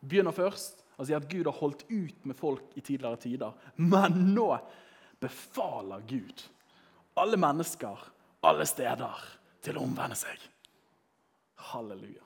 begynner 0.02 0.36
først 0.36 0.82
Han 0.98 1.08
sier 1.08 1.22
at 1.22 1.30
Gud 1.32 1.48
har 1.48 1.56
holdt 1.56 1.86
ut 1.90 2.26
med 2.28 2.38
folk 2.38 2.76
i 2.76 2.84
tidligere 2.84 3.18
tider. 3.18 3.54
Men 3.78 4.34
nå 4.36 4.50
befaler 5.22 6.04
Gud 6.10 6.44
alle 7.14 7.38
mennesker, 7.38 8.00
alle 8.42 8.66
steder, 8.66 9.24
til 9.62 9.78
å 9.78 9.86
omvende 9.86 10.18
seg. 10.18 10.40
Halleluja. 11.72 12.24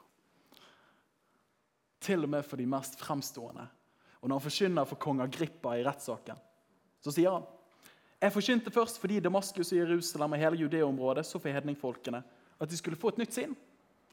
Til 2.05 2.27
og 2.27 2.31
med 2.35 2.45
for 2.45 2.61
de 2.61 2.67
mest 2.69 2.99
fremstående. 3.01 3.65
Og 4.21 4.29
når 4.29 4.37
han 4.37 4.45
forkynner 4.45 4.87
for 4.89 5.01
kong 5.01 5.23
Agrippa 5.25 5.73
i 5.75 5.83
rettssaken, 5.85 6.37
så 7.01 7.13
sier 7.13 7.33
han 7.33 7.47
jeg 8.25 8.33
forkynte 8.33 8.73
først 8.73 8.99
fordi 9.01 9.19
Damaskus 9.21 9.71
og 9.71 9.77
Jerusalem 9.77 10.33
og 10.35 10.41
hele 10.41 10.61
Judeområdet 10.63 11.25
så 11.27 11.39
for 11.39 11.53
hedningfolkene 11.53 12.23
at 12.61 12.71
de 12.71 12.77
skulle 12.77 12.97
få 12.97 13.11
et 13.13 13.19
nytt 13.21 13.35
sinn, 13.35 13.55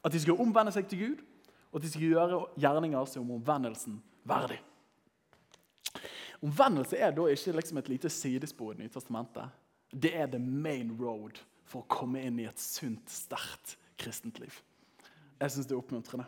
at 0.02 0.12
de 0.12 0.20
skulle 0.20 0.42
omvende 0.42 0.72
seg 0.74 0.88
til 0.90 0.98
Gud, 0.98 1.22
og 1.70 1.78
at 1.78 1.84
de 1.84 1.90
skulle 1.92 2.10
gjøre 2.10 2.40
gjerninger 2.60 3.06
som 3.08 3.30
omvendelsen 3.30 4.00
verdig. 4.28 4.58
Omvendelse 6.42 6.98
er 6.98 7.14
da 7.14 7.28
ikke 7.30 7.54
liksom 7.54 7.78
et 7.78 7.88
lite 7.88 8.10
sidespor 8.10 8.74
i 8.74 8.82
Nytestamentet. 8.82 9.54
Det 9.94 10.10
er 10.16 10.26
the 10.26 10.40
main 10.42 10.90
road 10.98 11.38
for 11.64 11.84
å 11.84 11.88
komme 11.88 12.20
inn 12.26 12.40
i 12.42 12.48
et 12.50 12.60
sunt, 12.60 13.06
sterkt 13.08 13.76
kristent 14.00 14.40
liv. 14.42 14.58
Jeg 15.38 15.54
syns 15.54 15.68
det 15.70 15.76
er 15.76 15.80
oppmuntrende. 15.80 16.26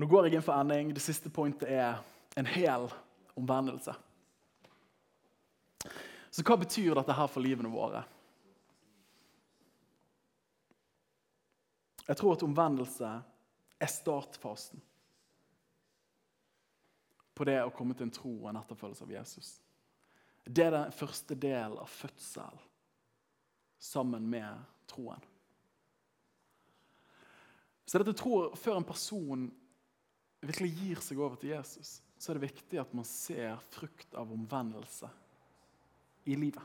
Nå 0.00 0.06
går 0.08 0.26
jeg 0.26 0.38
inn 0.38 0.44
for 0.44 0.56
ending. 0.56 0.94
Det 0.96 1.02
siste 1.04 1.28
pointet 1.32 1.68
er 1.68 1.98
en 2.40 2.48
hel 2.48 2.86
omvendelse. 3.36 3.92
Så 6.30 6.44
hva 6.46 6.56
betyr 6.60 6.94
dette 6.96 7.16
her 7.16 7.28
for 7.28 7.44
livene 7.44 7.72
våre? 7.72 8.00
Jeg 12.06 12.16
tror 12.18 12.34
at 12.34 12.46
omvendelse 12.46 13.10
er 13.80 13.90
startfasen 13.92 14.80
på 17.36 17.46
det 17.48 17.60
å 17.62 17.72
komme 17.72 17.94
til 17.96 18.08
en 18.08 18.14
tro 18.14 18.32
og 18.32 18.48
en 18.50 18.58
etterfølgelse 18.60 19.04
av 19.06 19.12
Jesus. 19.14 19.52
Det 20.44 20.64
er 20.64 20.74
den 20.74 20.96
første 20.96 21.36
del 21.38 21.76
av 21.78 21.92
fødsel 21.92 22.58
sammen 23.80 24.26
med 24.32 24.64
troen. 24.90 25.22
Så 27.86 27.98
dette 27.98 28.14
tror 28.14 28.54
Før 28.56 28.76
en 28.78 28.86
person 28.86 29.48
virkelig 30.48 30.70
gir 30.72 31.00
seg 31.04 31.20
over 31.20 31.36
til 31.40 31.52
Jesus, 31.52 31.98
så 32.20 32.30
er 32.30 32.38
det 32.38 32.50
viktig 32.50 32.80
at 32.80 32.92
man 32.96 33.06
ser 33.08 33.60
frukt 33.72 34.14
av 34.16 34.32
omvendelse 34.32 35.08
i 36.28 36.36
livet. 36.36 36.64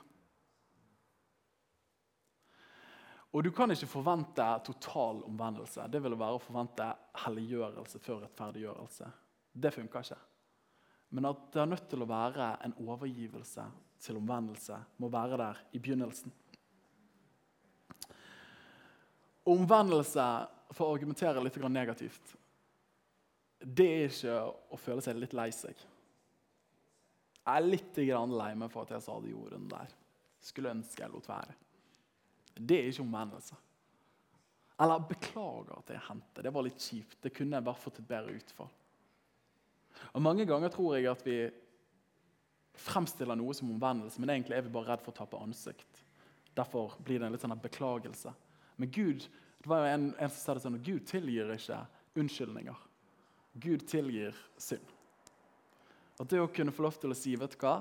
Og 3.36 3.44
Du 3.44 3.52
kan 3.52 3.72
ikke 3.72 3.90
forvente 3.92 4.44
total 4.64 5.20
omvendelse. 5.28 5.90
Det 5.92 6.00
ville 6.00 6.16
være 6.16 6.38
å 6.38 6.44
forvente 6.44 6.86
helliggjørelse 7.26 8.00
før 8.00 8.22
rettferdiggjørelse. 8.24 9.10
Det 9.52 9.72
funker 9.76 10.06
ikke. 10.06 10.20
Men 11.16 11.28
at 11.28 11.42
det 11.52 11.62
er 11.62 11.68
nødt 11.68 11.90
til 11.92 12.04
å 12.04 12.08
være 12.08 12.48
en 12.64 12.76
overgivelse 12.80 13.66
til 14.06 14.22
omvendelse, 14.22 14.80
må 15.04 15.10
være 15.12 15.40
der 15.42 15.60
i 15.76 15.82
begynnelsen. 15.84 16.32
Omvendelse, 19.52 20.26
for 20.72 20.88
å 20.88 20.96
argumentere 20.96 21.44
litt 21.44 21.60
negativt, 21.70 22.36
det 23.66 23.86
er 23.90 24.12
ikke 24.12 24.38
å 24.46 24.78
føle 24.78 25.02
seg 25.02 25.18
litt 25.18 25.34
lei 25.34 25.50
seg. 25.56 25.76
Jeg 27.46 27.62
er 27.62 27.66
litt 27.66 27.98
lei 27.98 28.52
meg 28.58 28.72
for 28.74 28.86
at 28.86 28.94
jeg 28.94 29.06
sa 29.06 29.18
det 29.22 29.32
gjorde 29.32 29.58
den 29.58 29.70
der. 29.70 29.94
Skulle 30.42 30.74
ønske 30.74 31.02
jeg 31.02 31.14
lot 31.14 31.30
være. 31.30 31.56
Det 32.56 32.78
er 32.78 32.90
ikke 32.90 33.06
omvendelse. 33.06 33.58
Eller 34.82 35.08
beklager 35.10 35.78
at 35.78 35.92
jeg 35.94 36.04
hendte. 36.10 36.44
Det 36.44 36.54
var 36.54 36.66
litt 36.66 36.82
kjipt. 36.82 37.20
Det 37.24 37.34
kunne 37.34 37.58
jeg 37.58 37.66
bare 37.66 37.82
fått 37.82 38.02
et 38.02 38.10
bedre 38.10 38.36
utfall. 38.36 38.72
Og 40.14 40.22
Mange 40.22 40.46
ganger 40.46 40.74
tror 40.74 40.98
jeg 40.98 41.08
at 41.10 41.24
vi 41.26 41.38
fremstiller 42.76 43.40
noe 43.40 43.54
som 43.56 43.72
omvendelse, 43.72 44.20
men 44.20 44.34
egentlig 44.34 44.58
er 44.58 44.66
vi 44.66 44.74
bare 44.74 44.92
redd 44.92 45.06
for 45.06 45.14
å 45.14 45.20
tape 45.22 45.40
ansikt. 45.40 46.02
Derfor 46.56 46.98
blir 47.04 47.22
det 47.22 47.30
en 47.30 47.36
litt 47.36 47.44
sånn 47.44 47.56
beklagelse. 47.64 48.34
Men 48.76 48.92
Gud 48.92 49.24
det 49.66 49.72
var 49.72 49.82
jo 49.82 49.94
en, 49.96 50.04
en 50.22 50.30
som 50.30 50.38
sa 50.38 50.54
det 50.54 50.62
sånn, 50.62 50.76
Gud 50.86 51.08
tilgir 51.10 51.50
ikke 51.56 51.80
unnskyldninger. 52.22 52.82
Gud 53.56 53.86
tilgir 53.88 54.36
synd. 54.60 54.84
At 56.20 56.32
det 56.32 56.40
å 56.40 56.52
kunne 56.52 56.74
få 56.76 56.86
lov 56.86 56.98
til 57.00 57.12
å 57.12 57.18
si 57.18 57.36
vet 57.40 57.56
du 57.56 57.62
hva, 57.64 57.80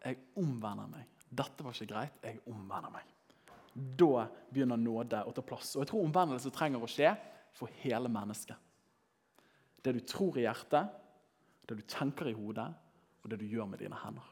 jeg 0.00 0.16
omvender 0.40 0.88
meg. 0.88 1.08
Dette 1.28 1.64
var 1.64 1.76
ikke 1.76 1.92
greit, 1.92 2.20
jeg 2.24 2.40
omvender 2.50 2.92
meg. 2.92 3.10
Da 3.74 4.26
begynner 4.50 4.80
nåde 4.80 5.20
å 5.24 5.34
ta 5.34 5.44
plass. 5.46 5.74
Og 5.76 5.84
jeg 5.84 5.90
tror 5.92 6.06
omvendelse 6.06 6.52
trenger 6.54 6.82
å 6.82 6.90
skje 6.90 7.12
for 7.56 7.72
hele 7.82 8.10
mennesket. 8.12 8.56
Det 9.80 9.94
du 9.96 10.00
tror 10.04 10.36
i 10.40 10.44
hjertet, 10.44 10.90
det 11.68 11.78
du 11.78 11.84
tenker 11.88 12.28
i 12.28 12.36
hodet, 12.36 12.66
og 13.20 13.30
det 13.30 13.38
du 13.40 13.46
gjør 13.48 13.68
med 13.70 13.80
dine 13.80 13.98
hender. 14.00 14.26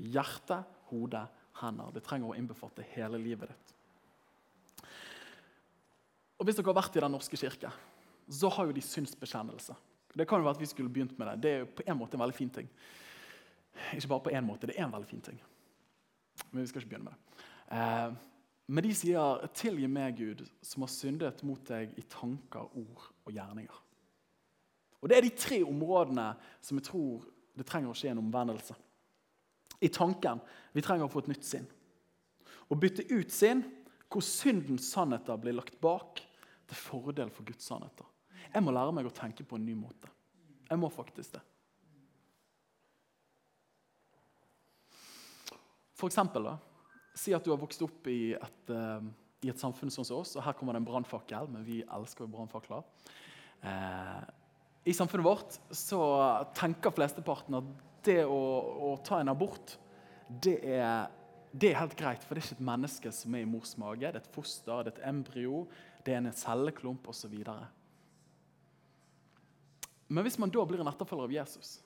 Hjerte, 0.00 0.62
hode, 0.90 1.26
hender. 1.60 1.92
Det 1.94 2.02
trenger 2.06 2.30
å 2.30 2.38
innbefatte 2.38 2.86
hele 2.94 3.20
livet 3.20 3.50
ditt. 3.52 3.76
Og 6.40 6.46
Hvis 6.48 6.56
dere 6.56 6.70
har 6.70 6.78
vært 6.78 6.96
i 6.96 7.02
Den 7.04 7.12
norske 7.12 7.36
kirke, 7.36 7.70
så 8.30 8.48
har 8.48 8.68
jo 8.68 8.72
de 8.76 8.82
synsbekjennelse. 8.84 9.74
Det 10.14 10.26
kan 10.28 10.40
jo 10.40 10.46
være 10.46 10.58
at 10.58 10.62
vi 10.62 10.66
skulle 10.70 10.90
begynt 10.90 11.18
med 11.18 11.26
det. 11.26 11.42
Det 11.42 11.50
er 11.50 11.62
jo 11.62 11.70
på 11.76 11.86
en 11.86 11.98
måte 11.98 12.16
en 12.16 12.22
veldig 12.22 12.36
fin 12.36 12.50
ting. 12.50 12.68
Ikke 13.94 14.08
bare 14.08 14.26
på 14.26 14.32
en 14.34 14.46
måte, 14.46 14.66
det 14.66 14.78
er 14.78 14.86
en 14.86 14.92
veldig 14.92 15.08
fin 15.08 15.22
ting. 15.22 15.38
Men 16.50 16.62
vi 16.62 16.66
skal 16.66 16.82
ikke 16.82 16.90
begynne 16.94 17.10
med 17.10 17.14
det. 17.14 17.46
Eh, 17.76 18.18
men 18.70 18.84
de 18.84 18.94
sier 18.94 19.46
'Tilgi 19.54 19.86
meg, 19.86 20.16
Gud, 20.16 20.46
som 20.62 20.82
har 20.82 20.88
syndet 20.88 21.42
mot 21.42 21.64
deg 21.66 21.90
i 21.98 22.02
tanker, 22.02 22.70
ord 22.76 23.10
og 23.24 23.32
gjerninger'. 23.32 23.80
Og 25.02 25.08
Det 25.08 25.16
er 25.16 25.20
de 25.20 25.36
tre 25.36 25.62
områdene 25.64 26.36
som 26.60 26.78
jeg 26.78 26.84
tror 26.84 27.24
det 27.56 27.66
trenger 27.66 27.90
å 27.90 27.94
skje 27.94 28.10
en 28.10 28.18
omvendelse. 28.18 28.74
I 29.80 29.88
tanken 29.88 30.40
vi 30.72 30.82
trenger 30.82 31.04
å 31.04 31.10
få 31.10 31.18
et 31.24 31.28
nytt 31.28 31.44
sinn. 31.44 31.66
Å 32.70 32.78
bytte 32.78 33.06
ut 33.10 33.30
sinn 33.32 33.64
hvor 34.10 34.22
syndens 34.22 34.92
sannheter 34.92 35.36
blir 35.40 35.56
lagt 35.56 35.80
bak 35.80 36.20
til 36.68 36.76
fordel 36.76 37.30
for 37.30 37.42
Guds 37.48 37.64
sannheter. 37.64 38.06
Jeg 38.48 38.64
må 38.64 38.74
lære 38.74 38.94
meg 38.96 39.08
å 39.08 39.14
tenke 39.14 39.46
på 39.46 39.58
en 39.58 39.66
ny 39.66 39.76
måte. 39.78 40.10
Jeg 40.70 40.78
må 40.78 40.90
faktisk 40.92 41.36
det. 41.36 41.44
For 46.00 46.08
eksempel, 46.08 46.48
da, 46.48 46.56
Si 47.20 47.34
at 47.34 47.44
du 47.44 47.50
har 47.52 47.58
vokst 47.60 47.82
opp 47.84 48.06
i 48.08 48.32
et, 48.32 48.70
uh, 48.70 49.02
i 49.42 49.50
et 49.50 49.60
samfunn 49.60 49.90
sånn 49.92 50.06
som 50.06 50.20
oss, 50.22 50.36
og 50.38 50.44
her 50.46 50.54
kommer 50.56 50.72
det 50.76 50.80
en 50.80 50.86
brannfakkel, 50.86 51.50
men 51.52 51.66
vi 51.66 51.80
elsker 51.82 52.24
jo 52.24 52.30
brannfakler. 52.32 52.84
Uh, 53.64 54.22
I 54.88 54.94
samfunnet 54.96 55.26
vårt 55.26 55.58
så 55.74 56.00
tenker 56.56 56.94
flesteparten 56.96 57.58
at 57.58 57.72
det 58.06 58.22
å, 58.24 58.38
å 58.90 58.94
ta 59.04 59.18
en 59.20 59.32
abort, 59.32 59.74
det 60.30 60.54
er, 60.62 61.10
det 61.50 61.72
er, 61.72 61.80
helt 61.82 61.98
greit. 61.98 62.24
For 62.24 62.38
det 62.38 62.44
er 62.44 62.48
ikke 62.48 62.60
et 62.60 62.70
menneske 62.70 63.12
som 63.12 63.34
er 63.36 63.44
i 63.44 63.50
mors 63.50 63.74
mage. 63.80 64.06
Det 64.06 64.14
er 64.14 64.22
et 64.22 64.32
foster, 64.32 64.86
det 64.86 64.94
er 64.94 64.96
et 64.96 65.06
embryo, 65.10 65.64
det 66.06 66.14
er 66.14 66.22
en 66.22 66.32
celleklump 66.32 67.10
osv. 67.10 67.34
Men 70.10 70.26
hvis 70.26 70.38
man 70.42 70.50
da 70.50 70.64
blir 70.66 70.82
en 70.82 70.90
etterfølger 70.90 71.28
av 71.28 71.34
Jesus, 71.38 71.76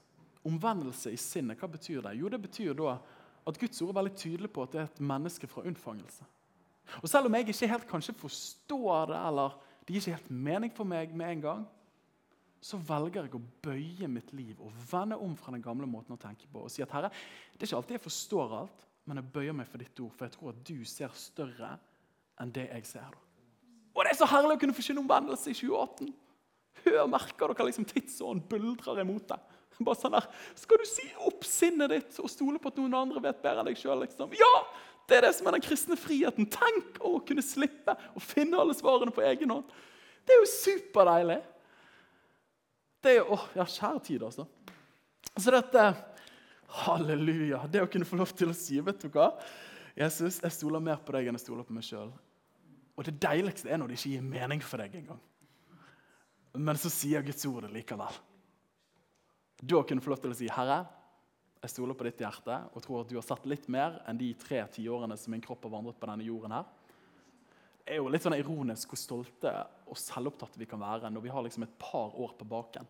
omvendelse 0.45 1.13
i 1.13 1.21
sinnet, 1.21 1.61
hva 1.61 1.69
betyr 1.69 2.01
det? 2.05 2.15
Jo, 2.19 2.31
det 2.33 2.41
betyr 2.41 2.77
da 2.79 2.97
at 3.45 3.59
Guds 3.61 3.83
ord 3.85 3.93
er 3.93 3.99
veldig 4.01 4.15
tydelig 4.17 4.51
på 4.53 4.65
at 4.65 4.73
det 4.73 4.81
er 4.81 4.89
et 4.89 5.05
menneske 5.05 5.49
fra 5.51 5.65
unnfangelse. 5.69 6.25
Og 7.03 7.09
Selv 7.09 7.29
om 7.29 7.37
jeg 7.37 7.49
ikke 7.49 7.69
helt 7.69 7.89
kanskje 7.89 8.17
forstår 8.17 9.13
det, 9.13 9.21
eller 9.29 9.57
det 9.85 9.95
gir 9.95 10.01
ikke 10.01 10.17
helt 10.17 10.31
mening 10.49 10.73
for 10.73 10.89
meg 10.89 11.13
med 11.17 11.35
en 11.35 11.45
gang, 11.45 11.67
så 12.65 12.79
velger 12.81 13.27
jeg 13.27 13.37
å 13.37 13.43
bøye 13.65 14.09
mitt 14.09 14.31
liv 14.33 14.61
og 14.65 14.73
vende 14.89 15.19
om 15.21 15.35
fra 15.37 15.53
den 15.53 15.65
gamle 15.65 15.89
måten 15.89 16.17
å 16.17 16.21
tenke 16.21 16.49
på. 16.49 16.65
Og 16.65 16.73
si 16.73 16.81
at 16.81 16.93
Herre, 16.97 17.11
det 17.53 17.67
er 17.67 17.69
ikke 17.69 17.81
alltid 17.83 17.99
jeg 17.99 18.07
forstår 18.07 18.57
alt, 18.63 18.87
men 19.05 19.21
jeg 19.21 19.33
bøyer 19.35 19.57
meg 19.57 19.69
for 19.69 19.85
ditt 19.85 20.01
ord, 20.01 20.15
for 20.17 20.25
jeg 20.25 20.37
tror 20.39 20.55
at 20.55 20.63
du 20.65 20.79
ser 20.89 21.13
større 21.21 21.75
enn 22.41 22.53
det 22.57 22.71
jeg 22.71 22.89
ser. 22.89 23.19
Og 23.93 24.01
det 24.01 24.15
er 24.15 24.19
så 24.19 24.29
herlig 24.33 24.57
å 24.57 24.63
kunne 24.63 24.77
forsyne 24.77 25.05
omvendelse 25.05 25.53
i 25.53 25.59
2018! 25.61 26.15
Hør, 26.83 27.05
merker 27.11 27.53
dere 27.53 27.69
liksom 27.69 27.87
tidsånden 27.89 28.45
buldrer 28.51 29.03
imot 29.05 29.29
deg. 29.31 29.53
Bare 29.83 29.99
sånn 29.99 30.15
der, 30.15 30.27
Skal 30.59 30.79
du 30.79 30.87
si 30.87 31.07
opp 31.27 31.47
sinnet 31.49 31.91
ditt 31.91 32.19
og 32.23 32.31
stole 32.31 32.61
på 32.63 32.71
at 32.71 32.77
noen 32.79 32.95
andre 32.99 33.23
vet 33.25 33.41
bedre 33.43 33.63
enn 33.63 33.71
deg 33.71 33.81
sjøl? 33.81 34.05
Liksom? 34.05 34.35
Ja! 34.39 34.53
Det 35.05 35.19
er 35.19 35.27
det 35.27 35.35
som 35.37 35.49
er 35.51 35.59
den 35.59 35.65
kristne 35.65 35.97
friheten. 36.01 36.47
Tenk 36.49 37.01
å 37.05 37.19
kunne 37.29 37.45
slippe 37.45 37.93
å 38.17 38.23
finne 38.25 38.61
alle 38.61 38.77
svarene 38.77 39.13
på 39.13 39.25
egen 39.27 39.53
hånd. 39.53 39.75
Det 40.25 40.33
er 40.33 40.41
jo 40.41 40.49
superdeilig. 40.49 41.43
Det 43.05 43.13
er 43.13 43.19
jo 43.19 43.37
åh, 43.37 43.45
ja, 43.59 43.67
kjære 43.69 44.01
tid, 44.07 44.25
altså. 44.25 44.47
Så 45.35 45.53
dette 45.53 45.83
Halleluja. 46.85 47.67
Det 47.71 47.83
å 47.85 47.91
kunne 47.91 48.09
få 48.09 48.17
lov 48.19 48.33
til 48.35 48.51
å 48.51 48.57
si 48.57 48.81
vet 48.83 49.05
du 49.05 49.11
hva? 49.13 49.29
Jesus, 49.95 50.41
jeg 50.43 50.57
stoler 50.57 50.83
mer 50.83 51.03
på 51.05 51.13
deg 51.15 51.29
enn 51.29 51.37
jeg 51.37 51.45
stoler 51.45 51.67
på 51.69 51.77
meg 51.77 51.85
sjøl. 51.87 52.09
Og 52.95 53.07
det 53.07 53.19
deiligste 53.23 53.69
er 53.69 53.79
når 53.79 53.93
det 53.93 53.99
ikke 53.99 54.15
gir 54.15 54.25
mening 54.27 54.65
for 54.65 54.83
deg 54.83 54.97
engang. 54.99 55.21
Men 56.55 56.79
så 56.79 56.91
sier 56.93 57.25
Guds 57.27 57.47
ord 57.51 57.67
det 57.67 57.73
likevel. 57.75 58.21
Da 59.65 59.83
kunne 59.83 60.01
du 60.01 60.05
få 60.05 60.13
lov 60.13 60.23
til 60.23 60.35
å 60.35 60.39
si, 60.39 60.49
'Herre, 60.51 60.85
jeg 61.63 61.71
stoler 61.71 61.97
på 61.97 62.05
ditt 62.05 62.21
hjerte 62.21 62.57
og 62.75 62.83
tror 62.83 63.01
at 63.01 63.09
du 63.09 63.17
har 63.17 63.25
sett 63.25 63.47
litt 63.47 63.69
mer 63.69 64.03
enn 64.07 64.19
de 64.19 64.35
tre 64.35 64.61
tiårene 64.69 65.17
som 65.17 65.33
min 65.33 65.41
kropp 65.41 65.65
har 65.65 65.71
vandret 65.71 65.99
på 65.99 66.07
denne 66.07 66.27
jorden.' 66.27 66.53
her. 66.53 66.65
Det 67.85 67.93
er 67.93 67.97
jo 67.97 68.09
litt 68.09 68.23
sånn 68.23 68.39
ironisk 68.39 68.89
hvor 68.89 69.01
stolte 69.01 69.53
og 69.87 69.97
selvopptatte 69.97 70.59
vi 70.59 70.67
kan 70.67 70.81
være 70.81 71.11
når 71.11 71.21
vi 71.21 71.33
har 71.33 71.43
liksom 71.43 71.67
et 71.67 71.79
par 71.79 72.15
år 72.17 72.33
på 72.39 72.47
baken. 72.49 72.87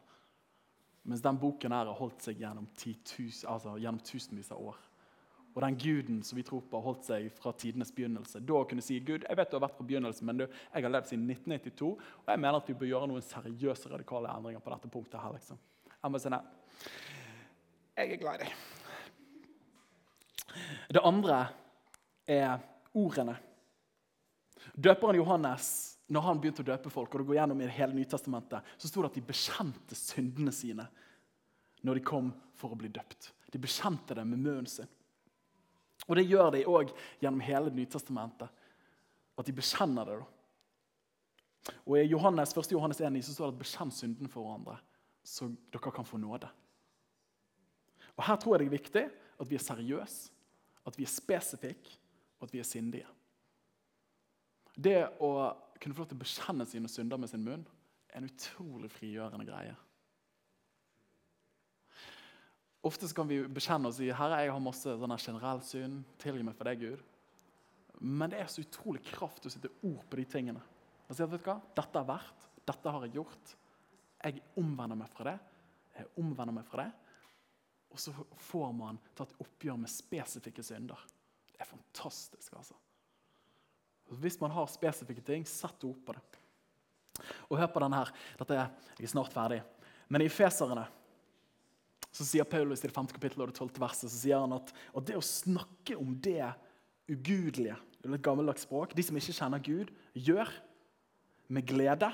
Mens 1.04 1.20
den 1.20 1.38
boken 1.38 1.72
her 1.72 1.86
har 1.86 1.98
holdt 1.98 2.22
seg 2.22 2.38
gjennom, 2.38 2.66
tus, 2.76 3.44
altså 3.44 3.76
gjennom 3.76 4.00
tusenvis 4.00 4.52
av 4.54 4.60
år. 4.60 4.76
Og 5.54 5.62
den 5.62 5.76
guden 5.78 6.22
som 6.26 6.38
vi 6.38 6.42
tror 6.46 6.64
på, 6.66 6.78
har 6.78 6.88
holdt 6.88 7.06
seg 7.06 7.28
fra 7.38 7.52
tidenes 7.54 7.92
begynnelse. 7.94 8.42
Da 8.42 8.62
kunne 8.66 8.82
si 8.82 8.98
Gud, 8.98 9.22
jeg 9.22 9.38
vet 9.38 9.52
du 9.52 9.56
har 9.56 9.62
vært 9.68 9.76
fra 9.78 9.86
begynnelsen, 9.86 10.26
men 10.26 10.42
du, 10.42 10.44
jeg 10.48 10.82
har 10.82 10.90
levd 10.90 11.12
siden 11.12 11.28
1992, 11.30 11.90
og 11.94 12.32
jeg 12.32 12.42
mener 12.42 12.58
at 12.58 12.70
vi 12.70 12.76
bør 12.80 12.90
gjøre 12.90 13.10
noen 13.12 13.24
seriøse 13.24 13.92
radikale 13.92 14.32
endringer 14.34 14.64
på 14.64 14.74
dette 14.74 14.90
punktet. 14.90 15.20
her, 15.22 15.36
liksom. 15.36 15.60
Jeg 15.94 16.12
må 16.12 16.20
si 16.20 16.32
nei. 16.34 16.42
Jeg 17.94 18.16
er 18.16 18.22
glad 18.24 18.34
i 18.34 18.48
deg. 18.48 18.56
Det 20.94 21.02
andre 21.06 21.38
er 22.26 22.58
ordene. 22.94 23.36
Døperen 24.74 25.20
Johannes, 25.20 25.68
når 26.10 26.26
han 26.26 26.42
begynte 26.42 26.64
å 26.64 26.66
døpe 26.66 26.90
folk, 26.90 27.14
og 27.14 27.22
det 27.22 27.28
går 27.28 27.38
gjennom 27.38 27.62
i 27.62 27.68
det 27.68 27.76
hele 27.76 27.94
Nytestamentet, 27.94 28.74
så 28.74 28.90
sto 28.90 29.02
det 29.02 29.12
at 29.12 29.18
de 29.20 29.26
bekjente 29.30 29.98
syndene 29.98 30.52
sine 30.54 30.88
når 31.84 32.00
de 32.00 32.04
kom 32.06 32.32
for 32.58 32.74
å 32.74 32.78
bli 32.78 32.90
døpt. 32.90 33.30
De 33.52 33.60
bekjente 33.62 34.16
det 34.18 34.24
med 34.26 34.40
munnen 34.40 34.68
sin. 34.70 34.90
Og 36.08 36.16
det 36.18 36.26
gjør 36.28 36.50
de 36.54 36.64
òg 36.68 36.92
gjennom 37.22 37.42
hele 37.44 37.72
Nytestamentet. 37.74 38.48
At 39.38 39.46
de 39.46 39.54
bekjenner 39.56 40.08
det. 40.08 40.18
da. 40.20 41.74
Og 41.86 41.96
I 41.98 42.04
Johannes, 42.06 42.52
1. 42.52 42.72
Johannes 42.72 43.00
1 43.00 43.24
så 43.24 43.32
står 43.34 43.50
det 43.50 43.54
at 43.54 43.62
'bekjenn 43.62 43.90
synden 43.90 44.28
for 44.28 44.44
hverandre' 44.44 44.80
så 45.24 45.48
dere 45.72 45.90
kan 45.90 46.04
få 46.04 46.16
nåde. 46.16 46.48
Og 48.16 48.24
Her 48.24 48.36
tror 48.36 48.54
jeg 48.54 48.60
det 48.60 48.66
er 48.66 48.78
viktig 48.78 49.04
at 49.40 49.50
vi 49.50 49.54
er 49.54 49.64
seriøse, 49.64 50.30
at 50.86 50.98
vi 50.98 51.02
er 51.02 51.08
spesifikke 51.08 51.98
og 52.38 52.46
at 52.46 52.52
vi 52.52 52.58
er 52.58 52.68
sindige. 52.68 53.06
Det 54.76 55.08
å 55.20 55.54
kunne 55.80 55.94
få 55.94 56.04
lov 56.04 56.08
til 56.08 56.18
å 56.18 56.24
bekjenne 56.24 56.66
sine 56.66 56.88
synder 56.88 57.16
med 57.16 57.30
sin 57.30 57.44
munn 57.44 57.64
er 58.10 58.20
en 58.20 58.28
utrolig 58.28 58.90
frigjørende 58.90 59.46
greie. 59.46 59.74
Ofte 62.84 63.08
kan 63.16 63.28
vi 63.28 63.40
bekjenne 63.48 63.88
og 63.88 63.96
si 63.96 64.10
Herre, 64.12 64.42
jeg 64.44 64.52
har 64.52 64.60
masse 64.62 64.94
sånne 65.00 65.16
generelt 65.20 65.64
syn. 65.64 66.02
Tilgi 66.20 66.44
meg 66.44 66.56
for 66.58 66.68
det, 66.68 66.74
Gud. 66.82 67.04
Men 68.04 68.32
det 68.32 68.42
er 68.42 68.50
så 68.50 68.64
utrolig 68.64 69.00
kraft 69.06 69.46
å 69.46 69.52
sette 69.52 69.70
ord 69.86 70.02
på 70.10 70.18
de 70.20 70.26
tingene. 70.28 70.60
Og 71.08 71.16
si 71.16 71.24
at, 71.24 71.30
vet 71.32 71.44
du 71.44 71.48
hva? 71.48 71.58
Dette 71.76 72.00
er 72.00 72.08
verdt. 72.08 72.48
dette 72.64 72.92
har 72.92 73.06
jeg 73.06 73.16
gjort. 73.16 73.54
Jeg 74.24 74.42
omvender 74.60 74.96
meg 74.96 75.10
fra 75.12 75.26
det. 75.30 75.34
Jeg 75.96 76.10
omvender 76.20 76.56
meg 76.56 76.68
fra 76.68 76.84
det. 76.84 76.90
Og 77.94 78.00
så 78.02 78.12
får 78.48 78.72
man 78.76 78.98
tatt 79.16 79.32
oppgjør 79.40 79.78
med 79.80 79.92
spesifikke 79.92 80.64
synder. 80.66 81.00
Det 81.46 81.60
er 81.62 81.68
fantastisk, 81.68 82.56
altså. 82.58 82.76
Hvis 84.20 84.36
man 84.40 84.52
har 84.52 84.66
spesifikke 84.68 85.22
ting, 85.24 85.46
sett 85.48 85.84
ord 85.86 86.00
på 86.04 86.16
det. 86.16 86.24
Og 87.48 87.56
hør 87.60 87.70
på 87.72 87.80
denne 87.84 88.02
her. 88.02 88.12
Dette 88.40 88.58
jeg 88.58 89.06
er 89.06 89.12
snart 89.12 89.32
ferdig. 89.32 89.62
Men 90.12 90.24
i 90.24 90.32
Feserne 90.32 90.84
så 92.14 92.26
sier 92.26 92.46
Paulus 92.46 92.82
i 92.84 92.88
det 92.88 92.94
femte 92.94 93.14
kapittelet 93.16 93.48
og 93.48 93.50
det 93.50 93.58
tolvte 93.58 93.82
verset 93.82 94.06
så 94.06 94.14
sier 94.14 94.44
han 94.44 94.54
at, 94.54 94.70
at 94.70 95.08
det 95.08 95.16
å 95.18 95.24
snakke 95.24 95.96
om 95.98 96.12
det 96.22 96.52
ugudelige, 97.10 97.76
eller 98.04 98.18
et 98.18 98.24
gammeldags 98.24 98.64
språk, 98.64 98.94
de 98.94 99.04
som 99.04 99.18
ikke 99.18 99.34
kjenner 99.34 99.64
Gud, 99.64 99.90
gjør 100.14 100.52
med 101.52 101.66
glede, 101.68 102.10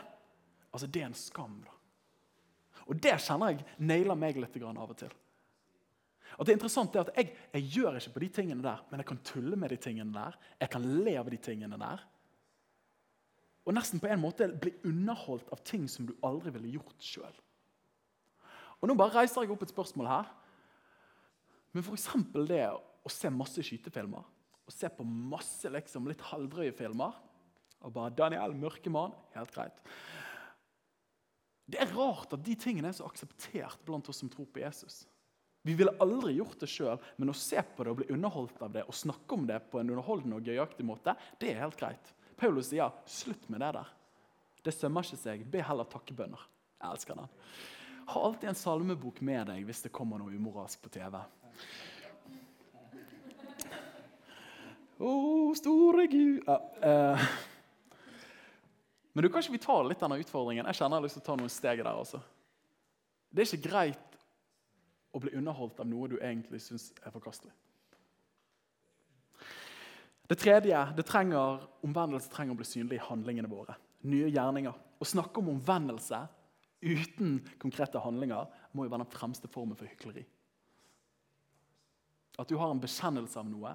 altså 0.72 0.88
det 0.88 1.02
er 1.04 1.10
en 1.10 1.18
skam. 1.18 1.60
da. 1.66 1.74
Og 2.88 2.98
det 2.98 3.18
kjenner 3.22 3.52
jeg 3.52 3.66
nailer 3.78 4.18
meg 4.18 4.40
litt 4.40 4.56
av 4.62 4.80
og 4.86 4.96
til. 4.98 5.12
At 6.38 6.46
det 6.46 6.54
er 6.54 6.56
interessant 6.56 6.94
er 6.96 7.04
at 7.04 7.12
jeg, 7.18 7.34
jeg, 7.52 7.66
gjør 7.74 7.98
ikke 7.98 8.14
på 8.14 8.22
de 8.22 8.30
tingene 8.38 8.64
der, 8.64 8.80
men 8.88 9.02
jeg 9.02 9.08
kan 9.10 9.20
tulle 9.26 9.58
med 9.60 9.74
de 9.74 9.78
tingene 9.82 10.14
der. 10.14 10.38
Jeg 10.62 10.72
kan 10.72 10.86
le 11.04 11.14
av 11.20 11.28
de 11.30 11.38
tingene 11.42 11.78
der. 11.80 12.02
Og 13.68 13.76
nesten 13.76 14.00
på 14.00 14.08
en 14.08 14.22
måte 14.22 14.48
bli 14.48 14.72
underholdt 14.88 15.50
av 15.52 15.60
ting 15.66 15.84
som 15.90 16.08
du 16.08 16.14
aldri 16.26 16.54
ville 16.54 16.78
gjort 16.78 17.04
sjøl. 17.04 17.34
Og 18.80 18.88
nå 18.88 18.96
bare 18.96 19.20
reiser 19.20 19.44
jeg 19.44 19.52
opp 19.52 19.64
et 19.64 19.72
spørsmål 19.72 20.08
her. 20.08 20.30
Men 21.72 21.84
f.eks. 21.84 22.08
det 22.48 22.64
å 22.70 23.12
se 23.12 23.30
masse 23.32 23.62
skytefilmer, 23.64 24.24
og 24.66 24.74
se 24.74 24.88
på 24.92 25.04
masse 25.04 25.70
liksom, 25.70 26.08
litt 26.10 26.24
halvdrøye 26.30 26.74
filmer 26.76 27.16
og 27.80 27.94
bare 27.94 28.12
'Daniel, 28.12 28.52
mørkemann', 28.52 29.14
helt 29.34 29.54
greit. 29.54 29.78
Det 31.70 31.78
er 31.80 31.92
rart 31.94 32.34
at 32.34 32.42
de 32.44 32.54
tingene 32.58 32.90
er 32.90 32.96
så 32.96 33.06
akseptert 33.06 33.80
blant 33.86 34.08
oss 34.10 34.20
som 34.20 34.28
tror 34.28 34.48
på 34.52 34.60
Jesus. 34.60 35.06
Vi 35.62 35.74
ville 35.76 35.92
aldri 36.00 36.34
gjort 36.38 36.60
det 36.60 36.68
sjøl, 36.72 37.00
men 37.20 37.30
å 37.32 37.36
se 37.36 37.60
på 37.60 37.84
det 37.84 37.92
og 37.92 38.00
bli 38.00 38.08
underholdt 38.14 38.62
av 38.64 38.72
det 38.74 38.84
og 38.88 38.96
snakke 38.96 39.36
om 39.36 39.46
det 39.48 39.60
på 39.70 39.80
en 39.80 39.92
underholdende 39.92 40.40
og 40.40 40.48
gøyaktig 40.48 40.86
måte, 40.88 41.14
det 41.40 41.52
er 41.52 41.62
helt 41.62 41.78
greit. 41.80 42.12
Paulus 42.40 42.70
sier 42.72 42.94
slutt 43.08 43.44
med 43.52 43.60
det 43.60 43.74
der. 43.76 43.90
Det 44.64 44.72
sømmer 44.74 45.04
ikke 45.04 45.20
seg. 45.20 45.44
Be 45.52 45.60
heller 45.64 45.88
takkebønner. 45.88 46.40
Jeg 46.80 46.96
elsker 46.96 47.20
den. 47.20 47.28
Ha 48.10 48.24
alltid 48.26 48.48
en 48.48 48.58
salmebok 48.58 49.20
med 49.22 49.46
deg 49.52 49.62
hvis 49.68 49.84
det 49.84 49.92
kommer 49.94 50.18
noe 50.18 50.34
umoralsk 50.34 50.82
på 50.82 50.90
TV. 50.90 51.14
Å, 55.00 55.12
store 55.56 56.04
Gud 56.10 56.42
ja, 56.44 56.56
eh. 56.84 57.30
Men 59.12 59.24
du 59.24 59.30
kan 59.30 59.42
ikke 59.42 59.54
vi 59.54 59.62
ta 59.62 59.76
litt 59.86 60.02
denne 60.02 60.18
utfordringen? 60.20 60.66
Jeg 60.70 60.78
kjenner 60.78 60.96
jeg 60.96 61.00
har 61.00 61.06
lyst 61.06 61.18
til 61.18 61.22
å 61.22 61.28
ta 61.28 61.36
noen 61.38 61.52
steg 61.52 61.82
der. 61.82 61.94
også. 61.98 62.20
Det 63.30 63.42
er 63.42 63.48
ikke 63.48 63.70
greit 63.70 64.18
å 65.14 65.22
bli 65.22 65.34
underholdt 65.38 65.80
av 65.82 65.88
noe 65.90 66.10
du 66.10 66.18
egentlig 66.18 66.60
syns 66.62 66.90
er 67.02 67.14
forkastelig. 67.14 67.54
Det 70.30 70.38
tredje 70.38 70.82
det 70.94 71.06
trenger, 71.06 71.64
omvendelse 71.86 72.30
trenger 72.30 72.54
å 72.54 72.60
bli 72.60 72.66
synlig 72.68 73.00
i 73.00 73.06
handlingene 73.06 73.50
våre. 73.50 73.74
Nye 74.06 74.30
gjerninger. 74.30 74.76
Å 75.02 75.08
snakke 75.08 75.42
om 75.42 75.50
omvendelse 75.56 76.20
uten 76.80 77.38
konkrete 77.60 78.00
handlinger 78.00 78.48
må 78.72 78.84
jo 78.86 78.92
være 78.92 79.04
den 79.04 79.12
fremste 79.12 79.48
formen 79.52 79.78
for 79.78 79.88
hykleri. 79.90 80.24
At 82.40 82.48
du 82.48 82.56
har 82.56 82.72
en 82.72 82.80
bekjennelse 82.80 83.38
av 83.40 83.48
noe, 83.50 83.74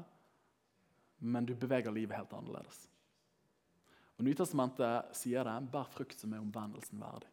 men 1.22 1.45
du 1.45 1.53
beveger 1.58 1.93
livet 1.93 2.18
helt 2.18 2.34
annerledes. 2.34 2.86
Og 4.16 4.26
Nytestamentet 4.26 5.16
sier 5.18 5.45
det 5.45 5.56
bær 5.72 5.89
frukt 5.91 6.20
som 6.20 6.34
er 6.34 6.43
omvendelsen 6.43 7.01
verdig. 7.01 7.30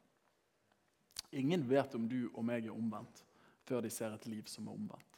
Ingen 1.33 1.65
vet 1.69 1.95
om 1.97 2.09
du 2.11 2.27
og 2.35 2.45
meg 2.45 2.67
er 2.67 2.75
omvendt 2.75 3.23
før 3.65 3.85
de 3.85 3.91
ser 3.93 4.13
et 4.13 4.27
liv 4.29 4.45
som 4.51 4.67
er 4.69 4.75
omvendt. 4.77 5.09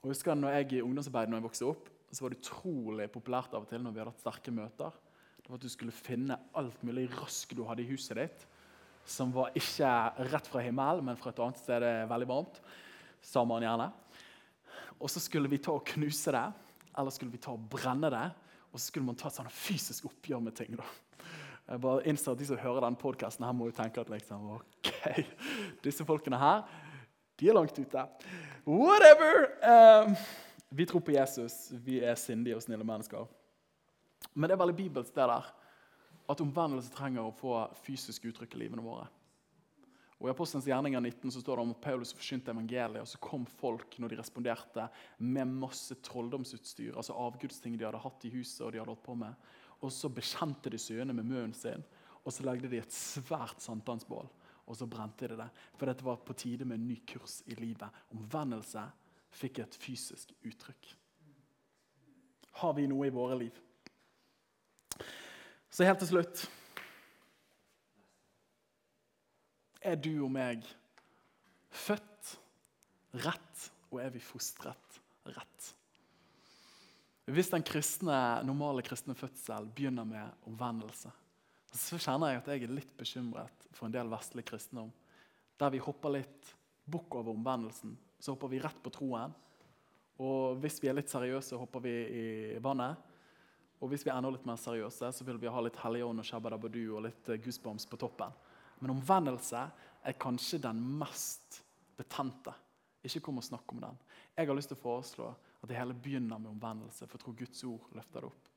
Og 0.00 0.10
jeg 0.10 0.16
husker 0.16 0.38
når 0.38 0.56
jeg 0.56 0.72
I 0.72 0.82
ungdomsarbeidet 0.86 1.30
når 1.30 1.40
jeg 1.40 1.46
vokste 1.48 1.68
opp, 1.70 1.88
så 2.14 2.24
var 2.24 2.32
det 2.32 2.40
utrolig 2.40 3.08
populært 3.12 3.54
av 3.54 3.64
og 3.64 3.70
til 3.70 3.82
når 3.82 3.94
vi 3.94 4.02
hadde 4.02 4.12
hatt 4.14 4.24
sterke 4.24 4.54
møter. 4.54 4.94
Det 5.40 5.50
var 5.50 5.58
at 5.58 5.66
Du 5.66 5.70
skulle 5.70 5.94
finne 5.94 6.38
alt 6.58 6.82
mulig 6.86 7.08
rask 7.16 7.54
du 7.54 7.64
hadde 7.66 7.84
i 7.84 7.90
huset 7.90 8.18
ditt, 8.18 8.46
som 9.06 9.30
var 9.34 9.54
ikke 9.54 9.90
rett 10.32 10.48
fra 10.50 10.62
himmelen, 10.64 11.04
men 11.06 11.18
fra 11.18 11.30
et 11.30 11.42
annet 11.42 11.60
sted 11.62 11.86
veldig 12.10 12.28
varmt. 12.30 12.60
sa 13.22 13.44
man 13.44 13.62
gjerne. 13.62 13.90
Og 15.00 15.10
så 15.10 15.20
skulle 15.20 15.50
vi 15.50 15.58
ta 15.58 15.72
og 15.74 15.86
knuse 15.86 16.32
det, 16.32 16.46
eller 16.96 17.10
skulle 17.10 17.32
vi 17.32 17.42
ta 17.42 17.52
og 17.52 17.68
brenne 17.70 18.10
det. 18.10 18.26
Og 18.72 18.78
så 18.78 18.86
skulle 18.86 19.06
man 19.06 19.16
ta 19.18 19.28
et 19.28 19.36
sånn 19.38 19.50
fysisk 19.50 20.06
oppgjør 20.06 20.42
med 20.42 20.54
ting. 20.54 20.76
da. 20.76 20.86
Jeg 21.66 21.80
bare 21.82 22.06
innser 22.06 22.32
at 22.32 22.38
De 22.38 22.46
som 22.46 22.58
hører 22.58 22.84
denne 22.84 23.00
podkasten, 23.00 23.46
må 23.56 23.66
jo 23.66 23.74
tenke 23.74 24.00
at 24.00 24.10
liksom, 24.10 24.50
ok, 24.60 24.90
disse 25.84 26.06
folkene 26.06 26.38
her 26.38 26.66
de 27.36 27.50
er 27.50 27.52
langt 27.52 27.76
ute. 27.78 28.02
Whatever! 28.64 29.50
Um, 29.60 30.14
vi 30.68 30.86
tror 30.86 31.00
på 31.00 31.14
Jesus. 31.14 31.70
Vi 31.70 32.00
er 32.04 32.18
sindige 32.18 32.56
og 32.56 32.64
snille 32.64 32.86
mennesker. 32.86 33.26
Men 34.34 34.48
det 34.48 34.56
er 34.56 34.62
veldig 34.62 34.76
bibelsk 34.76 35.14
det 35.14 35.28
der, 35.30 35.50
at 36.26 36.42
omvendelse 36.42 36.90
trenger 36.94 37.28
å 37.28 37.34
få 37.34 37.58
fysisk 37.84 38.26
uttrykk 38.30 38.56
i 38.56 38.64
livene 38.64 38.84
våre. 38.84 39.06
Og 40.16 40.30
I 40.30 40.32
Apostelens 40.32 40.66
gjerninger 40.66 41.02
19 41.04 41.34
så 41.34 41.42
står 41.42 41.58
det 41.58 41.64
om 41.66 41.74
at 41.74 41.82
Paulus 41.84 42.14
forkynte 42.16 42.50
evangeliet, 42.50 43.02
og 43.04 43.10
så 43.10 43.20
kom 43.22 43.44
folk 43.60 43.98
når 44.00 44.14
de 44.14 44.18
responderte, 44.22 44.88
med 45.20 45.52
masse 45.60 45.98
trolldomsutstyr, 46.08 46.96
altså 46.96 47.18
avgudsting 47.20 47.76
de 47.76 47.84
hadde 47.84 48.00
hatt 48.00 48.24
i 48.24 48.32
huset. 48.32 48.64
Og 48.64 48.72
de 48.72 48.80
hadde 48.80 48.90
holdt 48.94 49.04
på 49.04 49.18
med. 49.20 49.46
Og 49.84 49.92
så 49.92 50.10
bekjente 50.10 50.72
de 50.72 50.80
syene 50.80 51.14
med 51.14 51.28
munnen 51.28 51.54
sin, 51.54 51.84
og 52.24 52.34
så 52.34 52.48
lagde 52.48 52.72
de 52.72 52.80
et 52.80 52.96
svært 52.96 53.60
sankthansbål 53.62 54.32
og 54.66 54.74
så 54.74 54.86
brente 54.90 55.28
de 55.30 55.38
det. 55.38 55.48
For 55.78 55.88
dette 55.88 56.04
var 56.06 56.22
på 56.26 56.34
tide 56.38 56.66
med 56.66 56.80
en 56.80 56.88
ny 56.88 56.96
kurs 57.06 57.38
i 57.46 57.54
livet. 57.58 57.86
Omvendelse 58.14 58.82
fikk 59.36 59.60
et 59.62 59.78
fysisk 59.80 60.32
uttrykk. 60.46 60.92
Har 62.62 62.76
vi 62.76 62.86
noe 62.88 63.08
i 63.08 63.14
våre 63.14 63.36
liv? 63.38 63.56
Så 65.68 65.84
helt 65.84 66.00
til 66.00 66.14
slutt 66.14 66.46
Er 69.86 69.98
du 70.00 70.24
og 70.24 70.30
meg 70.34 70.64
født 71.70 72.30
rett, 73.22 73.66
og 73.92 74.00
er 74.02 74.10
vi 74.10 74.22
fostret 74.24 74.96
rett? 75.30 75.68
Hvis 77.30 77.52
den 77.52 77.62
kristne, 77.66 78.16
normale 78.46 78.82
kristne 78.86 79.14
fødsel 79.18 79.68
begynner 79.76 80.08
med 80.08 80.48
omvendelse, 80.50 81.12
så 81.76 81.98
kjenner 82.00 82.32
jeg 82.32 82.40
at 82.40 82.50
jeg 82.50 82.64
er 82.66 82.74
litt 82.74 82.92
bekymret 82.98 83.68
for 83.76 83.86
en 83.86 83.94
del 83.94 84.10
vestlig 84.10 84.46
kristendom. 84.48 84.90
Der 85.60 85.70
vi 85.74 85.82
hopper 85.82 86.16
litt 86.16 86.52
bukk 86.86 87.18
over 87.20 87.34
omvendelsen. 87.34 87.94
Så 88.26 88.34
hopper 88.34 88.50
vi 88.50 88.58
rett 88.58 88.78
på 88.82 88.90
troen. 88.90 89.30
Og 90.18 90.56
hvis 90.58 90.80
vi 90.82 90.88
er 90.90 90.96
litt 90.98 91.12
seriøse, 91.12 91.54
hopper 91.60 91.84
vi 91.84 91.92
i 91.94 92.24
vannet. 92.58 92.98
Og 93.78 93.92
hvis 93.92 94.02
vi 94.02 94.10
er 94.10 94.16
enda 94.16 94.32
litt 94.34 94.46
mer 94.48 94.58
seriøse, 94.58 95.12
så 95.14 95.26
vil 95.28 95.38
vi 95.38 95.50
ha 95.52 95.60
litt 95.62 95.78
Helligånd 95.78 96.24
og 96.24 96.26
Shabadabadu 96.26 96.80
og 96.96 97.04
litt 97.04 97.28
eh, 97.30 97.38
goosebumps 97.44 97.86
på 97.86 97.98
toppen. 98.00 98.32
Men 98.80 98.96
omvendelse 98.96 99.60
er 100.02 100.18
kanskje 100.18 100.58
den 100.64 100.80
mest 100.98 101.60
betente. 101.94 102.54
Ikke 103.06 103.22
kom 103.28 103.38
og 103.38 103.46
snakk 103.46 103.76
om 103.76 103.84
den. 103.84 104.00
Jeg 104.34 104.50
har 104.50 104.58
lyst 104.58 104.72
til 104.72 104.80
å 104.80 104.82
foreslå 104.82 105.28
at 105.30 105.70
det 105.70 105.78
hele 105.78 105.94
begynner 105.94 106.40
med 106.40 106.50
omvendelse, 106.56 107.06
for 107.06 107.14
jeg 107.14 107.26
tror 107.26 107.38
Guds 107.44 107.62
ord 107.68 107.86
løfter 107.94 108.24
det 108.24 108.32
opp. 108.32 108.50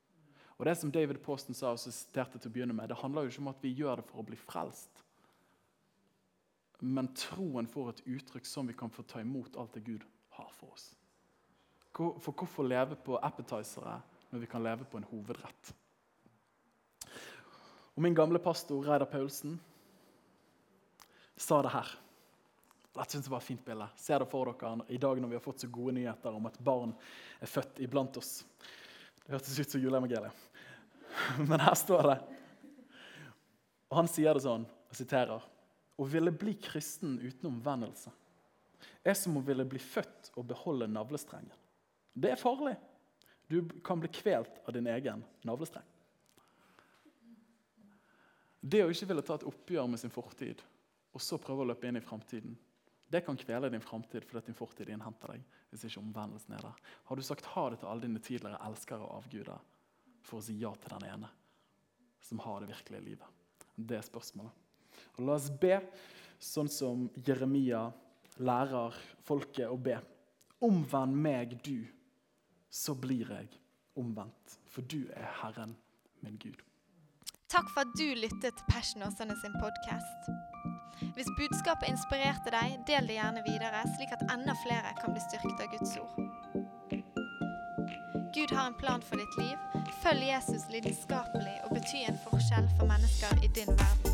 Og 0.57 0.65
Det 0.65 0.75
som 0.79 0.95
David 0.97 1.21
Posten 1.23 1.55
sa, 1.55 1.75
og 1.75 1.83
siterte 1.83 2.41
til 2.41 2.49
å 2.49 2.55
begynne 2.57 2.75
med, 2.75 2.89
det 2.89 2.97
handler 3.03 3.27
jo 3.27 3.35
ikke 3.35 3.45
om 3.45 3.53
at 3.53 3.61
vi 3.61 3.75
gjør 3.77 4.01
det 4.01 4.09
for 4.09 4.23
å 4.23 4.27
bli 4.31 4.39
frelst. 4.39 5.03
Men 6.79 7.11
troen 7.15 7.67
får 7.67 7.89
et 7.89 8.01
uttrykk 8.05 8.47
som 8.47 8.67
vi 8.67 8.73
kan 8.77 8.91
få 8.91 9.03
ta 9.03 9.19
imot 9.21 9.57
alt 9.59 9.73
det 9.75 9.83
Gud 9.83 10.05
har 10.37 10.51
for 10.55 10.71
oss. 10.73 10.93
For 11.95 12.31
hvorfor 12.31 12.63
leve 12.63 12.95
på 12.95 13.17
appetizere 13.17 13.97
når 14.29 14.45
vi 14.45 14.47
kan 14.47 14.63
leve 14.63 14.87
på 14.87 14.99
en 14.99 15.07
hovedrett? 15.09 15.73
Og 17.97 18.03
Min 18.03 18.15
gamle 18.15 18.39
pastor 18.39 18.85
Reidar 18.85 19.09
Paulsen 19.11 19.57
sa 21.35 21.61
det 21.61 21.73
her. 21.73 21.89
Dette 22.95 23.11
synes 23.11 23.27
jeg 23.27 23.33
var 23.33 23.43
et 23.43 23.47
fint 23.49 23.65
bilde. 23.65 23.87
Se 23.99 24.15
det 24.15 24.27
for 24.31 24.47
dere 24.47 24.85
i 24.87 24.97
dag 24.97 25.19
når 25.19 25.33
vi 25.33 25.35
har 25.37 25.43
fått 25.43 25.65
så 25.65 25.67
gode 25.71 25.97
nyheter 25.97 26.35
om 26.35 26.47
at 26.47 26.57
barn 26.63 26.95
er 27.39 27.51
født 27.51 27.83
iblant 27.83 28.17
oss. 28.19 28.45
Det 29.25 29.35
hørtes 29.35 29.59
ut 29.59 29.75
som 29.75 29.83
juleevangeliet. 29.83 30.47
Men 31.49 31.59
her 31.59 31.75
står 31.75 32.07
det 32.07 32.17
Og 33.89 33.97
han 33.97 34.07
sier 34.07 34.37
det 34.37 34.45
sånn, 34.45 34.63
og 34.63 34.95
siterer 34.95 35.43
Å 35.99 36.07
ville 36.07 36.31
bli 36.31 36.55
kristen 36.63 37.17
uten 37.19 37.49
omvendelse 37.51 38.11
er 39.03 39.15
som 39.17 39.35
å 39.35 39.43
ville 39.43 39.65
bli 39.67 39.79
født 39.83 40.31
og 40.39 40.47
beholde 40.47 40.87
navlestrengen. 40.87 41.51
Det 42.13 42.31
er 42.31 42.39
farlig. 42.39 42.75
Du 43.49 43.63
kan 43.83 43.99
bli 43.99 44.11
kvelt 44.13 44.61
av 44.65 44.75
din 44.75 44.87
egen 44.87 45.23
navlestreng. 45.47 45.85
Det 48.59 48.83
å 48.83 48.91
ikke 48.91 49.07
ville 49.09 49.23
ta 49.25 49.37
et 49.39 49.47
oppgjør 49.47 49.87
med 49.87 50.01
sin 50.01 50.13
fortid 50.13 50.61
og 51.15 51.23
så 51.23 51.39
prøve 51.41 51.63
å 51.63 51.69
løpe 51.71 51.87
inn 51.89 51.97
i 51.97 52.03
framtiden, 52.03 52.53
det 53.09 53.23
kan 53.25 53.37
kvele 53.39 53.71
din 53.73 53.81
framtid 53.81 54.27
fordi 54.27 54.51
din 54.51 54.57
fortid 54.57 54.91
innhenter 54.93 55.33
deg. 55.33 55.45
hvis 55.69 55.83
ikke 55.85 56.01
omvendelsen 56.01 56.53
er 56.53 56.61
der. 56.65 56.77
Har 57.05 57.15
du 57.15 57.23
sagt 57.25 57.45
ha 57.55 57.69
det 57.69 57.79
til 57.79 57.89
alle 57.89 58.01
dine 58.01 58.19
tidligere 58.19 58.61
elskere 58.67 59.05
og 59.05 59.23
avguder? 59.23 59.57
for 60.29 60.39
å 60.39 60.45
si 60.45 60.57
ja 60.61 60.71
til 60.77 60.93
den 60.95 61.09
ene 61.09 61.29
som 62.23 62.41
har 62.43 62.61
det 62.61 62.71
virkelige 62.73 63.05
livet? 63.05 63.37
Det 63.75 63.97
er 63.97 64.05
spørsmålet. 64.05 64.68
Og 65.17 65.25
La 65.27 65.35
oss 65.37 65.49
be 65.61 65.79
sånn 66.39 66.69
som 66.71 67.07
Jeremia 67.25 67.89
lærer 68.39 68.95
folket 69.27 69.67
å 69.67 69.77
be. 69.77 69.97
Omvend 70.63 71.15
meg, 71.15 71.57
du, 71.63 71.83
så 72.69 72.95
blir 72.95 73.31
jeg 73.31 73.51
omvendt. 73.99 74.59
For 74.69 74.85
du 74.87 75.05
er 75.15 75.27
Herren 75.41 75.75
min 76.23 76.39
Gud. 76.39 76.59
Takk 77.49 77.71
for 77.73 77.81
at 77.81 77.95
du 77.97 78.05
lyttet 78.13 78.53
til 78.53 78.67
Passion 78.69 79.03
Åsane 79.07 79.35
sin 79.41 79.55
podkast. 79.57 80.29
Hvis 81.15 81.31
budskapet 81.39 81.89
inspirerte 81.89 82.51
deg, 82.53 82.75
del 82.87 83.07
det 83.09 83.15
gjerne 83.17 83.43
videre, 83.47 83.81
slik 83.95 84.11
at 84.13 84.25
enda 84.29 84.53
flere 84.65 84.93
kan 84.99 85.15
bli 85.15 85.23
styrket 85.23 85.63
av 85.63 85.71
Guds 85.73 85.95
ord. 86.03 86.59
Gud 88.35 88.53
har 88.55 88.67
en 88.67 88.77
plan 88.77 89.01
for 89.01 89.17
ditt 89.17 89.39
liv. 89.41 89.57
Følg 90.03 90.27
Jesus 90.29 90.69
lidenskapelig 90.69 91.57
og 91.65 91.73
bety 91.79 92.05
en 92.11 92.21
forskjell 92.27 92.69
for 92.77 92.91
mennesker 92.91 93.43
i 93.43 93.51
din 93.57 93.73
verden. 93.73 94.08